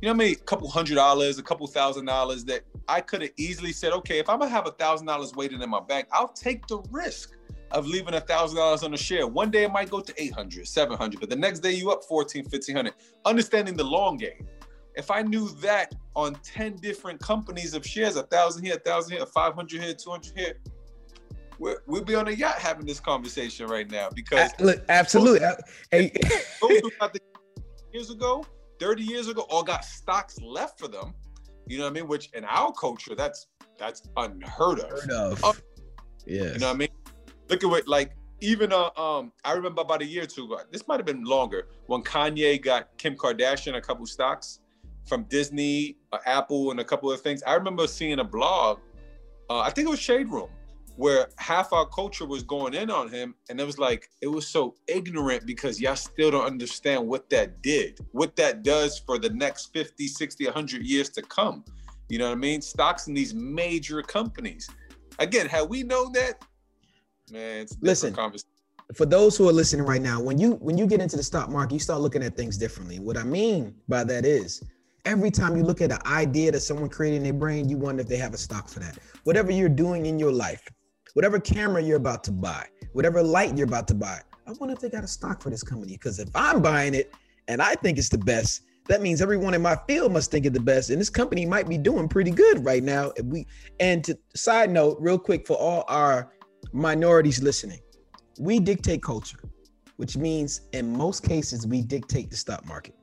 you 0.00 0.08
know, 0.08 0.14
maybe 0.14 0.32
a 0.32 0.44
couple 0.44 0.68
hundred 0.68 0.94
dollars, 0.96 1.38
a 1.38 1.42
couple 1.42 1.66
thousand 1.66 2.04
dollars 2.04 2.44
that 2.44 2.62
I 2.88 3.00
could 3.00 3.22
have 3.22 3.30
easily 3.36 3.72
said, 3.72 3.92
okay, 3.92 4.18
if 4.18 4.28
I'm 4.28 4.38
gonna 4.38 4.50
have 4.50 4.66
a 4.66 4.72
thousand 4.72 5.06
dollars 5.06 5.34
waiting 5.34 5.60
in 5.60 5.70
my 5.70 5.80
bank, 5.80 6.08
I'll 6.12 6.28
take 6.28 6.66
the 6.66 6.78
risk 6.90 7.32
of 7.70 7.86
leaving 7.86 8.14
a 8.14 8.20
thousand 8.20 8.58
dollars 8.58 8.82
on 8.82 8.94
a 8.94 8.96
share. 8.96 9.26
One 9.26 9.50
day 9.50 9.64
it 9.64 9.72
might 9.72 9.90
go 9.90 10.00
to 10.00 10.22
800, 10.22 10.66
700, 10.66 11.20
but 11.20 11.30
the 11.30 11.36
next 11.36 11.60
day 11.60 11.72
you 11.72 11.90
up 11.90 12.04
14, 12.04 12.44
1500. 12.44 12.94
Understanding 13.24 13.76
the 13.76 13.84
long 13.84 14.16
game. 14.16 14.46
If 14.94 15.10
I 15.10 15.22
knew 15.22 15.48
that 15.60 15.94
on 16.16 16.34
10 16.42 16.76
different 16.76 17.20
companies 17.20 17.74
of 17.74 17.86
shares, 17.86 18.16
a 18.16 18.24
thousand 18.24 18.64
here, 18.64 18.74
a 18.74 18.80
thousand 18.80 19.16
here, 19.16 19.26
500 19.26 19.82
here, 19.82 19.94
200 19.94 20.36
here, 20.36 20.54
we 21.58 21.74
would 21.86 22.06
be 22.06 22.14
on 22.14 22.28
a 22.28 22.30
yacht 22.30 22.58
having 22.58 22.86
this 22.86 23.00
conversation 23.00 23.66
right 23.66 23.90
now 23.90 24.08
because 24.14 24.50
look, 24.60 24.82
absolutely. 24.88 25.40
Those, 25.40 25.56
hey. 25.90 26.12
those 26.60 26.80
the 26.80 27.20
years 27.92 28.10
ago, 28.10 28.44
30 28.78 29.02
years 29.02 29.28
ago, 29.28 29.46
all 29.50 29.62
got 29.62 29.84
stocks 29.84 30.40
left 30.40 30.78
for 30.78 30.88
them. 30.88 31.14
You 31.66 31.78
know 31.78 31.84
what 31.84 31.90
I 31.90 31.94
mean? 31.94 32.08
Which 32.08 32.30
in 32.32 32.44
our 32.44 32.72
culture, 32.72 33.14
that's 33.14 33.46
that's 33.76 34.02
unheard 34.16 34.80
of. 34.80 35.02
Unheard 35.02 35.42
of. 35.42 35.62
yeah. 36.26 36.52
You 36.52 36.58
know 36.58 36.68
what 36.68 36.74
I 36.74 36.78
mean? 36.78 36.88
Look 37.48 37.64
at 37.64 37.70
what 37.70 37.88
like 37.88 38.12
even 38.40 38.72
uh, 38.72 38.90
um 38.96 39.32
I 39.44 39.52
remember 39.52 39.82
about 39.82 40.02
a 40.02 40.06
year 40.06 40.22
or 40.22 40.26
two 40.26 40.44
ago. 40.44 40.60
This 40.70 40.86
might 40.86 40.98
have 40.98 41.06
been 41.06 41.24
longer 41.24 41.68
when 41.86 42.02
Kanye 42.02 42.62
got 42.62 42.96
Kim 42.98 43.16
Kardashian 43.16 43.76
a 43.76 43.80
couple 43.80 44.06
stocks 44.06 44.60
from 45.06 45.24
Disney, 45.24 45.96
uh, 46.12 46.18
Apple, 46.26 46.70
and 46.70 46.80
a 46.80 46.84
couple 46.84 47.10
of 47.10 47.20
things. 47.20 47.42
I 47.42 47.54
remember 47.54 47.86
seeing 47.86 48.20
a 48.20 48.24
blog. 48.24 48.78
Uh, 49.50 49.60
I 49.60 49.70
think 49.70 49.88
it 49.88 49.90
was 49.90 49.98
Shade 49.98 50.28
Room 50.28 50.50
where 50.98 51.28
half 51.36 51.72
our 51.72 51.86
culture 51.86 52.26
was 52.26 52.42
going 52.42 52.74
in 52.74 52.90
on 52.90 53.08
him 53.08 53.32
and 53.48 53.60
it 53.60 53.64
was 53.64 53.78
like 53.78 54.10
it 54.20 54.26
was 54.26 54.48
so 54.48 54.74
ignorant 54.88 55.46
because 55.46 55.80
y'all 55.80 55.94
still 55.94 56.32
don't 56.32 56.44
understand 56.44 57.06
what 57.06 57.30
that 57.30 57.62
did 57.62 58.00
what 58.10 58.34
that 58.34 58.64
does 58.64 58.98
for 58.98 59.16
the 59.16 59.30
next 59.30 59.72
50 59.72 60.08
60 60.08 60.44
100 60.46 60.82
years 60.82 61.08
to 61.10 61.22
come. 61.22 61.64
You 62.08 62.18
know 62.18 62.26
what 62.26 62.32
i 62.32 62.40
mean? 62.40 62.60
Stocks 62.60 63.06
in 63.06 63.14
these 63.14 63.32
major 63.32 64.02
companies. 64.02 64.68
Again 65.20 65.46
had 65.46 65.68
we 65.68 65.84
known 65.84 66.12
that 66.12 66.44
man 67.30 67.66
listen 67.80 68.14
for 68.94 69.06
those 69.06 69.36
who 69.36 69.48
are 69.48 69.52
listening 69.52 69.86
right 69.86 70.02
now 70.02 70.20
when 70.20 70.36
you 70.36 70.54
when 70.54 70.76
you 70.76 70.86
get 70.86 71.00
into 71.00 71.16
the 71.16 71.22
stock 71.22 71.48
market 71.48 71.74
you 71.74 71.80
start 71.80 72.00
looking 72.00 72.24
at 72.24 72.36
things 72.36 72.58
differently. 72.58 72.98
What 72.98 73.16
i 73.16 73.22
mean 73.22 73.72
by 73.88 74.02
that 74.02 74.24
is 74.24 74.64
every 75.04 75.30
time 75.30 75.56
you 75.56 75.62
look 75.62 75.80
at 75.80 75.92
an 75.92 76.00
idea 76.06 76.50
that 76.50 76.60
someone 76.60 76.88
created 76.88 77.18
in 77.18 77.22
their 77.22 77.32
brain 77.32 77.68
you 77.68 77.76
wonder 77.76 78.02
if 78.02 78.08
they 78.08 78.16
have 78.16 78.34
a 78.34 78.38
stock 78.38 78.68
for 78.68 78.80
that. 78.80 78.98
Whatever 79.22 79.52
you're 79.52 79.68
doing 79.68 80.04
in 80.04 80.18
your 80.18 80.32
life 80.32 80.68
whatever 81.14 81.38
camera 81.38 81.82
you're 81.82 81.96
about 81.96 82.24
to 82.24 82.32
buy, 82.32 82.66
whatever 82.92 83.22
light 83.22 83.56
you're 83.56 83.66
about 83.66 83.88
to 83.88 83.94
buy. 83.94 84.20
I 84.46 84.52
wonder 84.52 84.74
if 84.74 84.80
they 84.80 84.88
got 84.88 85.04
a 85.04 85.08
stock 85.08 85.42
for 85.42 85.50
this 85.50 85.62
company. 85.62 85.92
Because 85.92 86.18
if 86.18 86.30
I'm 86.34 86.62
buying 86.62 86.94
it 86.94 87.12
and 87.48 87.60
I 87.60 87.74
think 87.74 87.98
it's 87.98 88.08
the 88.08 88.18
best, 88.18 88.62
that 88.88 89.02
means 89.02 89.20
everyone 89.20 89.52
in 89.52 89.60
my 89.60 89.76
field 89.86 90.12
must 90.12 90.30
think 90.30 90.46
it 90.46 90.54
the 90.54 90.60
best. 90.60 90.90
And 90.90 91.00
this 91.00 91.10
company 91.10 91.44
might 91.44 91.68
be 91.68 91.76
doing 91.76 92.08
pretty 92.08 92.30
good 92.30 92.64
right 92.64 92.82
now. 92.82 93.12
If 93.16 93.26
we 93.26 93.46
and 93.80 94.02
to 94.04 94.18
side 94.34 94.70
note, 94.70 94.96
real 94.98 95.18
quick 95.18 95.46
for 95.46 95.56
all 95.56 95.84
our 95.88 96.32
minorities 96.72 97.42
listening, 97.42 97.80
we 98.38 98.58
dictate 98.58 99.02
culture, 99.02 99.40
which 99.96 100.16
means 100.16 100.62
in 100.72 100.96
most 100.96 101.22
cases 101.22 101.66
we 101.66 101.82
dictate 101.82 102.30
the 102.30 102.36
stock 102.36 102.66
market. 102.66 102.94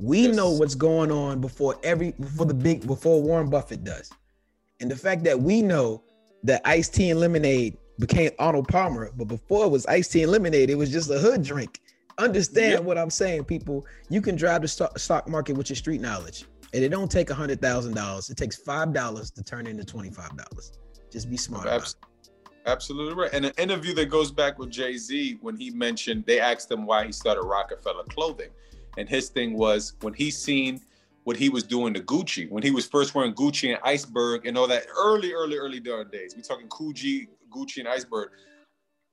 We 0.00 0.22
yes. 0.26 0.34
know 0.36 0.50
what's 0.50 0.74
going 0.74 1.12
on 1.12 1.40
before 1.40 1.76
every 1.84 2.12
before 2.12 2.46
the 2.46 2.54
big 2.54 2.84
before 2.84 3.22
Warren 3.22 3.48
Buffett 3.48 3.84
does. 3.84 4.10
And 4.80 4.90
the 4.90 4.96
fact 4.96 5.22
that 5.24 5.40
we 5.40 5.62
know 5.62 6.02
that 6.44 6.60
iced 6.64 6.94
tea 6.94 7.10
and 7.10 7.20
lemonade 7.20 7.76
became 7.98 8.30
Arnold 8.38 8.68
Palmer, 8.68 9.10
but 9.16 9.26
before 9.26 9.66
it 9.66 9.70
was 9.70 9.86
iced 9.86 10.12
tea 10.12 10.22
and 10.22 10.32
lemonade, 10.32 10.70
it 10.70 10.76
was 10.76 10.90
just 10.90 11.10
a 11.10 11.18
hood 11.18 11.42
drink. 11.42 11.80
Understand 12.18 12.72
yep. 12.72 12.82
what 12.84 12.96
I'm 12.96 13.10
saying, 13.10 13.44
people. 13.44 13.84
You 14.08 14.20
can 14.20 14.36
drive 14.36 14.62
the 14.62 14.68
stock 14.96 15.28
market 15.28 15.56
with 15.56 15.68
your 15.68 15.76
street 15.76 16.00
knowledge, 16.00 16.44
and 16.72 16.84
it 16.84 16.90
don't 16.90 17.10
take 17.10 17.30
a 17.30 17.34
hundred 17.34 17.60
thousand 17.60 17.94
dollars. 17.94 18.30
It 18.30 18.36
takes 18.36 18.56
five 18.56 18.92
dollars 18.92 19.30
to 19.32 19.42
turn 19.42 19.66
into 19.66 19.84
twenty 19.84 20.10
five 20.10 20.36
dollars. 20.36 20.72
Just 21.10 21.28
be 21.28 21.36
smart. 21.36 21.66
Absolutely. 21.66 22.08
Absolutely 22.66 23.14
right. 23.14 23.30
And 23.34 23.44
an 23.44 23.52
interview 23.58 23.94
that 23.94 24.06
goes 24.06 24.30
back 24.30 24.58
with 24.58 24.70
Jay 24.70 24.96
Z 24.96 25.38
when 25.42 25.56
he 25.56 25.70
mentioned 25.70 26.24
they 26.24 26.40
asked 26.40 26.70
him 26.70 26.86
why 26.86 27.04
he 27.04 27.12
started 27.12 27.42
Roc-A-Fella 27.42 28.04
Clothing, 28.04 28.50
and 28.96 29.08
his 29.08 29.28
thing 29.28 29.54
was 29.54 29.94
when 30.00 30.14
he 30.14 30.30
seen 30.30 30.80
what 31.24 31.36
he 31.36 31.48
was 31.48 31.64
doing 31.64 31.94
to 31.94 32.00
Gucci 32.00 32.48
when 32.50 32.62
he 32.62 32.70
was 32.70 32.86
first 32.86 33.14
wearing 33.14 33.34
Gucci 33.34 33.70
and 33.70 33.80
Iceberg 33.82 34.46
and 34.46 34.56
all 34.56 34.68
that 34.68 34.86
early, 34.96 35.32
early, 35.32 35.56
early 35.56 35.80
darn 35.80 36.08
days. 36.10 36.34
We're 36.36 36.42
talking 36.42 36.68
Gucci, 36.68 37.28
Gucci 37.50 37.78
and 37.78 37.88
Iceberg. 37.88 38.30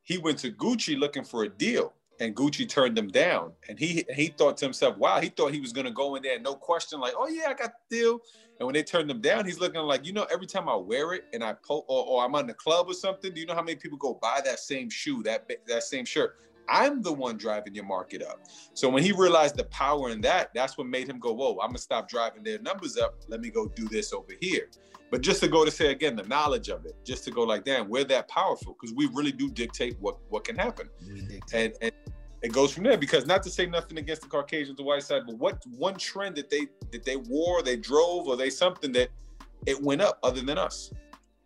He 0.04 0.17
went 0.17 0.38
to 0.39 0.52
Gucci 0.52 1.00
looking 1.00 1.24
for 1.24 1.43
a 1.43 1.50
deal, 1.50 1.93
and 2.19 2.36
Gucci 2.36 2.67
turned 2.67 2.97
him 2.97 3.08
down. 3.08 3.54
And 3.69 3.80
he 3.80 4.04
he 4.13 4.28
thought 4.28 4.58
to 4.58 4.65
himself, 4.65 4.97
"Wow!" 4.97 5.21
He 5.21 5.30
thought 5.30 5.54
he 5.54 5.62
was 5.62 5.71
gonna 5.71 5.91
go 5.91 6.15
in 6.15 6.24
there, 6.24 6.39
no 6.39 6.56
question, 6.56 7.00
like, 7.00 7.13
"Oh 7.15 7.28
yeah, 7.28 7.50
I 7.50 7.54
got 7.54 7.71
the 7.89 7.97
deal." 7.97 8.19
And 8.60 8.67
when 8.67 8.74
they 8.74 8.84
turned 8.84 9.10
him 9.10 9.21
down, 9.21 9.45
he's 9.45 9.60
looking 9.60 9.82
like, 9.82 10.06
you 10.06 10.13
know, 10.13 10.28
every 10.32 10.45
time 10.45 10.69
I 10.69 10.76
wear 10.76 11.13
it 11.13 11.24
and 11.34 11.43
I 11.43 11.54
po- 11.54 11.84
or, 11.88 12.06
or 12.06 12.24
I'm 12.24 12.36
on 12.36 12.45
the 12.45 12.54
club 12.54 12.88
or 12.89 12.93
something, 12.93 13.34
do 13.34 13.39
you 13.39 13.47
know 13.47 13.56
how 13.56 13.63
many 13.63 13.76
people 13.76 13.97
go 13.97 14.19
buy 14.21 14.39
that 14.45 14.60
same 14.60 14.88
shoe, 14.88 15.24
that 15.24 15.50
that 15.65 15.84
same 15.84 16.06
shirt? 16.06 16.36
I'm 16.69 17.02
the 17.02 17.12
one 17.12 17.38
driving 17.38 17.76
your 17.76 17.86
market 17.86 18.24
up. 18.24 18.41
So 18.74 18.89
when 18.89 19.04
he 19.04 19.12
realized 19.12 19.58
the 19.58 19.65
power 19.65 20.10
in 20.10 20.21
that, 20.21 20.52
that's 20.54 20.78
what 20.78 20.88
made 20.88 21.08
him 21.08 21.19
go, 21.19 21.34
whoa, 21.34 21.58
I'm 21.62 21.69
gonna 21.69 21.78
stop 21.80 22.10
driving 22.10 22.43
their 22.43 22.60
numbers 22.60 22.97
up. 22.97 23.15
Let 23.28 23.41
me 23.41 23.50
go 23.50 23.67
do 23.67 23.88
this 23.88 24.13
over 24.13 24.34
here. 24.39 24.69
But 25.12 25.21
just 25.21 25.41
to 25.41 25.50
go 25.50 25.65
to 25.65 25.71
say 25.71 25.91
again, 25.91 26.15
the 26.15 26.24
knowledge 26.24 26.69
of 26.69 26.86
it, 26.86 26.95
just 27.04 27.26
to 27.26 27.32
go 27.32 27.43
like, 27.43 27.65
damn, 27.65 27.89
we're 27.89 28.06
that 28.06 28.30
powerful 28.30 28.78
because 28.80 28.95
we 28.95 29.08
really 29.13 29.34
do 29.34 29.50
dictate 29.50 29.97
what 30.00 30.17
what 30.30 30.43
can 30.43 30.56
happen. 30.56 30.89
And 31.54 31.74
and 31.82 31.91
it 32.41 32.52
goes 32.52 32.74
from 32.74 32.86
there 32.86 32.97
because 32.97 33.26
not 33.26 33.43
to 33.43 33.50
say 33.50 33.65
nothing 33.65 33.97
against 33.97 34.24
the 34.24 34.30
Caucasians, 34.30 34.78
the 34.78 34.84
white 34.84 35.04
side, 35.04 35.24
but 35.28 35.38
what 35.38 35.62
one 35.78 35.95
trend 35.95 36.38
that 36.38 36.50
they 36.50 36.67
that 36.91 37.04
they 37.04 37.17
wore, 37.17 37.62
they 37.62 37.76
drove, 37.76 38.28
or 38.28 38.38
they 38.38 38.50
something 38.50 38.91
that 38.93 39.10
it 39.65 39.82
went 39.82 40.02
up 40.02 40.17
other 40.24 40.41
than 40.41 40.58
us 40.58 40.91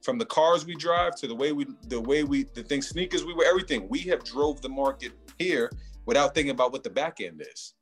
from 0.06 0.20
the 0.20 0.26
cars 0.26 0.66
we 0.66 0.76
drive 0.76 1.16
to 1.16 1.28
the 1.28 1.36
way 1.36 1.52
we 1.52 1.66
the 1.88 2.00
way 2.00 2.24
we 2.24 2.44
the 2.54 2.62
things 2.62 2.88
sneakers 2.88 3.26
we 3.26 3.34
wear 3.34 3.50
everything. 3.50 3.90
We 3.90 4.00
have 4.02 4.24
drove 4.24 4.62
the 4.62 4.70
market 4.70 5.12
here 5.40 5.72
without 6.06 6.36
thinking 6.36 6.52
about 6.52 6.72
what 6.72 6.84
the 6.84 6.92
back 6.92 7.20
end 7.20 7.44
is. 7.52 7.74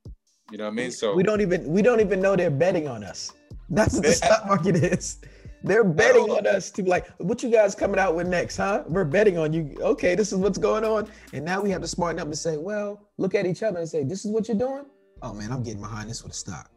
You 0.49 0.57
know 0.57 0.65
what 0.65 0.71
i 0.71 0.73
mean? 0.73 0.91
So 0.91 1.13
we 1.13 1.23
don't 1.23 1.41
even 1.41 1.67
we 1.67 1.81
don't 1.81 1.99
even 1.99 2.21
know 2.21 2.35
they're 2.35 2.49
betting 2.49 2.87
on 2.87 3.03
us. 3.03 3.33
That's 3.69 3.93
what 3.95 4.03
the 4.03 4.13
stock 4.13 4.45
market 4.47 4.77
is. 4.77 5.19
They're 5.65 5.83
betting 5.83 6.29
on 6.29 6.47
us 6.47 6.71
to 6.71 6.83
be 6.83 6.89
like 6.89 7.07
what 7.17 7.43
you 7.43 7.49
guys 7.49 7.75
coming 7.75 7.99
out 7.99 8.15
with 8.15 8.27
next 8.27 8.57
huh? 8.57 8.83
We're 8.87 9.05
betting 9.05 9.37
on 9.37 9.51
you. 9.51 9.75
Okay 9.81 10.15
this 10.15 10.31
is 10.31 10.37
what's 10.37 10.57
going 10.57 10.85
on. 10.85 11.09
And 11.33 11.43
now 11.43 11.61
we 11.61 11.69
have 11.71 11.81
to 11.81 11.87
smarten 11.87 12.19
up 12.19 12.27
and 12.27 12.37
say 12.37 12.57
well 12.57 13.09
look 13.17 13.35
at 13.35 13.45
each 13.45 13.63
other 13.63 13.79
and 13.79 13.87
say 13.87 14.03
this 14.03 14.23
is 14.23 14.31
what 14.31 14.47
you're 14.47 14.57
doing? 14.57 14.85
Oh 15.21 15.33
man 15.33 15.51
i'm 15.51 15.61
getting 15.61 15.81
behind 15.81 16.09
this 16.09 16.23
with 16.23 16.31
a 16.31 16.35
stock. 16.35 16.71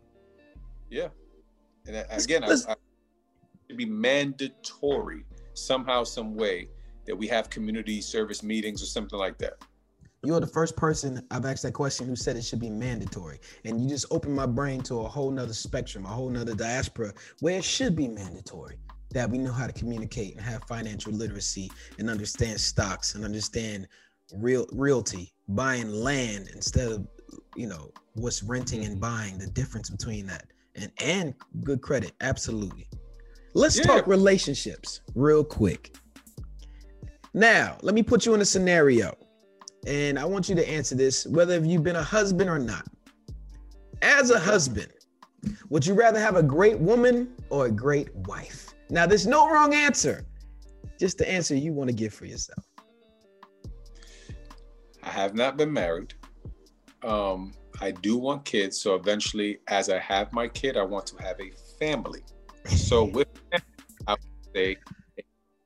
Yeah. 0.90 1.08
And 1.86 1.96
uh, 1.96 2.04
again 2.10 2.42
I, 2.42 2.48
I, 2.48 2.74
it'd 3.68 3.76
be 3.76 3.86
mandatory 3.86 5.24
somehow, 5.56 6.04
some 6.04 6.34
way 6.34 6.68
that 7.06 7.16
we 7.16 7.26
have 7.28 7.50
community 7.50 8.00
service 8.00 8.42
meetings 8.42 8.82
or 8.82 8.86
something 8.86 9.18
like 9.18 9.38
that? 9.38 9.54
You're 10.24 10.40
the 10.40 10.46
first 10.46 10.76
person 10.76 11.24
I've 11.30 11.44
asked 11.44 11.62
that 11.62 11.72
question 11.72 12.08
who 12.08 12.16
said 12.16 12.36
it 12.36 12.42
should 12.42 12.60
be 12.60 12.70
mandatory. 12.70 13.38
And 13.64 13.80
you 13.80 13.88
just 13.88 14.06
opened 14.10 14.34
my 14.34 14.46
brain 14.46 14.80
to 14.82 15.00
a 15.00 15.08
whole 15.08 15.30
nother 15.30 15.52
spectrum, 15.52 16.04
a 16.04 16.08
whole 16.08 16.30
nother 16.30 16.54
diaspora 16.54 17.12
where 17.40 17.58
it 17.58 17.64
should 17.64 17.94
be 17.94 18.08
mandatory 18.08 18.76
that 19.12 19.30
we 19.30 19.38
know 19.38 19.52
how 19.52 19.66
to 19.66 19.72
communicate 19.72 20.34
and 20.36 20.44
have 20.44 20.64
financial 20.64 21.12
literacy 21.12 21.70
and 21.98 22.10
understand 22.10 22.60
stocks 22.60 23.14
and 23.14 23.24
understand 23.24 23.86
real 24.34 24.66
realty, 24.72 25.32
buying 25.48 25.92
land 25.92 26.48
instead 26.54 26.90
of, 26.90 27.06
you 27.54 27.68
know, 27.68 27.92
what's 28.14 28.42
renting 28.42 28.84
and 28.84 29.00
buying, 29.00 29.38
the 29.38 29.46
difference 29.46 29.90
between 29.90 30.26
that. 30.26 30.46
and 30.74 30.90
and 31.02 31.34
good 31.62 31.80
credit. 31.80 32.12
Absolutely. 32.20 32.88
Let's 33.56 33.78
Yeah. 33.78 33.84
talk 33.84 34.06
relationships 34.06 35.00
real 35.14 35.42
quick. 35.42 35.96
Now, 37.32 37.78
let 37.80 37.94
me 37.94 38.02
put 38.02 38.26
you 38.26 38.34
in 38.34 38.42
a 38.42 38.44
scenario, 38.44 39.16
and 39.86 40.18
I 40.18 40.26
want 40.26 40.50
you 40.50 40.54
to 40.56 40.68
answer 40.68 40.94
this, 40.94 41.26
whether 41.26 41.58
you've 41.64 41.82
been 41.82 41.96
a 41.96 42.02
husband 42.02 42.50
or 42.50 42.58
not. 42.58 42.86
As 44.02 44.28
a 44.28 44.38
husband, 44.38 44.92
would 45.70 45.86
you 45.86 45.94
rather 45.94 46.20
have 46.20 46.36
a 46.36 46.42
great 46.42 46.78
woman 46.78 47.34
or 47.48 47.64
a 47.64 47.70
great 47.70 48.14
wife? 48.14 48.74
Now, 48.90 49.06
there's 49.06 49.26
no 49.26 49.48
wrong 49.50 49.72
answer, 49.72 50.26
just 51.00 51.16
the 51.16 51.26
answer 51.26 51.54
you 51.54 51.72
want 51.72 51.88
to 51.88 51.96
give 51.96 52.12
for 52.12 52.26
yourself. 52.26 52.62
I 55.02 55.08
have 55.08 55.34
not 55.34 55.56
been 55.56 55.72
married. 55.72 56.12
Um, 57.02 57.54
I 57.80 57.90
do 57.90 58.18
want 58.18 58.44
kids, 58.44 58.82
so 58.82 58.96
eventually, 58.96 59.60
as 59.68 59.88
I 59.88 59.98
have 59.98 60.30
my 60.34 60.46
kid, 60.46 60.76
I 60.76 60.82
want 60.82 61.06
to 61.06 61.16
have 61.22 61.40
a 61.40 61.50
family. 61.78 62.22
So 62.68 63.04
with 63.04 63.28
that, 63.52 63.62
I 64.06 64.12
would 64.12 64.54
say 64.54 64.76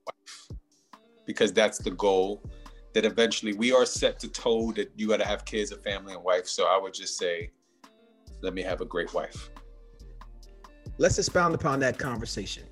wife, 0.07 0.49
because 1.27 1.53
that's 1.53 1.79
the 1.79 1.91
goal. 1.91 2.43
That 2.93 3.05
eventually 3.05 3.53
we 3.53 3.73
are 3.73 3.87
set 3.87 4.19
to 4.19 4.29
toe 4.29 4.73
that 4.73 4.91
you 4.97 5.07
got 5.07 5.19
to 5.19 5.25
have 5.25 5.45
kids, 5.45 5.71
a 5.71 5.77
family, 5.77 6.15
and 6.15 6.25
wife. 6.25 6.49
So 6.49 6.67
I 6.67 6.77
would 6.77 6.93
just 6.93 7.17
say, 7.17 7.51
let 8.43 8.53
me 8.53 8.63
have 8.63 8.81
a 8.81 8.85
great 8.85 9.15
wife. 9.15 9.51
Let's 10.99 11.17
expound 11.17 11.55
upon 11.55 11.79
that 11.81 11.99
conversation. 11.99 12.65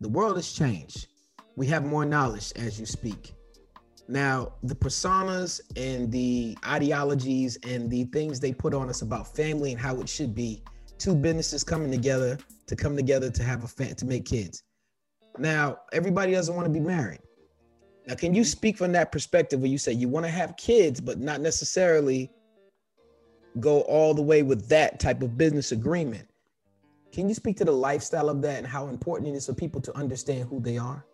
The 0.00 0.08
world 0.08 0.36
has 0.36 0.52
changed. 0.52 1.06
We 1.54 1.68
have 1.68 1.84
more 1.84 2.04
knowledge 2.04 2.52
as 2.56 2.80
you 2.80 2.86
speak. 2.86 3.32
Now, 4.08 4.54
the 4.64 4.74
personas 4.74 5.60
and 5.76 6.10
the 6.10 6.58
ideologies 6.66 7.56
and 7.62 7.88
the 7.88 8.04
things 8.06 8.40
they 8.40 8.52
put 8.52 8.74
on 8.74 8.88
us 8.88 9.02
about 9.02 9.36
family 9.36 9.70
and 9.70 9.80
how 9.80 10.00
it 10.00 10.08
should 10.08 10.34
be, 10.34 10.64
two 10.98 11.14
businesses 11.14 11.62
coming 11.62 11.92
together 11.92 12.38
to 12.66 12.76
come 12.76 12.96
together 12.96 13.30
to 13.30 13.42
have 13.42 13.64
a 13.64 13.68
fa- 13.68 13.94
to 13.94 14.04
make 14.04 14.24
kids. 14.24 14.62
Now, 15.38 15.78
everybody 15.92 16.32
doesn't 16.32 16.54
want 16.54 16.66
to 16.66 16.72
be 16.72 16.80
married. 16.80 17.20
Now, 18.06 18.14
can 18.14 18.34
you 18.34 18.44
speak 18.44 18.76
from 18.76 18.92
that 18.92 19.12
perspective 19.12 19.60
where 19.60 19.70
you 19.70 19.78
say 19.78 19.92
you 19.92 20.08
want 20.08 20.26
to 20.26 20.30
have 20.30 20.56
kids, 20.56 21.00
but 21.00 21.18
not 21.18 21.40
necessarily 21.40 22.30
go 23.60 23.80
all 23.82 24.14
the 24.14 24.22
way 24.22 24.42
with 24.42 24.68
that 24.68 25.00
type 25.00 25.22
of 25.22 25.38
business 25.38 25.72
agreement? 25.72 26.28
Can 27.12 27.28
you 27.28 27.34
speak 27.34 27.56
to 27.58 27.64
the 27.64 27.72
lifestyle 27.72 28.28
of 28.28 28.42
that 28.42 28.58
and 28.58 28.66
how 28.66 28.88
important 28.88 29.28
it 29.28 29.36
is 29.36 29.46
for 29.46 29.54
people 29.54 29.80
to 29.80 29.96
understand 29.96 30.48
who 30.48 30.60
they 30.60 30.78
are? 30.78 31.06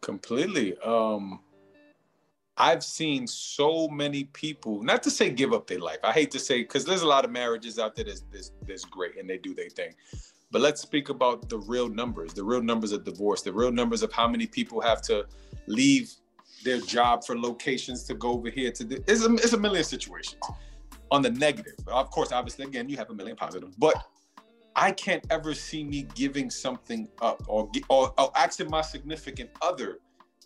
Completely. 0.00 0.78
Um, 0.78 1.40
I've 2.60 2.84
seen 2.84 3.26
so 3.26 3.88
many 3.88 4.24
people, 4.24 4.82
not 4.82 5.02
to 5.04 5.10
say 5.10 5.30
give 5.30 5.54
up 5.54 5.66
their 5.66 5.78
life. 5.78 5.96
I 6.04 6.12
hate 6.12 6.30
to 6.32 6.38
say 6.38 6.58
because 6.60 6.84
there's 6.84 7.00
a 7.00 7.06
lot 7.06 7.24
of 7.24 7.30
marriages 7.30 7.78
out 7.78 7.96
there 7.96 8.04
that's, 8.04 8.22
that's, 8.30 8.52
that's 8.68 8.84
great 8.84 9.16
and 9.18 9.28
they 9.28 9.38
do 9.38 9.54
their 9.54 9.70
thing. 9.70 9.94
But 10.50 10.60
let's 10.60 10.82
speak 10.82 11.08
about 11.08 11.48
the 11.48 11.56
real 11.56 11.88
numbers, 11.88 12.34
the 12.34 12.44
real 12.44 12.60
numbers 12.60 12.92
of 12.92 13.02
divorce, 13.02 13.40
the 13.40 13.52
real 13.52 13.72
numbers 13.72 14.02
of 14.02 14.12
how 14.12 14.28
many 14.28 14.46
people 14.46 14.82
have 14.82 15.00
to 15.02 15.24
leave 15.68 16.12
their 16.62 16.80
job 16.82 17.24
for 17.24 17.38
locations 17.38 18.04
to 18.04 18.14
go 18.14 18.32
over 18.32 18.50
here 18.50 18.70
to. 18.72 19.02
It's 19.06 19.24
a, 19.24 19.32
it's 19.36 19.54
a 19.54 19.58
million 19.58 19.82
situations. 19.82 20.42
On 21.10 21.22
the 21.22 21.30
negative, 21.30 21.76
of 21.86 22.10
course, 22.10 22.30
obviously, 22.30 22.66
again, 22.66 22.90
you 22.90 22.98
have 22.98 23.08
a 23.08 23.14
million 23.14 23.36
positives, 23.36 23.74
but 23.76 24.04
I 24.76 24.92
can't 24.92 25.24
ever 25.30 25.54
see 25.54 25.82
me 25.82 26.06
giving 26.14 26.50
something 26.50 27.08
up 27.22 27.42
or, 27.48 27.70
or, 27.88 28.12
or 28.18 28.30
asking 28.36 28.68
my 28.68 28.82
significant 28.82 29.48
other 29.62 30.00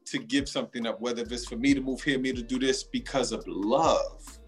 to 0.07 0.19
give 0.19 0.49
something 0.49 0.87
up, 0.87 1.01
whether 1.01 1.23
it's 1.23 1.47
for 1.47 1.57
me 1.57 1.75
to 1.75 1.81
move 1.81 2.03
here, 2.03 2.19
me 2.19 2.33
to 2.33 2.43
do 2.43 2.59
this 2.59 2.83
because 2.85 3.33
of 3.33 3.45
love. 3.47 4.39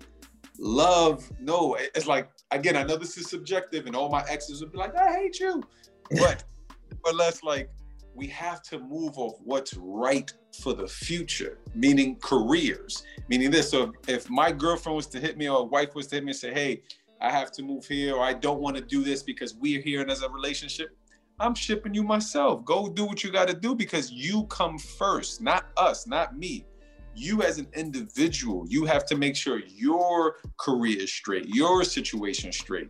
Love, 0.59 1.31
no, 1.41 1.77
it's 1.95 2.07
like, 2.07 2.31
again, 2.51 2.77
I 2.77 2.83
know 2.83 2.97
this 2.97 3.19
is 3.19 3.29
subjective 3.29 3.87
and 3.87 3.95
all 3.95 4.09
my 4.09 4.25
exes 4.29 4.61
would 4.61 4.73
be 4.73 4.79
like, 4.79 4.97
I 4.97 5.13
hate 5.13 5.39
you. 5.39 5.63
But, 6.11 6.45
but 7.05 7.15
like, 7.43 7.71
we 8.15 8.27
have 8.29 8.63
to 8.63 8.79
move 8.79 9.19
off 9.19 9.35
what's 9.45 9.75
right 9.75 10.33
for 10.61 10.73
the 10.73 10.87
future, 10.87 11.59
meaning 11.75 12.17
careers, 12.17 13.05
meaning 13.29 13.51
this. 13.51 13.71
So 13.71 13.93
if, 14.09 14.09
if 14.09 14.31
my 14.31 14.51
girlfriend 14.51 14.97
was 14.97 15.07
to 15.09 15.21
hit 15.21 15.37
me 15.37 15.49
or 15.49 15.61
a 15.61 15.65
wife 15.65 15.95
was 15.95 16.07
to 16.09 16.17
hit 16.17 16.25
me 16.25 16.31
and 16.31 16.39
say, 16.39 16.53
hey, 16.53 16.83
I 17.21 17.31
have 17.31 17.53
to 17.53 17.63
move 17.63 17.87
here 17.87 18.15
or 18.15 18.25
I 18.25 18.33
don't 18.33 18.61
want 18.61 18.77
to 18.77 18.83
do 18.83 19.05
this 19.05 19.23
because 19.23 19.55
we're 19.55 19.81
here 19.81 20.01
and 20.01 20.11
as 20.11 20.23
a 20.23 20.29
relationship, 20.31 20.97
I'm 21.39 21.55
shipping 21.55 21.93
you 21.93 22.03
myself. 22.03 22.65
Go 22.65 22.89
do 22.89 23.05
what 23.05 23.23
you 23.23 23.31
got 23.31 23.49
to 23.49 23.55
do 23.55 23.75
because 23.75 24.11
you 24.11 24.45
come 24.45 24.79
first, 24.79 25.43
not 25.43 25.67
us, 25.77 26.07
not 26.07 26.37
me. 26.37 26.65
You 27.15 27.43
as 27.43 27.59
an 27.59 27.69
individual, 27.75 28.67
you 28.69 28.87
have 28.87 29.05
to 29.07 29.17
make 29.17 29.37
sure 29.37 29.61
your 29.67 30.37
career 30.59 30.99
is 31.01 31.13
straight, 31.13 31.47
your 31.47 31.85
situation 31.85 32.53
straight. 32.53 32.89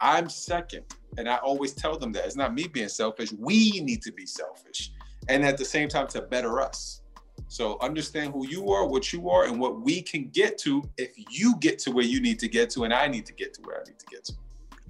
I'm 0.00 0.28
second. 0.28 0.84
And 1.18 1.28
I 1.28 1.36
always 1.36 1.72
tell 1.72 1.96
them 1.96 2.10
that 2.12 2.24
it's 2.24 2.34
not 2.34 2.52
me 2.52 2.66
being 2.66 2.88
selfish. 2.88 3.32
We 3.32 3.80
need 3.80 4.02
to 4.02 4.12
be 4.12 4.26
selfish. 4.26 4.92
And 5.28 5.44
at 5.44 5.56
the 5.56 5.64
same 5.64 5.88
time, 5.88 6.08
to 6.08 6.20
better 6.20 6.60
us. 6.60 7.02
So 7.46 7.78
understand 7.80 8.32
who 8.32 8.46
you 8.48 8.70
are, 8.70 8.86
what 8.86 9.12
you 9.12 9.30
are, 9.30 9.44
and 9.44 9.60
what 9.60 9.80
we 9.80 10.02
can 10.02 10.28
get 10.30 10.58
to 10.58 10.82
if 10.98 11.12
you 11.30 11.56
get 11.60 11.78
to 11.80 11.92
where 11.92 12.04
you 12.04 12.20
need 12.20 12.40
to 12.40 12.48
get 12.48 12.70
to, 12.70 12.84
and 12.84 12.92
I 12.92 13.06
need 13.06 13.26
to 13.26 13.32
get 13.32 13.54
to 13.54 13.62
where 13.62 13.80
I 13.80 13.84
need 13.84 13.98
to 13.98 14.06
get 14.06 14.24
to. 14.24 14.34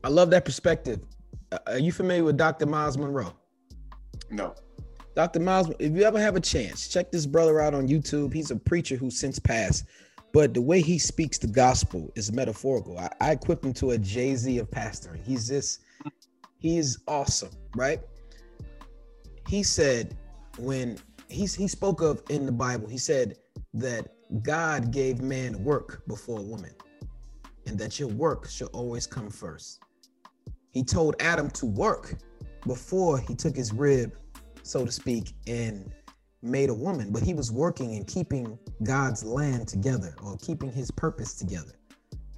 I 0.02 0.08
love 0.08 0.30
that 0.30 0.46
perspective. 0.46 1.00
Uh, 1.54 1.58
Are 1.66 1.78
you 1.78 1.92
familiar 1.92 2.24
with 2.24 2.36
Dr. 2.36 2.66
Myles 2.66 2.98
Munroe? 2.98 3.32
No. 4.30 4.54
Dr. 5.14 5.38
Myles, 5.38 5.70
if 5.78 5.92
you 5.92 6.02
ever 6.02 6.20
have 6.20 6.34
a 6.34 6.40
chance, 6.40 6.88
check 6.88 7.12
this 7.12 7.26
brother 7.26 7.60
out 7.60 7.74
on 7.74 7.86
YouTube. 7.86 8.34
He's 8.34 8.50
a 8.50 8.56
preacher 8.56 8.96
who 8.96 9.10
since 9.10 9.38
passed, 9.38 9.84
but 10.32 10.54
the 10.54 10.60
way 10.60 10.80
he 10.80 10.98
speaks 10.98 11.38
the 11.38 11.46
gospel 11.46 12.10
is 12.16 12.32
metaphorical. 12.32 12.98
I, 12.98 13.08
I 13.20 13.30
equip 13.32 13.64
him 13.64 13.72
to 13.74 13.92
a 13.92 13.98
Jay 13.98 14.34
Z 14.34 14.58
of 14.58 14.68
pastoring. 14.70 15.24
He's 15.24 15.48
just, 15.48 15.82
he's 16.58 16.98
awesome, 17.06 17.50
right? 17.76 18.00
He 19.46 19.62
said 19.62 20.16
when 20.58 20.98
he's 21.28 21.54
he 21.54 21.68
spoke 21.68 22.00
of 22.00 22.22
in 22.30 22.46
the 22.46 22.52
Bible, 22.52 22.88
he 22.88 22.98
said 22.98 23.36
that 23.74 24.08
God 24.42 24.90
gave 24.90 25.20
man 25.20 25.62
work 25.62 26.02
before 26.08 26.40
woman, 26.40 26.74
and 27.66 27.78
that 27.78 28.00
your 28.00 28.08
work 28.08 28.48
should 28.48 28.68
always 28.68 29.06
come 29.06 29.30
first. 29.30 29.80
He 30.74 30.84
told 30.84 31.16
Adam 31.20 31.48
to 31.50 31.66
work 31.66 32.16
before 32.66 33.18
he 33.18 33.34
took 33.34 33.56
his 33.56 33.72
rib 33.72 34.14
so 34.64 34.84
to 34.84 34.90
speak, 34.90 35.34
and 35.46 35.92
made 36.42 36.70
a 36.70 36.74
woman, 36.74 37.12
but 37.12 37.22
he 37.22 37.34
was 37.34 37.52
working 37.52 37.94
and 37.94 38.06
keeping 38.06 38.58
God's 38.82 39.22
land 39.22 39.68
together 39.68 40.14
or 40.22 40.36
keeping 40.38 40.72
his 40.72 40.90
purpose 40.90 41.34
together. 41.34 41.72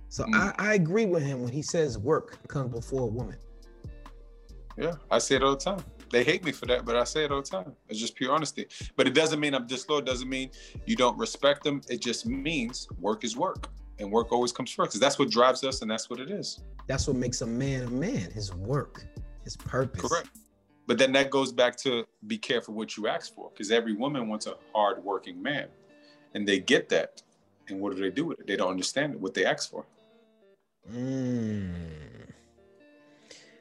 So 0.09 0.25
Mm. 0.25 0.35
I, 0.35 0.71
I 0.71 0.75
agree 0.75 1.07
with 1.07 1.23
him 1.23 1.43
when 1.43 1.53
he 1.53 1.63
says 1.63 1.99
work 1.99 2.47
comes 2.49 2.73
before 2.73 3.03
a 3.03 3.07
woman. 3.07 3.37
Yeah, 4.77 4.95
I 5.11 5.19
say 5.19 5.37
it 5.37 5.43
all 5.43 5.53
the 5.53 5.57
time. 5.57 5.83
They 6.11 6.23
hate 6.23 6.45
me 6.45 6.53
for 6.53 6.67
that, 6.67 6.85
but 6.85 6.97
I 6.97 7.05
say 7.05 7.25
it 7.25 7.33
all 7.33 7.43
the 7.43 7.49
time. 7.49 7.73
It's 7.89 7.99
just 7.99 8.15
pure 8.15 8.33
honesty. 8.33 8.67
But 8.95 9.07
it 9.07 9.15
doesn't 9.15 9.41
mean 9.41 9.55
I'm 9.55 9.67
disloyal. 9.67 10.01
It 10.01 10.07
doesn't 10.07 10.29
mean 10.29 10.51
you 10.85 10.95
don't 10.95 11.19
respect 11.19 11.65
them. 11.65 11.81
It 11.89 12.01
just 12.01 12.27
means 12.27 12.87
work 13.01 13.25
is 13.25 13.37
work, 13.37 13.69
and 13.99 14.11
work 14.11 14.33
always 14.33 14.53
comes 14.53 14.71
first. 14.71 14.93
'Cause 14.93 15.01
that's 15.01 15.19
what 15.19 15.31
drives 15.31 15.65
us, 15.65 15.83
and 15.83 15.91
that's 15.91 16.09
what 16.11 16.21
it 16.21 16.31
is. 16.31 16.61
That's 16.87 17.07
what 17.07 17.17
makes 17.17 17.41
a 17.41 17.47
man 17.47 17.85
a 17.85 17.91
man, 17.91 18.31
his 18.31 18.55
work, 18.55 19.05
his 19.45 19.57
purpose. 19.57 20.03
Correct. 20.03 20.29
But 20.87 20.99
then 20.99 21.13
that 21.13 21.31
goes 21.31 21.53
back 21.53 21.77
to 21.79 22.07
be 22.27 22.39
careful 22.39 22.75
what 22.75 22.97
you 22.97 23.09
ask 23.09 23.35
for, 23.35 23.51
because 23.51 23.73
every 23.73 23.93
woman 23.95 24.29
wants 24.29 24.47
a 24.47 24.57
hard-working 24.75 25.43
man, 25.43 25.69
and 26.35 26.47
they 26.47 26.61
get 26.61 26.89
that. 26.91 27.23
And 27.69 27.81
what 27.81 27.97
do 27.97 28.01
they 28.01 28.11
do 28.11 28.25
with 28.25 28.39
it? 28.39 28.47
They 28.47 28.55
don't 28.55 28.71
understand 28.71 29.21
what 29.21 29.35
they 29.35 29.45
ask 29.45 29.69
for. 29.71 29.85
Mm. 30.89 32.31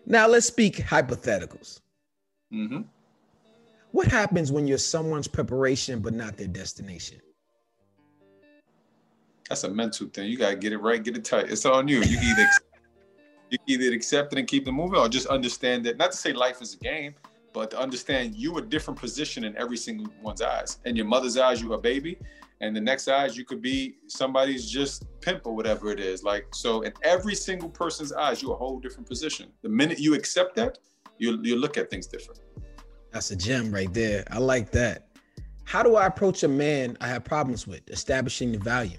Now 0.06 0.28
let's 0.28 0.46
speak 0.46 0.76
hypotheticals. 0.76 1.80
hmm 2.52 2.82
What 3.92 4.08
happens 4.08 4.52
when 4.52 4.68
you're 4.68 4.78
someone's 4.78 5.28
preparation 5.28 6.02
but 6.02 6.14
not 6.14 6.38
their 6.38 6.48
destination? 6.48 7.20
That's 9.50 9.64
a 9.64 9.70
mental 9.70 10.08
thing. 10.08 10.30
You 10.30 10.38
gotta 10.38 10.56
get 10.56 10.74
it 10.74 10.78
right, 10.78 11.04
get 11.04 11.16
it 11.18 11.26
tight. 11.26 11.52
It's 11.52 11.66
on 11.66 11.88
you. 11.88 12.02
You 12.02 12.18
either 12.20 12.48
you 13.50 13.58
either 13.68 13.94
accept 13.94 14.34
it 14.34 14.40
and 14.40 14.48
keep 14.48 14.68
it 14.68 14.72
moving, 14.72 15.00
or 15.00 15.08
just 15.08 15.28
understand 15.28 15.86
that. 15.86 15.98
Not 15.98 16.12
to 16.12 16.18
say 16.18 16.34
life 16.34 16.62
is 16.62 16.74
a 16.74 16.78
game, 16.78 17.14
but 17.54 17.72
to 17.72 17.80
understand 17.80 18.36
you 18.36 18.58
a 18.58 18.62
different 18.62 19.00
position 19.00 19.44
in 19.44 19.56
every 19.56 19.78
single 19.78 20.12
one's 20.22 20.42
eyes. 20.42 20.80
In 20.86 20.96
your 20.96 21.06
mother's 21.06 21.38
eyes, 21.38 21.62
you 21.62 21.74
a 21.74 21.78
baby, 21.78 22.18
and 22.62 22.76
the 22.76 22.82
next 22.82 23.08
eyes, 23.08 23.38
you 23.38 23.46
could 23.46 23.62
be 23.62 23.98
somebody's 24.08 24.70
just 24.70 25.06
pimp 25.22 25.46
or 25.46 25.56
whatever 25.56 25.92
it 25.92 26.00
is. 26.00 26.24
Like 26.24 26.48
so, 26.54 26.82
in 26.82 26.94
every 27.04 27.36
single 27.36 27.70
person's 27.70 28.12
eyes, 28.12 28.42
you 28.42 28.52
a 28.52 28.56
whole 28.56 28.80
different 28.80 29.08
position. 29.08 29.50
The 29.62 29.70
minute 29.70 30.00
you 30.00 30.16
accept 30.16 30.56
that, 30.56 30.80
you 31.20 31.40
you 31.44 31.56
look 31.56 31.78
at 31.78 31.90
things 31.90 32.08
different. 32.08 32.42
That's 33.12 33.32
a 33.32 33.36
gem 33.36 33.72
right 33.72 33.94
there. 33.94 34.26
I 34.32 34.40
like 34.40 34.72
that. 34.72 35.08
How 35.64 35.82
do 35.82 35.96
I 35.96 36.08
approach 36.08 36.44
a 36.44 36.48
man 36.48 36.98
I 37.00 37.08
have 37.08 37.24
problems 37.24 37.66
with 37.68 37.90
establishing 37.90 38.52
the 38.52 38.60
value? 38.60 38.98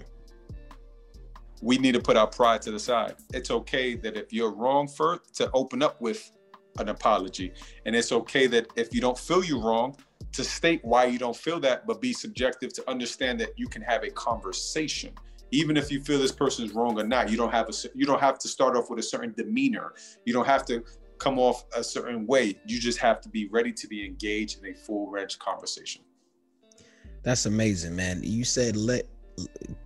We 1.61 1.77
need 1.77 1.93
to 1.93 1.99
put 1.99 2.17
our 2.17 2.27
pride 2.27 2.61
to 2.63 2.71
the 2.71 2.79
side. 2.79 3.15
It's 3.33 3.51
okay 3.51 3.95
that 3.95 4.15
if 4.17 4.31
you're 4.31 4.53
wrong 4.53 4.87
first 4.87 5.35
to 5.35 5.49
open 5.53 5.81
up 5.81 5.99
with 6.01 6.31
an 6.79 6.89
apology. 6.89 7.53
And 7.85 7.95
it's 7.95 8.11
okay 8.11 8.47
that 8.47 8.67
if 8.75 8.93
you 8.93 9.01
don't 9.01 9.17
feel 9.17 9.43
you're 9.43 9.61
wrong, 9.61 9.97
to 10.33 10.43
state 10.43 10.81
why 10.83 11.05
you 11.05 11.17
don't 11.17 11.35
feel 11.35 11.59
that, 11.61 11.87
but 11.87 12.01
be 12.01 12.13
subjective 12.13 12.73
to 12.73 12.89
understand 12.89 13.39
that 13.39 13.57
you 13.57 13.67
can 13.67 13.81
have 13.81 14.03
a 14.03 14.09
conversation. 14.11 15.13
Even 15.51 15.77
if 15.77 15.91
you 15.91 16.03
feel 16.03 16.19
this 16.19 16.31
person 16.31 16.65
is 16.65 16.73
wrong 16.73 16.99
or 16.99 17.05
not 17.05 17.31
you 17.31 17.37
don't 17.37 17.51
have 17.51 17.69
a 17.69 17.73
you 17.95 18.05
don't 18.05 18.19
have 18.19 18.37
to 18.39 18.47
start 18.47 18.75
off 18.75 18.89
with 18.89 18.99
a 18.99 19.03
certain 19.03 19.33
demeanor. 19.35 19.93
You 20.25 20.33
don't 20.33 20.45
have 20.45 20.65
to 20.65 20.83
come 21.17 21.39
off 21.39 21.63
a 21.75 21.83
certain 21.83 22.27
way. 22.27 22.59
You 22.65 22.79
just 22.79 22.99
have 22.99 23.21
to 23.21 23.29
be 23.29 23.47
ready 23.47 23.71
to 23.71 23.87
be 23.87 24.05
engaged 24.05 24.59
in 24.63 24.71
a 24.71 24.75
full-fledged 24.75 25.39
conversation. 25.39 26.03
That's 27.23 27.45
amazing 27.45 27.95
man. 27.95 28.21
You 28.23 28.43
said 28.43 28.75
let 28.75 29.07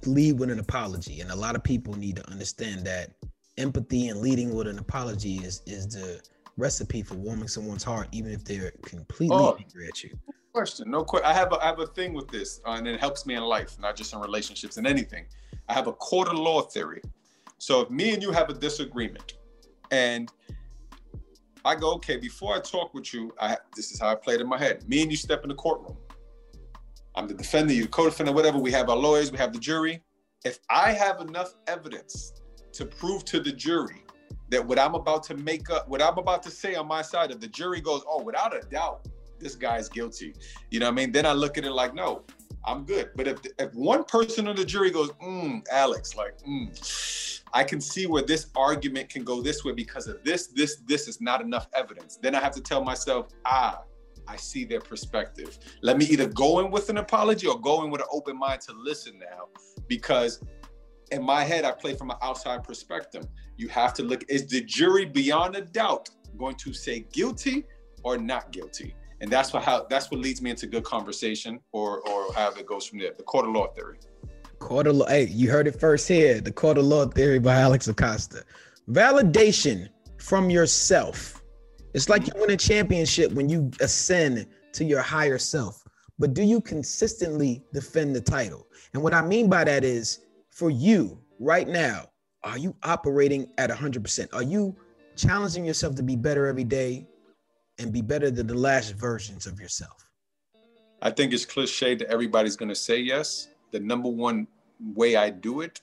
lead 0.05 0.39
with 0.39 0.49
an 0.49 0.59
apology 0.59 1.21
and 1.21 1.31
a 1.31 1.35
lot 1.35 1.55
of 1.55 1.63
people 1.63 1.93
need 1.93 2.15
to 2.15 2.29
understand 2.31 2.85
that 2.85 3.11
empathy 3.57 4.07
and 4.07 4.21
leading 4.21 4.55
with 4.55 4.67
an 4.67 4.79
apology 4.79 5.35
is 5.37 5.61
is 5.65 5.87
the 5.87 6.21
recipe 6.57 7.01
for 7.01 7.15
warming 7.15 7.47
someone's 7.47 7.83
heart 7.83 8.07
even 8.11 8.31
if 8.31 8.43
they're 8.43 8.71
completely 8.83 9.35
oh. 9.35 9.57
angry 9.59 9.87
at 9.87 10.03
you 10.03 10.17
question. 10.51 10.89
No 10.89 11.03
question. 11.03 11.29
I 11.29 11.33
have 11.33 11.51
a, 11.53 11.63
I 11.63 11.65
have 11.67 11.79
a 11.79 11.87
thing 11.87 12.13
with 12.13 12.27
this, 12.27 12.61
uh, 12.65 12.71
and 12.71 12.87
it 12.87 12.99
helps 12.99 13.25
me 13.25 13.35
in 13.35 13.43
life, 13.43 13.79
not 13.79 13.95
just 13.95 14.13
in 14.13 14.19
relationships 14.19 14.77
and 14.77 14.85
anything. 14.85 15.25
I 15.69 15.73
have 15.73 15.87
a 15.87 15.93
court 15.93 16.27
of 16.27 16.35
law 16.35 16.61
theory. 16.61 17.01
So 17.57 17.81
if 17.81 17.89
me 17.89 18.13
and 18.13 18.21
you 18.21 18.31
have 18.31 18.49
a 18.49 18.53
disagreement, 18.53 19.33
and 19.91 20.31
I 21.63 21.75
go, 21.75 21.93
okay, 21.95 22.17
before 22.17 22.55
I 22.55 22.59
talk 22.59 22.93
with 22.93 23.13
you, 23.13 23.33
I 23.39 23.57
this 23.75 23.91
is 23.91 23.99
how 23.99 24.09
I 24.09 24.15
played 24.15 24.41
in 24.41 24.47
my 24.47 24.57
head. 24.57 24.87
Me 24.87 25.01
and 25.01 25.11
you 25.11 25.17
step 25.17 25.43
in 25.43 25.49
the 25.49 25.55
courtroom. 25.55 25.97
I'm 27.15 27.27
the 27.27 27.33
defendant, 27.33 27.77
you 27.77 27.87
co-defendant, 27.87 28.35
whatever. 28.35 28.57
We 28.57 28.71
have 28.71 28.89
our 28.89 28.95
lawyers, 28.95 29.31
we 29.31 29.37
have 29.37 29.53
the 29.53 29.59
jury. 29.59 30.01
If 30.45 30.59
I 30.69 30.91
have 30.91 31.21
enough 31.21 31.53
evidence 31.67 32.33
to 32.73 32.85
prove 32.85 33.25
to 33.25 33.39
the 33.39 33.51
jury 33.51 34.03
that 34.49 34.65
what 34.65 34.79
I'm 34.79 34.95
about 34.95 35.23
to 35.23 35.35
make 35.35 35.69
up, 35.69 35.87
what 35.87 36.01
I'm 36.01 36.17
about 36.17 36.41
to 36.43 36.51
say 36.51 36.75
on 36.75 36.87
my 36.87 37.01
side, 37.01 37.31
if 37.31 37.39
the 37.39 37.47
jury 37.47 37.81
goes, 37.81 38.03
oh, 38.07 38.23
without 38.23 38.55
a 38.55 38.61
doubt, 38.67 39.07
this 39.39 39.55
guy's 39.55 39.89
guilty. 39.89 40.33
You 40.69 40.79
know 40.79 40.87
what 40.87 40.93
I 40.93 40.95
mean? 40.95 41.11
Then 41.11 41.25
I 41.25 41.33
look 41.33 41.57
at 41.57 41.65
it 41.65 41.71
like, 41.71 41.93
no, 41.93 42.23
I'm 42.65 42.85
good. 42.85 43.11
But 43.15 43.27
if 43.27 43.39
if 43.59 43.73
one 43.73 44.03
person 44.03 44.47
on 44.47 44.55
the 44.55 44.65
jury 44.65 44.91
goes, 44.91 45.11
mm, 45.13 45.65
Alex, 45.71 46.15
like, 46.15 46.37
mm, 46.43 47.41
I 47.53 47.63
can 47.63 47.81
see 47.81 48.05
where 48.07 48.23
this 48.23 48.47
argument 48.55 49.09
can 49.09 49.23
go 49.23 49.41
this 49.41 49.65
way 49.65 49.73
because 49.73 50.07
of 50.07 50.23
this, 50.23 50.47
this, 50.47 50.77
this 50.85 51.07
is 51.07 51.19
not 51.21 51.41
enough 51.41 51.67
evidence. 51.73 52.17
Then 52.21 52.35
I 52.35 52.39
have 52.39 52.53
to 52.53 52.61
tell 52.61 52.83
myself, 52.83 53.27
ah, 53.45 53.81
I 54.27 54.35
see 54.35 54.65
their 54.65 54.79
perspective. 54.79 55.59
Let 55.81 55.97
me 55.97 56.05
either 56.05 56.27
go 56.27 56.59
in 56.59 56.71
with 56.71 56.89
an 56.89 56.97
apology 56.97 57.47
or 57.47 57.59
go 57.59 57.83
in 57.83 57.91
with 57.91 58.01
an 58.01 58.07
open 58.11 58.37
mind 58.37 58.61
to 58.61 58.73
listen 58.73 59.19
now, 59.19 59.47
because 59.87 60.41
in 61.11 61.23
my 61.23 61.43
head, 61.43 61.65
I 61.65 61.71
play 61.71 61.95
from 61.95 62.11
an 62.11 62.17
outside 62.21 62.63
perspective. 62.63 63.25
You 63.57 63.67
have 63.69 63.93
to 63.95 64.03
look, 64.03 64.23
is 64.29 64.47
the 64.47 64.61
jury 64.61 65.05
beyond 65.05 65.55
a 65.55 65.61
doubt 65.61 66.09
going 66.37 66.55
to 66.55 66.73
say 66.73 67.05
guilty 67.11 67.65
or 68.03 68.17
not 68.17 68.51
guilty? 68.51 68.95
and 69.21 69.31
that's 69.31 69.53
what 69.53 69.63
how 69.63 69.85
that's 69.89 70.11
what 70.11 70.19
leads 70.19 70.41
me 70.41 70.49
into 70.49 70.67
good 70.67 70.83
conversation 70.83 71.59
or 71.71 72.01
or 72.09 72.33
however 72.33 72.59
it 72.59 72.65
goes 72.65 72.85
from 72.87 72.99
there. 72.99 73.13
The 73.15 73.23
court 73.23 73.45
of 73.45 73.53
law 73.53 73.67
theory. 73.67 73.99
Court 74.59 74.87
of 74.87 74.95
law. 74.97 75.07
Hey, 75.07 75.27
you 75.27 75.49
heard 75.49 75.67
it 75.67 75.79
first 75.79 76.07
here. 76.07 76.41
The 76.41 76.51
court 76.51 76.77
of 76.77 76.85
law 76.85 77.05
theory 77.05 77.39
by 77.39 77.55
Alex 77.55 77.87
Acosta. 77.87 78.43
Validation 78.89 79.87
from 80.17 80.49
yourself. 80.49 81.40
It's 81.93 82.09
like 82.09 82.25
you 82.27 82.33
win 82.35 82.51
a 82.51 82.57
championship 82.57 83.31
when 83.31 83.49
you 83.49 83.71
ascend 83.81 84.47
to 84.73 84.83
your 84.85 85.01
higher 85.01 85.37
self. 85.37 85.83
But 86.19 86.33
do 86.33 86.43
you 86.43 86.61
consistently 86.61 87.63
defend 87.73 88.15
the 88.15 88.21
title? 88.21 88.67
And 88.93 89.01
what 89.01 89.13
I 89.13 89.21
mean 89.21 89.49
by 89.49 89.63
that 89.63 89.83
is 89.83 90.19
for 90.49 90.69
you 90.69 91.19
right 91.39 91.67
now, 91.67 92.05
are 92.43 92.57
you 92.57 92.75
operating 92.83 93.49
at 93.57 93.69
100%? 93.69 94.27
Are 94.33 94.43
you 94.43 94.75
challenging 95.15 95.65
yourself 95.65 95.95
to 95.95 96.03
be 96.03 96.15
better 96.15 96.47
every 96.47 96.63
day? 96.63 97.07
and 97.81 97.91
be 97.91 98.01
better 98.01 98.29
than 98.31 98.47
the 98.47 98.55
last 98.55 98.91
versions 98.95 99.47
of 99.47 99.59
yourself? 99.59 100.07
I 101.01 101.09
think 101.09 101.33
it's 101.33 101.45
cliche 101.45 101.95
that 101.95 102.07
everybody's 102.09 102.55
going 102.55 102.69
to 102.69 102.75
say 102.75 102.99
yes. 102.99 103.49
The 103.71 103.79
number 103.79 104.09
one 104.09 104.47
way 104.93 105.15
I 105.15 105.29
do 105.29 105.61
it, 105.61 105.81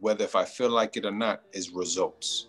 whether 0.00 0.24
if 0.24 0.34
I 0.34 0.44
feel 0.44 0.70
like 0.70 0.96
it 0.96 1.04
or 1.04 1.10
not, 1.10 1.42
is 1.52 1.70
results. 1.70 2.48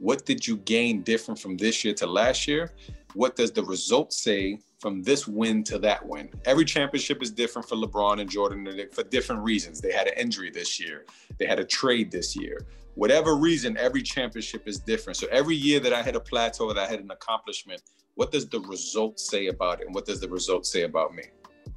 What 0.00 0.24
did 0.24 0.46
you 0.46 0.56
gain 0.56 1.02
different 1.02 1.38
from 1.38 1.58
this 1.58 1.84
year 1.84 1.92
to 1.94 2.06
last 2.06 2.48
year? 2.48 2.72
What 3.12 3.36
does 3.36 3.52
the 3.52 3.62
result 3.62 4.14
say 4.14 4.58
from 4.78 5.02
this 5.02 5.28
win 5.28 5.62
to 5.64 5.78
that 5.80 6.04
win? 6.06 6.30
Every 6.46 6.64
championship 6.64 7.22
is 7.22 7.30
different 7.30 7.68
for 7.68 7.76
LeBron 7.76 8.18
and 8.18 8.30
Jordan 8.30 8.66
for 8.92 9.02
different 9.02 9.42
reasons. 9.42 9.78
They 9.78 9.92
had 9.92 10.06
an 10.06 10.14
injury 10.16 10.50
this 10.50 10.80
year, 10.80 11.04
they 11.38 11.44
had 11.44 11.60
a 11.60 11.64
trade 11.66 12.10
this 12.10 12.34
year. 12.34 12.66
Whatever 12.94 13.36
reason, 13.36 13.76
every 13.76 14.02
championship 14.02 14.66
is 14.66 14.78
different. 14.78 15.18
So 15.18 15.26
every 15.30 15.54
year 15.54 15.80
that 15.80 15.92
I 15.92 16.02
hit 16.02 16.16
a 16.16 16.20
plateau, 16.20 16.72
that 16.72 16.78
I 16.78 16.90
had 16.90 17.00
an 17.00 17.10
accomplishment, 17.10 17.82
what 18.14 18.32
does 18.32 18.48
the 18.48 18.60
result 18.60 19.20
say 19.20 19.48
about 19.48 19.80
it 19.80 19.86
and 19.86 19.94
what 19.94 20.06
does 20.06 20.20
the 20.20 20.28
result 20.28 20.66
say 20.66 20.82
about 20.82 21.14
me 21.14 21.22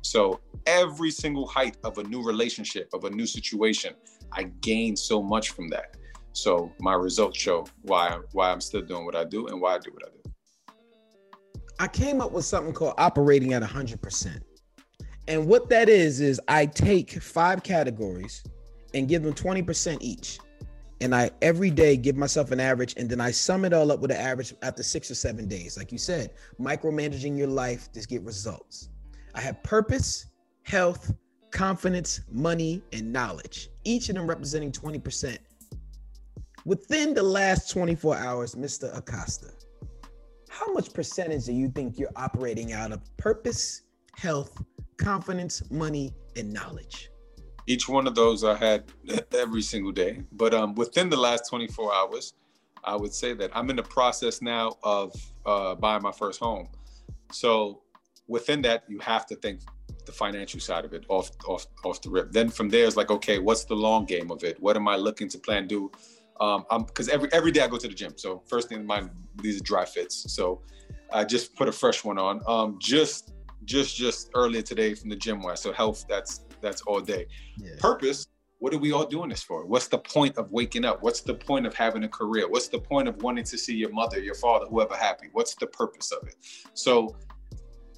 so 0.02 0.40
every 0.66 1.12
single 1.12 1.48
height 1.48 1.78
of 1.84 1.98
a 1.98 2.04
new 2.04 2.24
relationship 2.24 2.90
of 2.94 3.06
a 3.06 3.10
new 3.10 3.26
situation 3.26 3.94
i 4.32 4.44
gain 4.62 4.96
so 4.96 5.22
much 5.22 5.52
from 5.52 5.68
that 5.68 5.96
so 6.34 6.72
my 6.80 6.94
results 6.94 7.40
show 7.40 7.66
why 7.84 8.18
why 8.32 8.52
i'm 8.52 8.62
still 8.62 8.82
doing 8.82 9.06
what 9.06 9.16
i 9.16 9.24
do 9.24 9.48
and 9.48 9.62
why 9.62 9.76
i 9.76 9.80
do 9.80 9.92
what 9.92 10.04
i 10.06 10.10
do 10.10 10.32
i 11.80 11.88
came 11.88 12.22
up 12.22 12.32
with 12.32 12.46
something 12.46 12.74
called 12.74 12.94
operating 12.98 13.54
at 13.54 13.62
100% 13.62 14.42
and 15.28 15.48
what 15.48 15.70
that 15.70 15.90
is 15.90 16.20
is 16.20 16.42
i 16.48 16.66
take 16.66 17.12
five 17.22 17.64
categories 17.64 18.44
and 18.94 19.08
give 19.08 19.24
them 19.24 19.34
20% 19.34 19.98
each 20.02 20.40
and 21.04 21.14
I 21.14 21.32
every 21.42 21.70
day 21.70 21.98
give 21.98 22.16
myself 22.16 22.52
an 22.52 22.62
average 22.62 22.94
and 22.96 23.10
then 23.10 23.20
I 23.20 23.32
sum 23.32 23.66
it 23.66 23.74
all 23.74 23.92
up 23.92 24.00
with 24.00 24.12
an 24.12 24.18
average 24.18 24.54
after 24.62 24.84
six 24.84 25.12
or 25.12 25.16
seven 25.16 25.50
days. 25.50 25.78
Like 25.78 25.92
you 25.92 25.98
said, 25.98 26.32
micromanaging 26.60 27.38
your 27.38 27.48
life 27.48 27.92
to 27.92 28.00
get 28.08 28.22
results. 28.24 28.88
I 29.36 29.42
have 29.42 29.62
purpose, 29.64 30.28
health, 30.64 31.14
confidence, 31.52 32.22
money, 32.32 32.82
and 32.94 33.12
knowledge, 33.12 33.70
each 33.84 34.08
of 34.08 34.16
them 34.16 34.28
representing 34.28 34.72
20%. 34.72 35.38
Within 36.66 37.14
the 37.14 37.24
last 37.24 37.70
24 37.72 38.16
hours, 38.18 38.56
Mr. 38.56 38.96
Acosta, 38.98 39.52
how 40.50 40.72
much 40.72 40.94
percentage 40.94 41.46
do 41.46 41.54
you 41.54 41.68
think 41.68 42.00
you're 42.00 42.12
operating 42.16 42.72
out 42.72 42.94
of 42.94 43.02
purpose, 43.18 43.82
health, 44.16 44.64
confidence, 44.96 45.70
money, 45.70 46.14
and 46.38 46.54
knowledge? 46.54 47.10
Each 47.68 47.90
one 47.90 48.08
of 48.08 48.16
those 48.16 48.46
I 48.46 48.56
had 48.56 48.86
every 49.34 49.62
single 49.62 49.92
day. 49.92 50.22
But 50.32 50.54
um, 50.54 50.74
within 50.76 51.10
the 51.10 51.18
last 51.18 51.50
24 51.50 51.94
hours, 51.94 52.34
I 52.86 52.96
would 52.96 53.14
say 53.14 53.34
that 53.34 53.52
I'm 53.54 53.70
in 53.70 53.76
the 53.76 53.84
process 53.84 54.42
now 54.42 54.78
of 54.84 55.14
uh, 55.46 55.76
buying 55.76 56.02
my 56.02 56.14
first 56.14 56.40
home. 56.40 56.70
So 57.32 57.82
within 58.28 58.62
that, 58.62 58.84
you 58.88 59.00
have 59.00 59.26
to 59.28 59.36
think 59.36 59.62
the 60.06 60.14
financial 60.14 60.62
side 60.62 60.86
of 60.86 60.94
it 60.94 61.06
off 61.10 61.32
off 61.46 61.66
off 61.84 62.02
the 62.02 62.10
rip. 62.10 62.32
Then 62.32 62.50
from 62.50 62.70
there, 62.70 62.86
it's 62.86 62.98
like, 62.98 63.10
okay, 63.10 63.40
what's 63.40 63.66
the 63.66 63.76
long 63.76 64.06
game 64.06 64.32
of 64.32 64.44
it? 64.44 64.62
What 64.62 64.76
am 64.76 64.88
I 64.88 64.96
looking 64.96 65.28
to 65.30 65.38
plan 65.38 65.68
do? 65.68 65.92
Um, 66.40 66.66
I'm 66.72 66.84
because 66.84 67.10
every 67.10 67.32
every 67.32 67.52
day 67.52 67.62
I 67.62 67.68
go 67.68 67.78
to 67.78 67.88
the 67.88 67.94
gym. 67.94 68.14
So 68.16 68.44
first 68.48 68.70
thing 68.70 68.80
in 68.80 68.86
mind, 68.86 69.10
these 69.42 69.60
are 69.60 69.64
dry 69.64 69.86
fits. 69.86 70.34
So 70.34 70.62
I 71.12 71.24
just 71.24 71.56
put 71.56 71.68
a 71.68 71.72
fresh 71.72 72.04
one 72.04 72.18
on. 72.18 72.42
Um, 72.48 72.78
just 72.80 73.34
just 73.66 73.96
just 73.96 74.30
earlier 74.36 74.62
today 74.62 74.94
from 74.94 75.10
the 75.10 75.16
gym 75.16 75.42
wise. 75.42 75.62
So 75.62 75.72
health, 75.72 76.06
that's 76.10 76.42
that's 76.62 76.82
all 76.84 77.02
day. 77.02 77.28
Yeah. 77.58 77.72
Purpose, 77.80 78.28
what 78.60 78.74
are 78.74 78.78
we 78.78 78.94
all 78.94 79.06
doing 79.06 79.30
this 79.30 79.44
for? 79.44 79.66
What's 79.66 79.88
the 79.88 79.98
point 79.98 80.38
of 80.38 80.52
waking 80.52 80.86
up? 80.86 81.04
What's 81.04 81.22
the 81.22 81.34
point 81.34 81.66
of 81.66 81.74
having 81.74 82.04
a 82.06 82.10
career? 82.10 82.50
What's 82.50 82.70
the 82.70 82.80
point 82.80 83.08
of 83.08 83.22
wanting 83.22 83.44
to 83.46 83.58
see 83.58 83.76
your 83.76 83.92
mother, 83.92 84.20
your 84.20 84.36
father, 84.36 84.66
whoever 84.68 84.96
happy? 84.96 85.28
What's 85.34 85.56
the 85.56 85.68
purpose 85.68 86.12
of 86.12 86.28
it? 86.28 86.36
So 86.74 87.16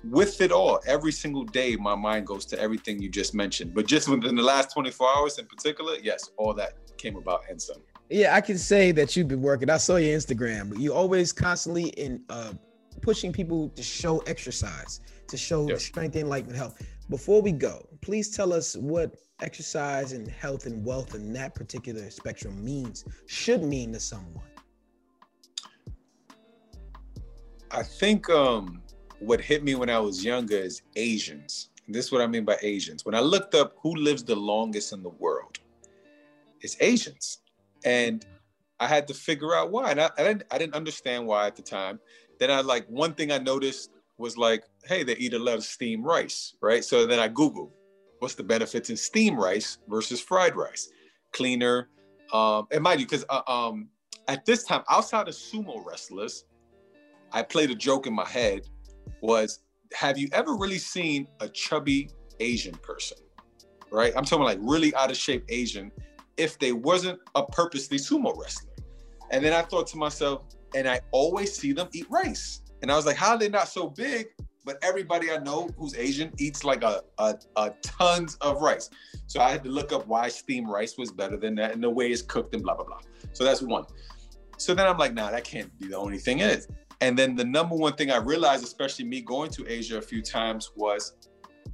with 0.09 0.41
it 0.41 0.51
all, 0.51 0.79
every 0.87 1.11
single 1.11 1.43
day, 1.43 1.75
my 1.75 1.95
mind 1.95 2.27
goes 2.27 2.45
to 2.47 2.59
everything 2.59 3.01
you 3.01 3.09
just 3.09 3.33
mentioned. 3.33 3.73
But 3.73 3.85
just 3.85 4.07
within 4.09 4.35
the 4.35 4.43
last 4.43 4.73
24 4.73 5.07
hours 5.17 5.37
in 5.39 5.45
particular, 5.45 5.97
yes, 6.01 6.31
all 6.37 6.53
that 6.55 6.73
came 6.97 7.15
about 7.15 7.41
and 7.49 7.61
some. 7.61 7.81
Yeah, 8.09 8.35
I 8.35 8.41
can 8.41 8.57
say 8.57 8.91
that 8.91 9.15
you've 9.15 9.27
been 9.27 9.41
working. 9.41 9.69
I 9.69 9.77
saw 9.77 9.95
your 9.95 10.17
Instagram, 10.17 10.69
but 10.69 10.79
you 10.79 10.93
always 10.93 11.31
constantly 11.31 11.85
in 11.89 12.21
uh, 12.29 12.53
pushing 13.01 13.33
people 13.33 13.69
to 13.69 13.81
show 13.81 14.19
exercise, 14.19 15.01
to 15.27 15.37
show 15.37 15.67
yep. 15.67 15.79
strength 15.79 16.15
and 16.15 16.55
health. 16.55 16.81
Before 17.09 17.41
we 17.41 17.51
go, 17.51 17.87
please 18.01 18.35
tell 18.35 18.53
us 18.53 18.75
what 18.75 19.15
exercise 19.41 20.13
and 20.13 20.27
health 20.27 20.65
and 20.65 20.85
wealth 20.85 21.15
in 21.15 21.33
that 21.33 21.55
particular 21.55 22.09
spectrum 22.09 22.63
means, 22.63 23.05
should 23.25 23.63
mean 23.63 23.91
to 23.93 23.99
someone. 23.99 24.45
I 27.71 27.83
think 27.83 28.29
um, 28.29 28.81
what 29.19 29.41
hit 29.41 29.63
me 29.63 29.75
when 29.75 29.89
I 29.89 29.99
was 29.99 30.23
younger 30.23 30.57
is 30.57 30.83
Asians. 30.95 31.69
this 31.87 32.05
is 32.05 32.11
what 32.11 32.21
I 32.21 32.27
mean 32.27 32.45
by 32.45 32.57
Asians. 32.61 33.03
When 33.03 33.15
I 33.15 33.19
looked 33.19 33.55
up 33.55 33.73
who 33.81 33.95
lives 33.95 34.23
the 34.23 34.35
longest 34.35 34.93
in 34.93 35.01
the 35.01 35.09
world, 35.09 35.59
it's 36.61 36.77
Asians. 36.79 37.39
And 37.85 38.25
I 38.79 38.87
had 38.87 39.07
to 39.07 39.13
figure 39.13 39.55
out 39.55 39.71
why. 39.71 39.91
And 39.91 40.01
I, 40.01 40.09
I, 40.17 40.23
didn't, 40.23 40.43
I 40.51 40.57
didn't 40.57 40.75
understand 40.75 41.25
why 41.25 41.47
at 41.47 41.55
the 41.55 41.61
time. 41.61 41.99
Then 42.39 42.51
I 42.51 42.61
like, 42.61 42.85
one 42.87 43.13
thing 43.13 43.31
I 43.31 43.37
noticed 43.37 43.91
was 44.17 44.37
like, 44.37 44.63
hey, 44.85 45.03
they 45.03 45.15
eat 45.15 45.33
a 45.33 45.39
lot 45.39 45.55
of 45.55 45.63
steamed 45.63 46.03
rice, 46.05 46.55
right? 46.61 46.83
So 46.83 47.05
then 47.05 47.19
I 47.19 47.29
Googled 47.29 47.71
what's 48.19 48.35
the 48.35 48.43
benefits 48.43 48.89
in 48.89 48.97
steamed 48.97 49.37
rice 49.37 49.77
versus 49.87 50.21
fried 50.21 50.55
rice. 50.55 50.89
Cleaner. 51.31 51.89
Um, 52.33 52.67
and 52.71 52.81
mind 52.81 52.99
you, 52.99 53.05
because 53.05 53.25
uh, 53.29 53.41
um, 53.47 53.89
at 54.27 54.45
this 54.45 54.63
time, 54.63 54.83
outside 54.89 55.27
of 55.27 55.35
sumo 55.35 55.85
wrestlers, 55.85 56.45
I 57.31 57.43
played 57.43 57.71
a 57.71 57.75
joke 57.75 58.07
in 58.07 58.13
my 58.13 58.27
head 58.27 58.61
was, 59.21 59.59
have 59.93 60.17
you 60.17 60.27
ever 60.31 60.55
really 60.55 60.77
seen 60.77 61.27
a 61.39 61.47
chubby 61.49 62.09
Asian 62.39 62.75
person? 62.75 63.17
Right? 63.91 64.13
I'm 64.15 64.25
talking 64.25 64.45
like 64.45 64.59
really 64.61 64.93
out 64.95 65.11
of 65.11 65.17
shape 65.17 65.43
Asian 65.49 65.91
if 66.37 66.59
they 66.59 66.71
wasn't 66.71 67.19
a 67.35 67.45
purposely 67.45 67.97
sumo 67.97 68.37
wrestler. 68.37 68.71
And 69.31 69.43
then 69.43 69.53
I 69.53 69.61
thought 69.61 69.87
to 69.87 69.97
myself, 69.97 70.43
and 70.75 70.87
I 70.87 71.01
always 71.11 71.55
see 71.55 71.73
them 71.73 71.87
eat 71.93 72.05
rice. 72.09 72.61
And 72.81 72.91
I 72.91 72.95
was 72.95 73.05
like, 73.05 73.15
how 73.15 73.31
are 73.31 73.37
they 73.37 73.49
not 73.49 73.67
so 73.67 73.89
big? 73.89 74.27
But 74.65 74.77
everybody 74.83 75.31
I 75.31 75.37
know 75.37 75.69
who's 75.77 75.95
Asian 75.95 76.31
eats 76.37 76.63
like 76.63 76.83
a, 76.83 77.01
a, 77.19 77.35
a 77.55 77.71
tons 77.81 78.35
of 78.41 78.61
rice. 78.61 78.89
So 79.27 79.39
I 79.39 79.51
had 79.51 79.63
to 79.63 79.69
look 79.69 79.91
up 79.93 80.07
why 80.07 80.27
steamed 80.27 80.67
rice 80.69 80.97
was 80.97 81.11
better 81.11 81.37
than 81.37 81.55
that 81.55 81.73
and 81.73 81.83
the 81.83 81.89
way 81.89 82.11
it's 82.11 82.21
cooked 82.21 82.53
and 82.53 82.63
blah, 82.63 82.75
blah, 82.75 82.85
blah. 82.85 82.99
So 83.33 83.43
that's 83.43 83.61
one. 83.61 83.85
So 84.57 84.73
then 84.73 84.87
I'm 84.87 84.97
like, 84.97 85.13
nah, 85.13 85.31
that 85.31 85.43
can't 85.43 85.77
be 85.79 85.87
the 85.87 85.97
only 85.97 86.17
thing 86.17 86.39
is. 86.39 86.67
And 87.01 87.17
then 87.17 87.35
the 87.35 87.43
number 87.43 87.75
one 87.75 87.93
thing 87.93 88.11
I 88.11 88.17
realized, 88.17 88.63
especially 88.63 89.05
me 89.05 89.21
going 89.21 89.51
to 89.51 89.71
Asia 89.71 89.97
a 89.97 90.01
few 90.01 90.21
times, 90.21 90.71
was 90.75 91.13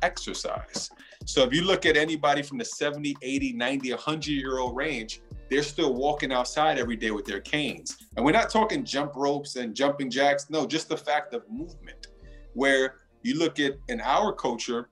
exercise. 0.02 0.90
So 1.26 1.44
if 1.44 1.54
you 1.54 1.64
look 1.64 1.86
at 1.86 1.98
anybody 1.98 2.42
from 2.42 2.58
the 2.58 2.66
70, 2.66 3.16
80, 3.22 3.54
90, 3.54 3.92
100 3.92 4.28
year 4.28 4.58
old 4.60 4.76
range, 4.76 5.22
they're 5.50 5.64
still 5.64 5.94
walking 5.94 6.32
outside 6.32 6.80
every 6.80 6.96
day 6.96 7.12
with 7.12 7.26
their 7.26 7.42
canes. 7.42 7.98
And 8.16 8.26
we're 8.26 8.32
not 8.32 8.50
talking 8.50 8.84
jump 8.84 9.16
ropes 9.16 9.58
and 9.58 9.76
jumping 9.76 10.10
jacks. 10.10 10.50
No, 10.50 10.66
just 10.66 10.90
the 10.90 10.98
fact 10.98 11.34
of 11.34 11.44
movement. 11.50 12.08
Where 12.54 12.96
you 13.24 13.38
look 13.38 13.60
at 13.60 13.74
in 13.88 14.02
our 14.02 14.34
culture, 14.34 14.90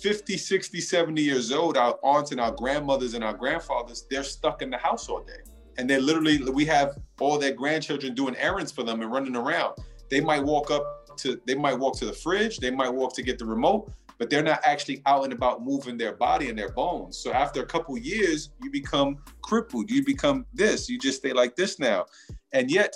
50, 0.00 0.36
60, 0.36 0.80
70 0.80 1.20
years 1.20 1.52
old, 1.52 1.76
our 1.76 1.98
aunts 2.02 2.30
and 2.30 2.40
our 2.40 2.52
grandmothers 2.52 3.14
and 3.14 3.22
our 3.22 3.34
grandfathers, 3.34 4.06
they're 4.10 4.22
stuck 4.22 4.62
in 4.62 4.70
the 4.70 4.78
house 4.78 5.08
all 5.08 5.22
day. 5.22 5.42
And 5.76 5.88
they're 5.88 6.00
literally, 6.00 6.38
we 6.50 6.64
have 6.66 6.96
all 7.20 7.38
their 7.38 7.52
grandchildren 7.52 8.14
doing 8.14 8.36
errands 8.36 8.72
for 8.72 8.82
them 8.82 9.02
and 9.02 9.12
running 9.12 9.36
around. 9.36 9.74
They 10.10 10.20
might 10.20 10.42
walk 10.42 10.70
up 10.70 11.16
to, 11.18 11.40
they 11.46 11.54
might 11.54 11.78
walk 11.78 11.96
to 11.98 12.06
the 12.06 12.12
fridge, 12.12 12.58
they 12.58 12.70
might 12.70 12.88
walk 12.88 13.14
to 13.14 13.22
get 13.22 13.38
the 13.38 13.44
remote, 13.44 13.92
but 14.20 14.28
they're 14.28 14.42
not 14.42 14.60
actually 14.64 15.00
out 15.06 15.24
and 15.24 15.32
about 15.32 15.64
moving 15.64 15.96
their 15.96 16.12
body 16.12 16.50
and 16.50 16.58
their 16.58 16.68
bones. 16.68 17.16
So 17.16 17.32
after 17.32 17.62
a 17.62 17.66
couple 17.66 17.96
years, 17.96 18.50
you 18.62 18.70
become 18.70 19.16
crippled. 19.40 19.90
You 19.90 20.04
become 20.04 20.44
this. 20.52 20.90
You 20.90 20.98
just 20.98 21.20
stay 21.20 21.32
like 21.32 21.56
this 21.56 21.78
now. 21.78 22.04
And 22.52 22.70
yet, 22.70 22.94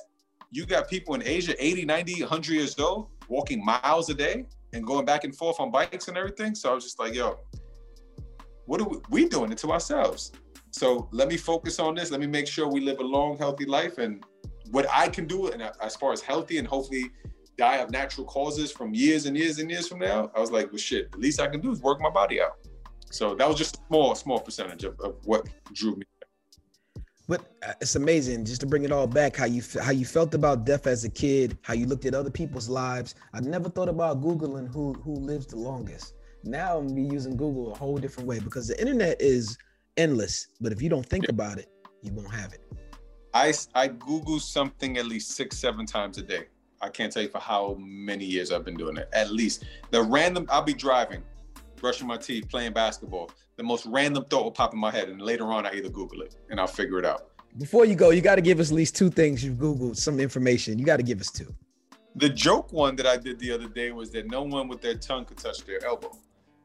you 0.51 0.67
got 0.67 0.87
people 0.87 1.15
in 1.15 1.23
Asia, 1.25 1.55
80, 1.59 1.87
90, 1.87 2.21
100 2.21 2.53
years 2.53 2.79
old, 2.79 3.09
walking 3.27 3.65
miles 3.65 4.11
a 4.11 4.15
day 4.15 4.45
and 4.75 4.87
going 4.87 5.07
back 5.07 5.25
and 5.25 5.35
forth 5.35 5.59
on 5.61 5.71
bikes 5.71 6.09
and 6.09 6.19
everything. 6.19 6.55
So 6.55 6.71
I 6.71 6.75
was 6.75 6.85
just 6.85 6.99
like, 6.99 7.15
yo, 7.15 7.39
what 8.67 8.83
are 8.83 8.89
we, 8.89 8.99
we 9.09 9.27
doing 9.27 9.51
it 9.51 9.57
to 9.59 9.73
ourselves? 9.73 10.31
So 10.73 11.09
let 11.11 11.29
me 11.29 11.39
focus 11.39 11.79
on 11.79 11.95
this. 11.95 12.11
Let 12.11 12.21
me 12.21 12.27
make 12.27 12.47
sure 12.47 12.69
we 12.69 12.83
live 12.83 12.99
a 12.99 13.03
long, 13.03 13.39
healthy 13.39 13.65
life. 13.65 13.97
And 13.97 14.23
what 14.73 14.87
I 14.93 15.09
can 15.09 15.27
do, 15.27 15.49
and 15.49 15.63
uh, 15.63 15.73
as 15.81 15.97
far 15.97 16.13
as 16.13 16.21
healthy 16.21 16.59
and 16.59 16.69
hopefully 16.69 17.11
die 17.57 17.77
of 17.77 17.91
natural 17.91 18.27
causes 18.27 18.73
from 18.73 18.95
years 18.95 19.27
and 19.27 19.37
years 19.37 19.59
and 19.59 19.71
years 19.71 19.89
from 19.89 20.01
now, 20.01 20.31
I 20.35 20.41
was 20.41 20.51
like, 20.51 20.71
well, 20.71 20.79
shit, 20.79 21.13
the 21.13 21.19
least 21.19 21.41
I 21.41 21.47
can 21.47 21.61
do 21.61 21.71
is 21.71 21.81
work 21.81 22.01
my 22.01 22.11
body 22.11 22.41
out. 22.41 22.59
So 23.11 23.35
that 23.37 23.49
was 23.49 23.57
just 23.57 23.77
a 23.77 23.81
small, 23.89 24.15
small 24.15 24.41
percentage 24.41 24.85
of, 24.85 24.99
of 25.01 25.17
what 25.25 25.49
drew 25.73 25.97
me. 25.97 26.05
But 27.27 27.41
uh, 27.67 27.73
it's 27.81 27.95
amazing 27.97 28.45
just 28.45 28.61
to 28.61 28.67
bring 28.67 28.85
it 28.85 28.93
all 28.93 29.07
back 29.07 29.37
how 29.37 29.47
you 29.47 29.63
how 29.81 29.93
you 29.93 30.05
felt 30.05 30.35
about 30.35 30.67
death 30.67 30.87
as 30.87 31.05
a 31.05 31.09
kid, 31.09 31.57
how 31.63 31.73
you 31.73 31.87
looked 31.87 32.05
at 32.05 32.15
other 32.15 32.31
people's 32.31 32.69
lives. 32.69 33.15
I 33.33 33.41
never 33.41 33.71
thought 33.71 33.89
about 33.89 34.21
googling 34.21 34.69
who 34.73 34.93
who 34.95 35.15
lives 35.15 35.47
the 35.47 35.57
longest. 35.57 36.15
Now 36.43 36.77
I'm 36.77 36.95
be 36.95 37.03
using 37.03 37.37
Google 37.37 37.73
a 37.73 37.75
whole 37.75 37.97
different 37.97 38.29
way 38.29 38.41
because 38.41 38.69
the 38.69 38.79
internet 38.79 39.21
is 39.21 39.57
endless. 39.97 40.49
But 40.61 40.73
if 40.73 40.83
you 40.83 40.91
don't 40.91 41.07
think 41.07 41.29
about 41.31 41.59
it, 41.59 41.71
you 42.03 42.13
won't 42.13 42.35
have 42.35 42.53
it. 42.53 42.61
I 43.33 43.55
I 43.75 43.89
Google 43.89 44.39
something 44.39 44.99
at 44.99 45.07
least 45.07 45.31
six 45.31 45.57
seven 45.57 45.87
times 45.87 46.19
a 46.19 46.23
day. 46.23 46.45
I 46.85 46.91
can't 46.91 47.11
tell 47.11 47.23
you 47.23 47.31
for 47.31 47.39
how 47.39 47.77
many 47.81 48.27
years 48.27 48.53
I've 48.53 48.65
been 48.65 48.77
doing 48.77 48.99
it. 48.99 49.09
At 49.15 49.33
least 49.33 49.65
the 49.91 50.03
random, 50.03 50.47
I'll 50.51 50.63
be 50.63 50.75
driving, 50.75 51.23
brushing 51.77 52.07
my 52.07 52.19
teeth, 52.19 52.47
playing 52.51 52.75
basketball. 52.75 53.31
The 53.57 53.63
most 53.63 53.87
random 53.87 54.27
thought 54.27 54.45
will 54.45 54.51
pop 54.51 54.75
in 54.75 54.79
my 54.79 54.91
head, 54.91 55.09
and 55.09 55.21
later 55.23 55.51
on, 55.51 55.65
I 55.65 55.73
either 55.73 55.89
Google 55.89 56.21
it 56.21 56.37
and 56.51 56.61
I'll 56.61 56.67
figure 56.67 56.99
it 56.99 57.07
out. 57.07 57.31
Before 57.57 57.87
you 57.87 57.95
go, 57.95 58.11
you 58.11 58.21
got 58.21 58.35
to 58.35 58.43
give 58.43 58.61
us 58.61 58.71
at 58.71 58.77
least 58.77 58.97
two 58.97 59.09
things 59.09 59.43
you've 59.43 59.57
Googled, 59.57 59.97
some 59.97 60.21
information. 60.21 60.79
You 60.79 60.85
got 60.85 60.99
to 60.99 61.03
give 61.03 61.21
us 61.21 61.31
two. 61.31 61.55
The 62.17 62.29
joke 62.29 62.71
one 62.73 62.97
that 62.97 63.07
I 63.07 63.17
did 63.17 63.39
the 63.39 63.51
other 63.53 63.69
day 63.69 63.91
was 63.91 64.11
that 64.11 64.27
no 64.27 64.43
one 64.43 64.69
with 64.69 64.83
their 64.83 64.95
tongue 64.95 65.25
could 65.25 65.39
touch 65.39 65.65
their 65.65 65.85
elbow. 65.87 66.13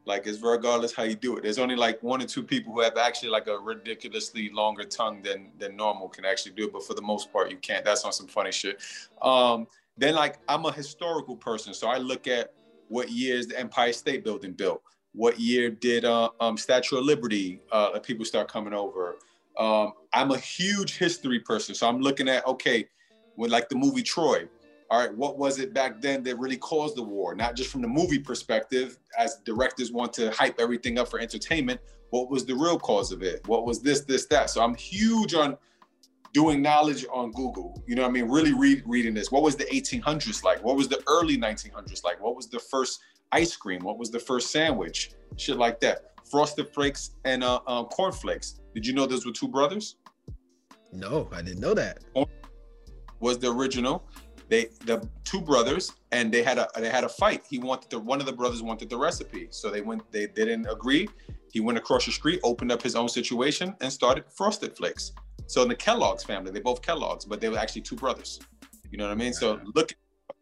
Like 0.06 0.26
it's 0.26 0.40
regardless 0.40 0.92
how 0.92 1.02
you 1.04 1.14
do 1.14 1.36
it. 1.36 1.42
There's 1.42 1.58
only 1.58 1.76
like 1.76 2.02
one 2.02 2.22
or 2.22 2.26
two 2.26 2.42
people 2.42 2.72
who 2.72 2.80
have 2.80 2.96
actually 2.96 3.28
like 3.28 3.46
a 3.46 3.58
ridiculously 3.58 4.50
longer 4.50 4.84
tongue 4.84 5.22
than 5.22 5.52
than 5.58 5.76
normal 5.76 6.08
can 6.08 6.24
actually 6.24 6.52
do 6.52 6.64
it. 6.64 6.72
But 6.72 6.84
for 6.84 6.94
the 6.94 7.02
most 7.02 7.32
part, 7.32 7.50
you 7.50 7.58
can't. 7.58 7.84
That's 7.84 8.04
on 8.04 8.12
some 8.12 8.26
funny 8.26 8.50
shit. 8.50 8.80
Um, 9.20 9.66
then 9.96 10.14
like 10.14 10.38
I'm 10.48 10.64
a 10.64 10.72
historical 10.72 11.36
person, 11.36 11.74
so 11.74 11.88
I 11.88 11.98
look 11.98 12.26
at 12.26 12.52
what 12.88 13.10
years 13.10 13.46
the 13.46 13.58
Empire 13.58 13.92
State 13.92 14.24
Building 14.24 14.52
built. 14.52 14.82
What 15.12 15.40
year 15.40 15.70
did 15.70 16.04
uh, 16.04 16.30
um, 16.40 16.56
Statue 16.56 16.98
of 16.98 17.04
Liberty 17.04 17.60
uh, 17.72 17.98
people 18.00 18.24
start 18.24 18.50
coming 18.50 18.72
over? 18.72 19.16
Um, 19.58 19.92
I'm 20.12 20.30
a 20.30 20.38
huge 20.38 20.98
history 20.98 21.40
person, 21.40 21.74
so 21.74 21.88
I'm 21.88 22.00
looking 22.00 22.28
at 22.28 22.46
okay, 22.46 22.88
with 23.36 23.50
like 23.50 23.68
the 23.68 23.76
movie 23.76 24.02
Troy. 24.02 24.48
All 24.90 24.98
right, 24.98 25.14
what 25.16 25.38
was 25.38 25.60
it 25.60 25.72
back 25.72 26.00
then 26.00 26.24
that 26.24 26.36
really 26.38 26.56
caused 26.56 26.96
the 26.96 27.02
war? 27.02 27.34
Not 27.34 27.54
just 27.54 27.70
from 27.70 27.80
the 27.80 27.88
movie 27.88 28.18
perspective, 28.18 28.98
as 29.16 29.36
directors 29.44 29.92
want 29.92 30.12
to 30.14 30.32
hype 30.32 30.58
everything 30.58 30.98
up 30.98 31.08
for 31.08 31.20
entertainment. 31.20 31.80
What 32.10 32.28
was 32.28 32.44
the 32.44 32.54
real 32.54 32.76
cause 32.76 33.12
of 33.12 33.22
it? 33.22 33.46
What 33.46 33.64
was 33.64 33.80
this, 33.80 34.00
this, 34.00 34.26
that? 34.26 34.50
So 34.50 34.62
I'm 34.62 34.74
huge 34.74 35.34
on 35.34 35.56
doing 36.32 36.62
knowledge 36.62 37.04
on 37.12 37.32
Google. 37.32 37.82
You 37.86 37.96
know 37.96 38.02
what 38.02 38.08
I 38.08 38.12
mean? 38.12 38.28
Really 38.28 38.52
read, 38.52 38.82
reading 38.86 39.14
this. 39.14 39.30
What 39.30 39.42
was 39.42 39.56
the 39.56 39.64
1800s 39.64 40.44
like? 40.44 40.62
What 40.62 40.76
was 40.76 40.88
the 40.88 41.02
early 41.06 41.36
1900s 41.36 42.04
like? 42.04 42.22
What 42.22 42.36
was 42.36 42.48
the 42.48 42.58
first 42.58 43.00
ice 43.32 43.56
cream? 43.56 43.82
What 43.82 43.98
was 43.98 44.10
the 44.10 44.18
first 44.18 44.50
sandwich? 44.50 45.12
Shit 45.36 45.56
like 45.56 45.80
that. 45.80 46.12
Frosted 46.30 46.68
Flakes 46.68 47.12
and 47.24 47.42
uh, 47.42 47.60
um, 47.66 47.86
Corn 47.86 48.12
Flakes. 48.12 48.60
Did 48.74 48.86
you 48.86 48.92
know 48.92 49.06
those 49.06 49.26
were 49.26 49.32
two 49.32 49.48
brothers? 49.48 49.96
No, 50.92 51.28
I 51.32 51.42
didn't 51.42 51.60
know 51.60 51.74
that. 51.74 52.04
Was 53.20 53.38
the 53.38 53.50
original. 53.50 54.04
They 54.48 54.68
the 54.84 55.08
two 55.22 55.40
brothers 55.40 55.92
and 56.10 56.32
they 56.32 56.42
had 56.42 56.58
a 56.58 56.68
they 56.76 56.88
had 56.88 57.04
a 57.04 57.08
fight. 57.08 57.44
He 57.48 57.58
wanted 57.58 57.90
the 57.90 58.00
one 58.00 58.18
of 58.20 58.26
the 58.26 58.32
brothers 58.32 58.62
wanted 58.62 58.90
the 58.90 58.96
recipe, 58.96 59.46
so 59.50 59.70
they 59.70 59.80
went. 59.80 60.10
They, 60.10 60.26
they 60.26 60.44
didn't 60.44 60.66
agree. 60.66 61.08
He 61.52 61.60
went 61.60 61.78
across 61.78 62.06
the 62.06 62.12
street, 62.12 62.40
opened 62.42 62.72
up 62.72 62.82
his 62.82 62.96
own 62.96 63.08
situation, 63.08 63.76
and 63.80 63.92
started 63.92 64.24
Frosted 64.34 64.76
Flakes. 64.76 65.12
So 65.50 65.62
in 65.62 65.68
the 65.68 65.74
Kellogg's 65.74 66.22
family, 66.22 66.52
they 66.52 66.60
both 66.60 66.80
Kellogg's, 66.80 67.24
but 67.24 67.40
they 67.40 67.48
were 67.48 67.58
actually 67.58 67.82
two 67.82 67.96
brothers. 67.96 68.38
You 68.92 68.98
know 68.98 69.06
what 69.06 69.10
I 69.10 69.16
mean? 69.16 69.32
So 69.32 69.58
look 69.74 69.92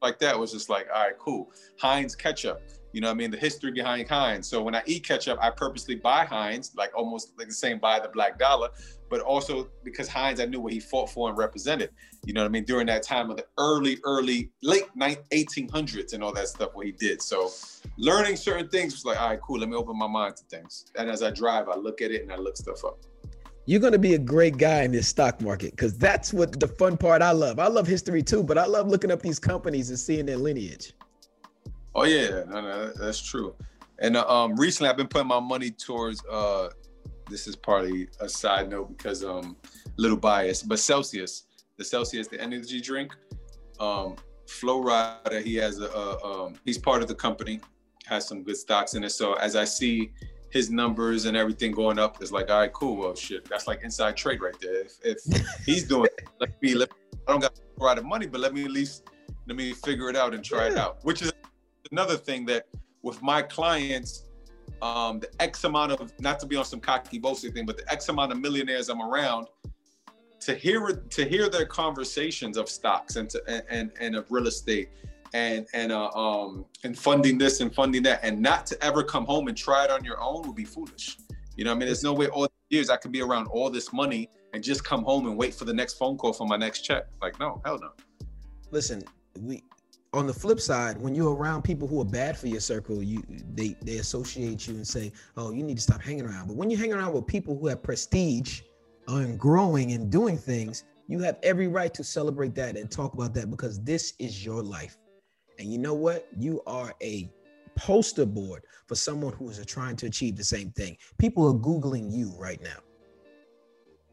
like 0.03 0.19
that 0.19 0.39
was 0.39 0.53
just 0.53 0.69
like, 0.69 0.87
all 0.95 1.03
right, 1.03 1.19
cool. 1.19 1.51
Heinz 1.81 2.15
ketchup. 2.15 2.61
You 2.93 3.01
know 3.01 3.07
what 3.09 3.15
I 3.15 3.17
mean? 3.17 3.31
The 3.31 3.39
history 3.39 3.73
behind 3.73 4.07
Heinz. 4.07 4.47
So 4.47 4.63
when 4.63 4.75
I 4.75 4.83
eat 4.85 5.07
ketchup, 5.07 5.39
I 5.41 5.49
purposely 5.49 5.95
buy 5.95 6.27
Heinz, 6.27 6.73
like 6.77 6.91
almost 6.95 7.33
like 7.39 7.49
the 7.49 7.55
same 7.55 7.79
buy 7.79 7.99
the 8.01 8.11
black 8.11 8.39
dollar, 8.39 8.69
but 9.09 9.23
also 9.23 9.71
because 9.83 10.09
Heinz, 10.09 10.41
I 10.41 10.45
knew 10.45 10.61
what 10.61 10.75
he 10.75 10.81
fought 10.81 11.09
for 11.09 11.31
and 11.31 11.39
represented. 11.39 11.89
You 12.27 12.35
know 12.35 12.43
what 12.43 12.49
I 12.49 12.51
mean? 12.51 12.65
During 12.65 12.87
that 12.89 13.03
time 13.03 13.31
of 13.31 13.39
the 13.39 13.47
early, 13.57 13.97
early, 14.05 14.51
late 14.63 14.89
1800s 14.99 16.13
and 16.13 16.23
all 16.23 16.35
that 16.35 16.49
stuff, 16.49 16.75
what 16.75 16.85
he 16.85 16.93
did. 16.93 17.23
So 17.23 17.51
learning 17.97 18.37
certain 18.37 18.69
things 18.69 18.93
was 18.93 19.07
like, 19.07 19.19
all 19.19 19.31
right, 19.31 19.41
cool. 19.41 19.59
Let 19.59 19.71
me 19.71 19.77
open 19.77 19.97
my 19.97 20.07
mind 20.07 20.37
to 20.37 20.45
things. 20.45 20.85
And 20.99 21.09
as 21.09 21.23
I 21.23 21.31
drive, 21.31 21.71
I 21.71 21.77
look 21.77 22.03
at 22.03 22.11
it 22.11 22.21
and 22.21 22.31
I 22.31 22.37
look 22.37 22.59
stuff 22.59 22.85
up 22.85 22.99
you're 23.69 23.81
going 23.81 23.93
to 23.93 23.99
be 23.99 24.15
a 24.15 24.19
great 24.19 24.57
guy 24.57 24.81
in 24.85 24.93
this 24.93 25.07
stock 25.07 25.43
market 25.43 25.73
because 25.73 25.95
that's 25.99 26.33
what 26.33 26.59
the 26.59 26.67
fun 26.67 26.97
part 26.97 27.21
I 27.21 27.33
love. 27.33 27.59
I 27.59 27.67
love 27.67 27.87
history 27.87 28.23
too, 28.23 28.43
but 28.43 28.57
I 28.57 28.65
love 28.65 28.89
looking 28.89 29.11
up 29.11 29.21
these 29.21 29.39
companies 29.39 29.91
and 29.91 29.99
seeing 29.99 30.25
their 30.25 30.39
lineage. 30.39 30.95
Oh 31.95 32.05
yeah, 32.05 32.45
no, 32.49 32.63
no, 32.63 32.93
that's 32.95 33.21
true. 33.21 33.55
And 33.99 34.17
uh, 34.17 34.27
um, 34.27 34.57
recently, 34.57 34.89
I've 34.89 34.97
been 34.97 35.07
putting 35.07 35.29
my 35.29 35.39
money 35.39 35.71
towards. 35.71 36.25
Uh, 36.25 36.71
this 37.29 37.47
is 37.47 37.57
partly 37.57 38.09
a 38.21 38.29
side 38.29 38.71
note 38.71 38.97
because 38.97 39.23
um, 39.23 39.55
a 39.85 40.01
little 40.01 40.17
bias, 40.17 40.63
but 40.63 40.79
Celsius, 40.79 41.45
the 41.77 41.85
Celsius, 41.85 42.27
the 42.27 42.41
energy 42.41 42.81
drink. 42.81 43.15
Um, 43.79 44.17
Flo 44.47 44.83
Rida, 44.83 45.43
he 45.43 45.57
has 45.57 45.79
a, 45.79 45.89
a 45.89 46.25
um, 46.25 46.55
he's 46.65 46.79
part 46.79 47.03
of 47.03 47.09
the 47.09 47.15
company, 47.15 47.61
has 48.07 48.27
some 48.27 48.43
good 48.43 48.57
stocks 48.57 48.95
in 48.95 49.05
it. 49.05 49.11
So 49.11 49.35
as 49.35 49.57
I 49.57 49.65
see 49.65 50.11
his 50.51 50.71
numbers 50.71 51.27
and 51.27 51.37
everything 51.37 51.73
going 51.73 51.99
up 51.99 52.23
is 52.23 52.33
like, 52.33 52.51
all 52.51 52.61
right, 52.61 52.73
cool. 52.73 52.97
Well, 52.97 53.15
shit, 53.15 53.45
that's 53.49 53.67
like 53.67 53.83
inside 53.83 54.17
trade 54.17 54.41
right 54.41 54.55
there. 54.61 54.81
If, 54.81 54.93
if 55.05 55.21
he's 55.67 55.85
doing, 55.85 56.09
it, 56.19 56.29
let 56.41 56.63
me, 56.63 56.75
let, 56.75 56.91
I 57.27 57.33
don't 57.33 57.41
got 57.41 57.59
a 57.79 57.85
lot 57.85 57.99
of 57.99 58.05
money, 58.05 58.27
but 58.27 58.41
let 58.41 58.55
me 58.55 58.65
at 58.65 58.71
least 58.71 59.05
let 59.47 59.57
me 59.57 59.73
figure 59.73 60.09
it 60.09 60.17
out 60.17 60.35
and 60.35 60.45
try 60.45 60.67
yeah. 60.67 60.73
it 60.73 60.79
out. 60.79 60.99
Which 61.05 61.23
is 61.23 61.33
another 61.91 62.17
thing 62.17 62.47
that 62.47 62.67
with 63.03 63.23
my 63.23 63.43
clients, 63.43 64.25
um, 64.83 65.21
the 65.21 65.29
X 65.41 65.65
amount 65.65 65.93
of 65.93 66.13
not 66.21 66.39
to 66.41 66.47
be 66.47 66.57
on 66.57 66.65
some 66.65 66.81
cocky 66.81 67.19
boasting 67.19 67.53
thing, 67.53 67.67
but 67.67 67.77
the 67.77 67.91
X 67.93 68.09
amount 68.09 68.33
of 68.33 68.39
millionaires 68.39 68.89
I'm 68.89 69.03
around, 69.03 69.49
to 70.41 70.55
hear 70.55 70.93
to 70.93 71.25
hear 71.25 71.49
their 71.49 71.67
conversations 71.67 72.57
of 72.57 72.69
stocks 72.69 73.17
and 73.17 73.29
to 73.31 73.43
and 73.49 73.63
and, 73.69 73.93
and 74.01 74.17
of 74.17 74.31
real 74.31 74.47
estate 74.47 74.91
and 75.35 75.67
and 75.75 75.93
uh, 75.93 76.09
um 76.11 76.65
and 76.85 76.99
funding 76.99 77.39
this 77.39 77.61
and 77.61 77.75
funding 77.75 78.03
that. 78.05 78.21
And 78.23 78.41
not 78.41 78.67
to 78.67 78.85
ever 78.85 79.03
come 79.03 79.25
home 79.25 79.49
and 79.49 79.57
try 79.57 79.85
it 79.85 79.91
on 79.91 80.05
your 80.05 80.21
own 80.21 80.47
would 80.47 80.57
be 80.57 80.65
foolish. 80.65 81.19
You 81.57 81.65
know 81.65 81.73
i 81.73 81.75
mean? 81.75 81.87
There's 81.87 82.05
no 82.05 82.13
way 82.13 82.29
all 82.29 82.49
years 82.71 82.91
i 82.91 82.97
could 82.97 83.13
be 83.13 83.23
around 83.23 83.47
all 83.49 83.71
this 83.71 83.93
money 83.93 84.29
and 84.53 84.63
just 84.63 84.85
come 84.85 85.03
home 85.03 85.27
and 85.27 85.37
wait 85.37 85.55
for 85.55 85.65
the 85.65 85.73
next 85.73 85.95
phone 85.95 86.17
call 86.17 86.33
for 86.33 86.47
my 86.47 86.57
next 86.57 86.83
check. 86.83 87.07
Like 87.21 87.39
no 87.41 87.61
hell 87.65 87.79
no. 87.79 87.91
Listen 88.71 89.03
we 89.41 89.63
on 90.15 90.27
the 90.27 90.33
flip 90.33 90.61
side 90.61 90.99
when 91.01 91.15
you're 91.15 91.35
around 91.35 91.63
people 91.63 91.87
who 91.87 92.01
are 92.01 92.05
bad 92.05 92.37
for 92.37 92.47
your 92.47 92.61
circle 92.61 93.03
you 93.03 93.23
they 93.55 93.77
they 93.83 93.99
associate 93.99 94.67
you 94.67 94.75
and 94.75 94.87
say 94.87 95.13
oh 95.37 95.53
you 95.53 95.63
need 95.63 95.77
to 95.77 95.83
stop 95.83 96.01
hanging 96.01 96.25
around. 96.25 96.49
But 96.49 96.57
when 96.57 96.71
you 96.71 96.77
hang 96.77 96.93
around 96.93 97.13
with 97.13 97.27
people 97.27 97.59
who 97.59 97.67
have 97.69 97.83
prestige 97.83 98.63
and 99.09 99.39
growing 99.39 99.93
and 99.93 100.11
doing 100.11 100.37
things, 100.37 100.85
you 101.09 101.19
have 101.21 101.39
every 101.43 101.67
right 101.67 101.93
to 101.95 102.05
celebrate 102.05 102.55
that 102.57 102.77
and 102.77 102.91
talk 102.91 103.15
about 103.15 103.35
that 103.35 103.51
because 103.51 103.83
this 103.83 104.13
is 104.19 104.45
your 104.45 104.63
life. 104.63 104.97
And 105.59 105.73
you 105.73 105.79
know 105.79 105.95
what? 105.95 106.29
You 106.39 106.63
are 106.67 106.95
a 107.03 107.31
poster 107.75 108.27
board 108.27 108.65
for 108.87 108.95
someone 108.95 109.33
who 109.35 109.49
is 109.51 109.65
trying 109.67 109.97
to 109.97 110.07
achieve 110.07 110.37
the 110.37 110.45
same 110.45 110.71
thing. 110.73 110.97
People 111.19 111.47
are 111.49 111.55
Googling 111.55 112.13
you 112.13 112.35
right 112.39 112.61
now. 112.63 112.79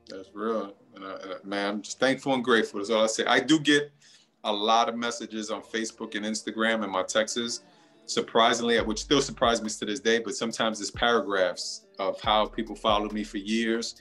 That's 0.10 0.30
real. 0.34 0.76
And, 0.96 1.04
I, 1.04 1.18
man, 1.44 1.70
I'm 1.70 1.82
just 1.82 2.00
thankful 2.00 2.34
and 2.34 2.44
grateful. 2.44 2.80
That's 2.80 2.92
all 2.92 3.04
I 3.04 3.08
say. 3.08 3.26
I 3.26 3.40
do 3.40 3.60
get 3.60 3.92
a 4.44 4.54
lot 4.54 4.88
of 4.88 4.96
messages 4.96 5.50
on 5.50 5.62
Facebook 5.62 6.16
and 6.16 6.26
Instagram 6.26 6.84
and 6.84 6.92
my 6.92 7.04
texts, 7.04 7.64
surprisingly, 8.06 8.80
which 8.82 9.00
still 9.00 9.22
surprised 9.22 9.64
me 9.64 9.70
to 9.70 9.86
this 9.86 10.00
day, 10.00 10.20
but 10.20 10.36
sometimes 10.36 10.80
it's 10.80 10.92
paragraphs 10.92 11.88
of 11.98 12.22
how 12.22 12.46
people 12.46 12.76
followed 12.76 13.12
me 13.12 13.24
for 13.24 13.38
years 13.38 13.96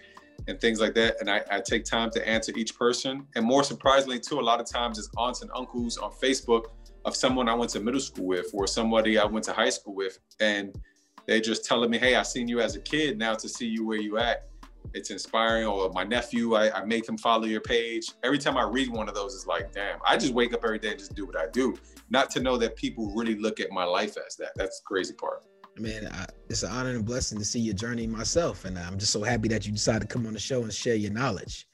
and 0.46 0.60
things 0.60 0.80
like 0.80 0.94
that. 0.94 1.16
And 1.20 1.30
I, 1.30 1.42
I, 1.50 1.60
take 1.60 1.84
time 1.84 2.10
to 2.10 2.28
answer 2.28 2.52
each 2.56 2.76
person. 2.76 3.26
And 3.34 3.44
more 3.46 3.64
surprisingly, 3.64 4.20
too, 4.20 4.40
a 4.40 4.42
lot 4.42 4.60
of 4.60 4.66
times 4.66 4.98
it's 4.98 5.08
aunts 5.16 5.40
and 5.42 5.50
uncles 5.54 5.96
on 5.96 6.10
Facebook 6.10 6.66
of 7.04 7.16
someone 7.16 7.48
I 7.48 7.54
went 7.54 7.70
to 7.72 7.80
middle 7.80 8.00
school 8.00 8.26
with 8.26 8.50
or 8.54 8.66
somebody 8.66 9.18
I 9.18 9.24
went 9.24 9.44
to 9.46 9.52
high 9.52 9.70
school 9.70 9.94
with. 9.94 10.18
And 10.40 10.74
they 11.26 11.40
just 11.40 11.64
telling 11.64 11.90
me, 11.90 11.98
hey, 11.98 12.16
I 12.16 12.22
seen 12.22 12.48
you 12.48 12.60
as 12.60 12.76
a 12.76 12.80
kid. 12.80 13.18
Now 13.18 13.34
to 13.34 13.48
see 13.48 13.66
you 13.66 13.86
where 13.86 14.00
you 14.00 14.18
at, 14.18 14.48
it's 14.92 15.10
inspiring. 15.10 15.66
Or 15.66 15.90
my 15.90 16.04
nephew, 16.04 16.54
I, 16.54 16.80
I 16.80 16.84
make 16.84 17.08
him 17.08 17.18
follow 17.18 17.46
your 17.46 17.60
page. 17.60 18.12
Every 18.22 18.38
time 18.38 18.56
I 18.56 18.64
read 18.64 18.90
one 18.90 19.08
of 19.08 19.14
those, 19.14 19.34
it's 19.34 19.46
like, 19.46 19.72
damn, 19.72 19.98
I 20.06 20.16
just 20.16 20.34
wake 20.34 20.54
up 20.54 20.60
every 20.64 20.78
day 20.78 20.90
and 20.90 20.98
just 20.98 21.14
do 21.14 21.26
what 21.26 21.36
I 21.36 21.46
do. 21.52 21.76
Not 22.10 22.30
to 22.30 22.40
know 22.40 22.56
that 22.58 22.76
people 22.76 23.12
really 23.14 23.34
look 23.36 23.60
at 23.60 23.70
my 23.70 23.84
life 23.84 24.16
as 24.26 24.36
that. 24.36 24.50
That's 24.56 24.80
the 24.80 24.84
crazy 24.84 25.14
part. 25.14 25.44
Man, 25.76 26.06
I, 26.12 26.26
it's 26.48 26.62
an 26.62 26.70
honor 26.70 26.90
and 26.90 27.00
a 27.00 27.02
blessing 27.02 27.38
to 27.38 27.44
see 27.44 27.58
your 27.58 27.74
journey 27.74 28.06
myself. 28.06 28.64
And 28.64 28.78
I'm 28.78 28.96
just 28.98 29.12
so 29.12 29.22
happy 29.22 29.48
that 29.48 29.66
you 29.66 29.72
decided 29.72 30.02
to 30.02 30.06
come 30.06 30.26
on 30.26 30.32
the 30.32 30.38
show 30.38 30.62
and 30.62 30.72
share 30.72 30.94
your 30.94 31.10
knowledge. 31.10 31.66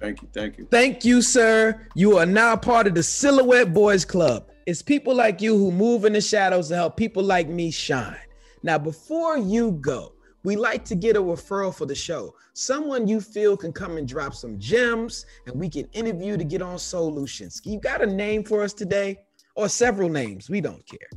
Thank 0.00 0.22
you. 0.22 0.28
Thank 0.32 0.58
you. 0.58 0.66
Thank 0.70 1.04
you, 1.04 1.22
sir. 1.22 1.86
You 1.94 2.18
are 2.18 2.26
now 2.26 2.56
part 2.56 2.86
of 2.86 2.94
the 2.94 3.02
Silhouette 3.02 3.72
Boys 3.72 4.04
Club. 4.04 4.48
It's 4.68 4.82
people 4.82 5.14
like 5.14 5.40
you 5.40 5.56
who 5.56 5.72
move 5.72 6.04
in 6.04 6.12
the 6.12 6.20
shadows 6.20 6.68
to 6.68 6.74
help 6.74 6.94
people 6.94 7.22
like 7.22 7.48
me 7.48 7.70
shine. 7.70 8.20
Now, 8.62 8.76
before 8.76 9.38
you 9.38 9.72
go, 9.80 10.12
we 10.44 10.56
like 10.56 10.84
to 10.84 10.94
get 10.94 11.16
a 11.16 11.22
referral 11.22 11.74
for 11.74 11.86
the 11.86 11.94
show. 11.94 12.34
Someone 12.52 13.08
you 13.08 13.22
feel 13.22 13.56
can 13.56 13.72
come 13.72 13.96
and 13.96 14.06
drop 14.06 14.34
some 14.34 14.58
gems 14.58 15.24
and 15.46 15.58
we 15.58 15.70
can 15.70 15.86
interview 15.94 16.36
to 16.36 16.44
get 16.44 16.60
on 16.60 16.78
solutions. 16.78 17.62
You 17.64 17.80
got 17.80 18.02
a 18.02 18.06
name 18.06 18.44
for 18.44 18.62
us 18.62 18.74
today 18.74 19.16
or 19.54 19.70
several 19.70 20.10
names? 20.10 20.50
We 20.50 20.60
don't 20.60 20.86
care. 20.86 21.08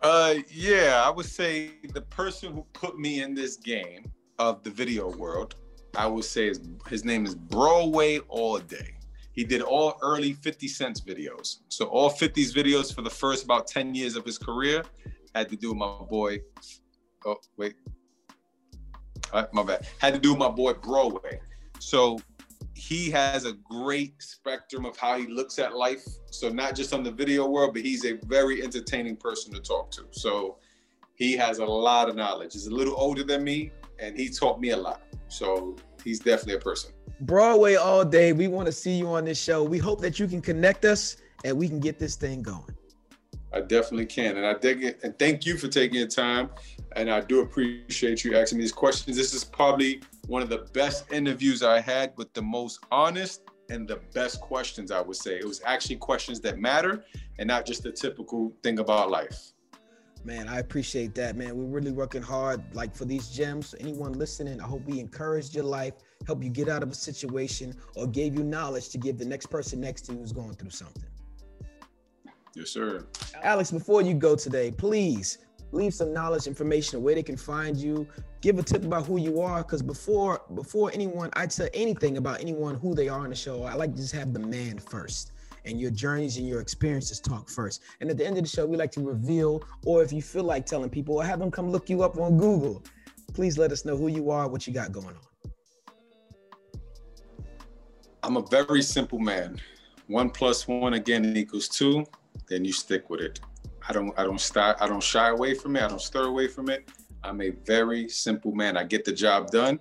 Uh, 0.00 0.36
yeah, 0.48 1.02
I 1.04 1.10
would 1.10 1.26
say 1.26 1.72
the 1.92 2.00
person 2.00 2.54
who 2.54 2.64
put 2.72 2.98
me 2.98 3.20
in 3.20 3.34
this 3.34 3.58
game 3.58 4.10
of 4.38 4.62
the 4.62 4.70
video 4.70 5.14
world, 5.18 5.56
I 5.94 6.06
would 6.06 6.24
say 6.24 6.48
his, 6.48 6.62
his 6.88 7.04
name 7.04 7.26
is 7.26 7.34
Broadway 7.34 8.20
All 8.20 8.58
Day. 8.58 8.94
He 9.32 9.44
did 9.44 9.62
all 9.62 9.98
early 10.02 10.32
50 10.32 10.68
Cents 10.68 11.00
videos. 11.00 11.58
So 11.68 11.86
all 11.86 12.10
50s 12.10 12.54
videos 12.54 12.94
for 12.94 13.02
the 13.02 13.10
first 13.10 13.44
about 13.44 13.66
10 13.66 13.94
years 13.94 14.16
of 14.16 14.24
his 14.24 14.38
career 14.38 14.82
had 15.34 15.48
to 15.50 15.56
do 15.56 15.68
with 15.68 15.78
my 15.78 16.02
boy. 16.08 16.40
Oh, 17.24 17.36
wait. 17.56 17.74
Uh, 19.32 19.46
my 19.52 19.62
bad. 19.62 19.86
Had 19.98 20.14
to 20.14 20.20
do 20.20 20.30
with 20.30 20.38
my 20.38 20.48
boy 20.48 20.72
Broadway. 20.74 21.40
So 21.78 22.18
he 22.74 23.10
has 23.10 23.44
a 23.44 23.52
great 23.52 24.20
spectrum 24.22 24.84
of 24.84 24.96
how 24.96 25.18
he 25.18 25.26
looks 25.26 25.58
at 25.58 25.76
life. 25.76 26.04
So 26.30 26.48
not 26.48 26.74
just 26.74 26.92
on 26.92 27.02
the 27.02 27.10
video 27.10 27.46
world, 27.46 27.74
but 27.74 27.82
he's 27.82 28.04
a 28.04 28.14
very 28.24 28.62
entertaining 28.62 29.16
person 29.16 29.52
to 29.54 29.60
talk 29.60 29.90
to. 29.92 30.06
So 30.10 30.58
he 31.14 31.36
has 31.36 31.58
a 31.58 31.64
lot 31.64 32.08
of 32.08 32.16
knowledge. 32.16 32.54
He's 32.54 32.66
a 32.66 32.74
little 32.74 32.94
older 32.96 33.22
than 33.22 33.44
me, 33.44 33.70
and 33.98 34.16
he 34.16 34.28
taught 34.30 34.60
me 34.60 34.70
a 34.70 34.76
lot. 34.76 35.02
So 35.28 35.76
he's 36.02 36.18
definitely 36.18 36.54
a 36.54 36.60
person. 36.60 36.92
Broadway 37.22 37.74
all 37.74 38.04
day. 38.04 38.32
We 38.32 38.48
want 38.48 38.66
to 38.66 38.72
see 38.72 38.92
you 38.92 39.08
on 39.08 39.24
this 39.24 39.40
show. 39.40 39.62
We 39.62 39.78
hope 39.78 40.00
that 40.00 40.18
you 40.18 40.26
can 40.26 40.40
connect 40.40 40.84
us 40.84 41.16
and 41.44 41.56
we 41.56 41.68
can 41.68 41.80
get 41.80 41.98
this 41.98 42.16
thing 42.16 42.42
going. 42.42 42.74
I 43.52 43.60
definitely 43.60 44.06
can. 44.06 44.36
And 44.36 44.46
I 44.46 44.54
dig 44.54 44.84
it. 44.84 45.00
And 45.02 45.18
thank 45.18 45.44
you 45.44 45.56
for 45.56 45.68
taking 45.68 45.98
your 45.98 46.08
time. 46.08 46.50
And 46.96 47.10
I 47.10 47.20
do 47.20 47.40
appreciate 47.40 48.24
you 48.24 48.36
asking 48.36 48.58
these 48.58 48.72
questions. 48.72 49.16
This 49.16 49.34
is 49.34 49.44
probably 49.44 50.02
one 50.28 50.42
of 50.42 50.48
the 50.48 50.68
best 50.72 51.12
interviews 51.12 51.62
I 51.62 51.80
had 51.80 52.12
with 52.16 52.32
the 52.32 52.42
most 52.42 52.80
honest 52.90 53.42
and 53.68 53.86
the 53.86 54.00
best 54.14 54.40
questions, 54.40 54.90
I 54.90 55.00
would 55.00 55.16
say. 55.16 55.36
It 55.36 55.46
was 55.46 55.60
actually 55.64 55.96
questions 55.96 56.40
that 56.40 56.58
matter 56.58 57.04
and 57.38 57.48
not 57.48 57.66
just 57.66 57.82
the 57.82 57.92
typical 57.92 58.52
thing 58.62 58.78
about 58.78 59.10
life. 59.10 59.52
Man, 60.22 60.48
I 60.48 60.58
appreciate 60.58 61.14
that, 61.14 61.34
man. 61.36 61.56
We're 61.56 61.64
really 61.64 61.92
working 61.92 62.20
hard, 62.20 62.62
like 62.74 62.94
for 62.94 63.06
these 63.06 63.30
gems. 63.30 63.74
Anyone 63.80 64.12
listening, 64.12 64.60
I 64.60 64.64
hope 64.64 64.84
we 64.84 65.00
encouraged 65.00 65.54
your 65.54 65.64
life, 65.64 65.94
help 66.26 66.42
you 66.44 66.50
get 66.50 66.68
out 66.68 66.82
of 66.82 66.90
a 66.90 66.94
situation, 66.94 67.74
or 67.96 68.06
gave 68.06 68.34
you 68.34 68.44
knowledge 68.44 68.90
to 68.90 68.98
give 68.98 69.16
the 69.16 69.24
next 69.24 69.46
person 69.46 69.80
next 69.80 70.02
to 70.02 70.12
you 70.12 70.18
who's 70.18 70.32
going 70.32 70.52
through 70.52 70.70
something. 70.70 71.08
Yes, 72.54 72.70
sir. 72.70 73.06
Alex, 73.42 73.70
before 73.70 74.02
you 74.02 74.12
go 74.12 74.36
today, 74.36 74.70
please 74.70 75.38
leave 75.72 75.94
some 75.94 76.12
knowledge, 76.12 76.46
information, 76.46 77.02
where 77.02 77.14
they 77.14 77.22
can 77.22 77.36
find 77.36 77.78
you. 77.78 78.06
Give 78.42 78.58
a 78.58 78.62
tip 78.62 78.84
about 78.84 79.06
who 79.06 79.18
you 79.18 79.40
are, 79.40 79.62
because 79.62 79.80
before 79.80 80.42
before 80.54 80.90
anyone, 80.92 81.30
I'd 81.32 81.52
say 81.52 81.70
anything 81.72 82.18
about 82.18 82.40
anyone 82.40 82.74
who 82.74 82.94
they 82.94 83.08
are 83.08 83.20
on 83.20 83.30
the 83.30 83.36
show, 83.36 83.62
I 83.62 83.74
like 83.74 83.92
to 83.92 84.02
just 84.02 84.14
have 84.14 84.34
the 84.34 84.40
man 84.40 84.78
first 84.78 85.32
and 85.64 85.80
your 85.80 85.90
journeys 85.90 86.36
and 86.36 86.48
your 86.48 86.60
experiences 86.60 87.20
talk 87.20 87.48
first. 87.48 87.82
And 88.00 88.10
at 88.10 88.16
the 88.16 88.26
end 88.26 88.36
of 88.36 88.44
the 88.44 88.48
show, 88.48 88.66
we 88.66 88.76
like 88.76 88.92
to 88.92 89.00
reveal, 89.00 89.62
or 89.84 90.02
if 90.02 90.12
you 90.12 90.22
feel 90.22 90.44
like 90.44 90.66
telling 90.66 90.90
people, 90.90 91.16
or 91.16 91.24
have 91.24 91.38
them 91.38 91.50
come 91.50 91.70
look 91.70 91.88
you 91.90 92.02
up 92.02 92.18
on 92.18 92.38
Google. 92.38 92.82
Please 93.32 93.58
let 93.58 93.72
us 93.72 93.84
know 93.84 93.96
who 93.96 94.08
you 94.08 94.30
are, 94.30 94.48
what 94.48 94.66
you 94.66 94.72
got 94.72 94.92
going 94.92 95.06
on. 95.08 95.52
I'm 98.22 98.36
a 98.36 98.42
very 98.42 98.82
simple 98.82 99.18
man. 99.18 99.60
One 100.06 100.30
plus 100.30 100.66
one 100.66 100.94
again 100.94 101.36
equals 101.36 101.68
two. 101.68 102.04
Then 102.48 102.64
you 102.64 102.72
stick 102.72 103.08
with 103.08 103.20
it. 103.20 103.40
I 103.88 103.92
don't 103.92 104.12
I 104.18 104.24
don't 104.24 104.40
start 104.40 104.76
I 104.80 104.88
don't 104.88 105.02
shy 105.02 105.28
away 105.28 105.54
from 105.54 105.76
it. 105.76 105.82
I 105.82 105.88
don't 105.88 106.00
stir 106.00 106.26
away 106.26 106.48
from 106.48 106.68
it. 106.68 106.90
I'm 107.22 107.40
a 107.40 107.50
very 107.50 108.08
simple 108.08 108.52
man. 108.52 108.76
I 108.76 108.84
get 108.84 109.04
the 109.04 109.12
job 109.12 109.50
done. 109.50 109.78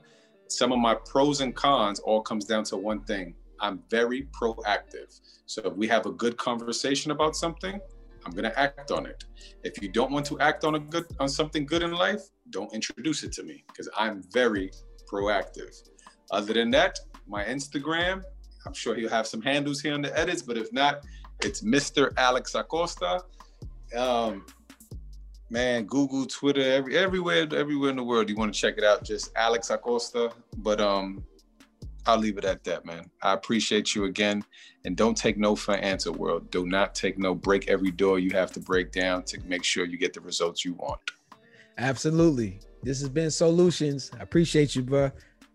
Some 0.47 0.71
of 0.71 0.79
my 0.79 0.95
pros 0.95 1.41
and 1.41 1.55
cons 1.55 1.99
all 1.99 2.21
comes 2.21 2.45
down 2.45 2.63
to 2.65 2.77
one 2.77 3.01
thing. 3.01 3.35
I'm 3.61 3.81
very 3.89 4.27
proactive. 4.39 5.19
So 5.45 5.61
if 5.65 5.73
we 5.73 5.87
have 5.87 6.05
a 6.05 6.11
good 6.11 6.37
conversation 6.37 7.11
about 7.11 7.35
something, 7.35 7.79
I'm 8.25 8.31
gonna 8.31 8.53
act 8.55 8.91
on 8.91 9.05
it. 9.05 9.23
If 9.63 9.81
you 9.81 9.89
don't 9.89 10.11
want 10.11 10.25
to 10.27 10.39
act 10.39 10.63
on 10.63 10.75
a 10.75 10.79
good 10.79 11.05
on 11.19 11.29
something 11.29 11.65
good 11.65 11.83
in 11.83 11.91
life, 11.91 12.21
don't 12.49 12.73
introduce 12.73 13.23
it 13.23 13.31
to 13.33 13.43
me 13.43 13.63
because 13.67 13.89
I'm 13.97 14.23
very 14.31 14.71
proactive. 15.11 15.89
Other 16.31 16.53
than 16.53 16.69
that, 16.71 16.99
my 17.27 17.43
Instagram, 17.43 18.23
I'm 18.65 18.73
sure 18.73 18.97
you'll 18.97 19.09
have 19.09 19.27
some 19.27 19.41
handles 19.41 19.81
here 19.81 19.93
in 19.93 20.01
the 20.01 20.17
edits, 20.17 20.41
but 20.41 20.57
if 20.57 20.71
not, 20.73 21.05
it's 21.41 21.61
Mr. 21.61 22.11
Alex 22.17 22.55
Acosta. 22.55 23.23
Um, 23.95 24.45
man, 25.49 25.85
Google, 25.85 26.25
Twitter, 26.25 26.61
every 26.61 26.97
everywhere, 26.97 27.47
everywhere 27.55 27.89
in 27.89 27.95
the 27.95 28.03
world. 28.03 28.29
You 28.29 28.35
want 28.35 28.53
to 28.53 28.59
check 28.59 28.77
it 28.77 28.83
out? 28.83 29.03
Just 29.03 29.31
Alex 29.35 29.69
Acosta. 29.69 30.31
But 30.57 30.81
um, 30.81 31.23
I'll 32.05 32.17
leave 32.17 32.37
it 32.37 32.45
at 32.45 32.63
that, 32.63 32.85
man. 32.85 33.09
I 33.21 33.33
appreciate 33.33 33.93
you 33.93 34.05
again, 34.05 34.43
and 34.85 34.95
don't 34.95 35.15
take 35.15 35.37
no 35.37 35.55
for 35.55 35.75
an 35.75 35.83
answer, 35.83 36.11
world. 36.11 36.49
Do 36.51 36.65
not 36.65 36.95
take 36.95 37.17
no. 37.17 37.35
Break 37.35 37.69
every 37.69 37.91
door 37.91 38.19
you 38.19 38.31
have 38.31 38.51
to 38.53 38.59
break 38.59 38.91
down 38.91 39.23
to 39.23 39.39
make 39.45 39.63
sure 39.63 39.85
you 39.85 39.97
get 39.97 40.13
the 40.13 40.21
results 40.21 40.65
you 40.65 40.73
want. 40.73 40.99
Absolutely. 41.77 42.59
This 42.83 42.99
has 43.01 43.09
been 43.09 43.31
Solutions. 43.31 44.11
I 44.17 44.23
appreciate 44.23 44.75
you, 44.75 44.81
bro. 44.81 45.11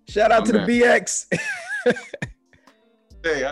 Shout 0.09 0.31
out 0.31 0.43
oh, 0.43 0.47
to 0.47 0.53
man. 0.53 0.67
the 0.67 0.81
BX. 0.81 1.39
hey, 3.25 3.45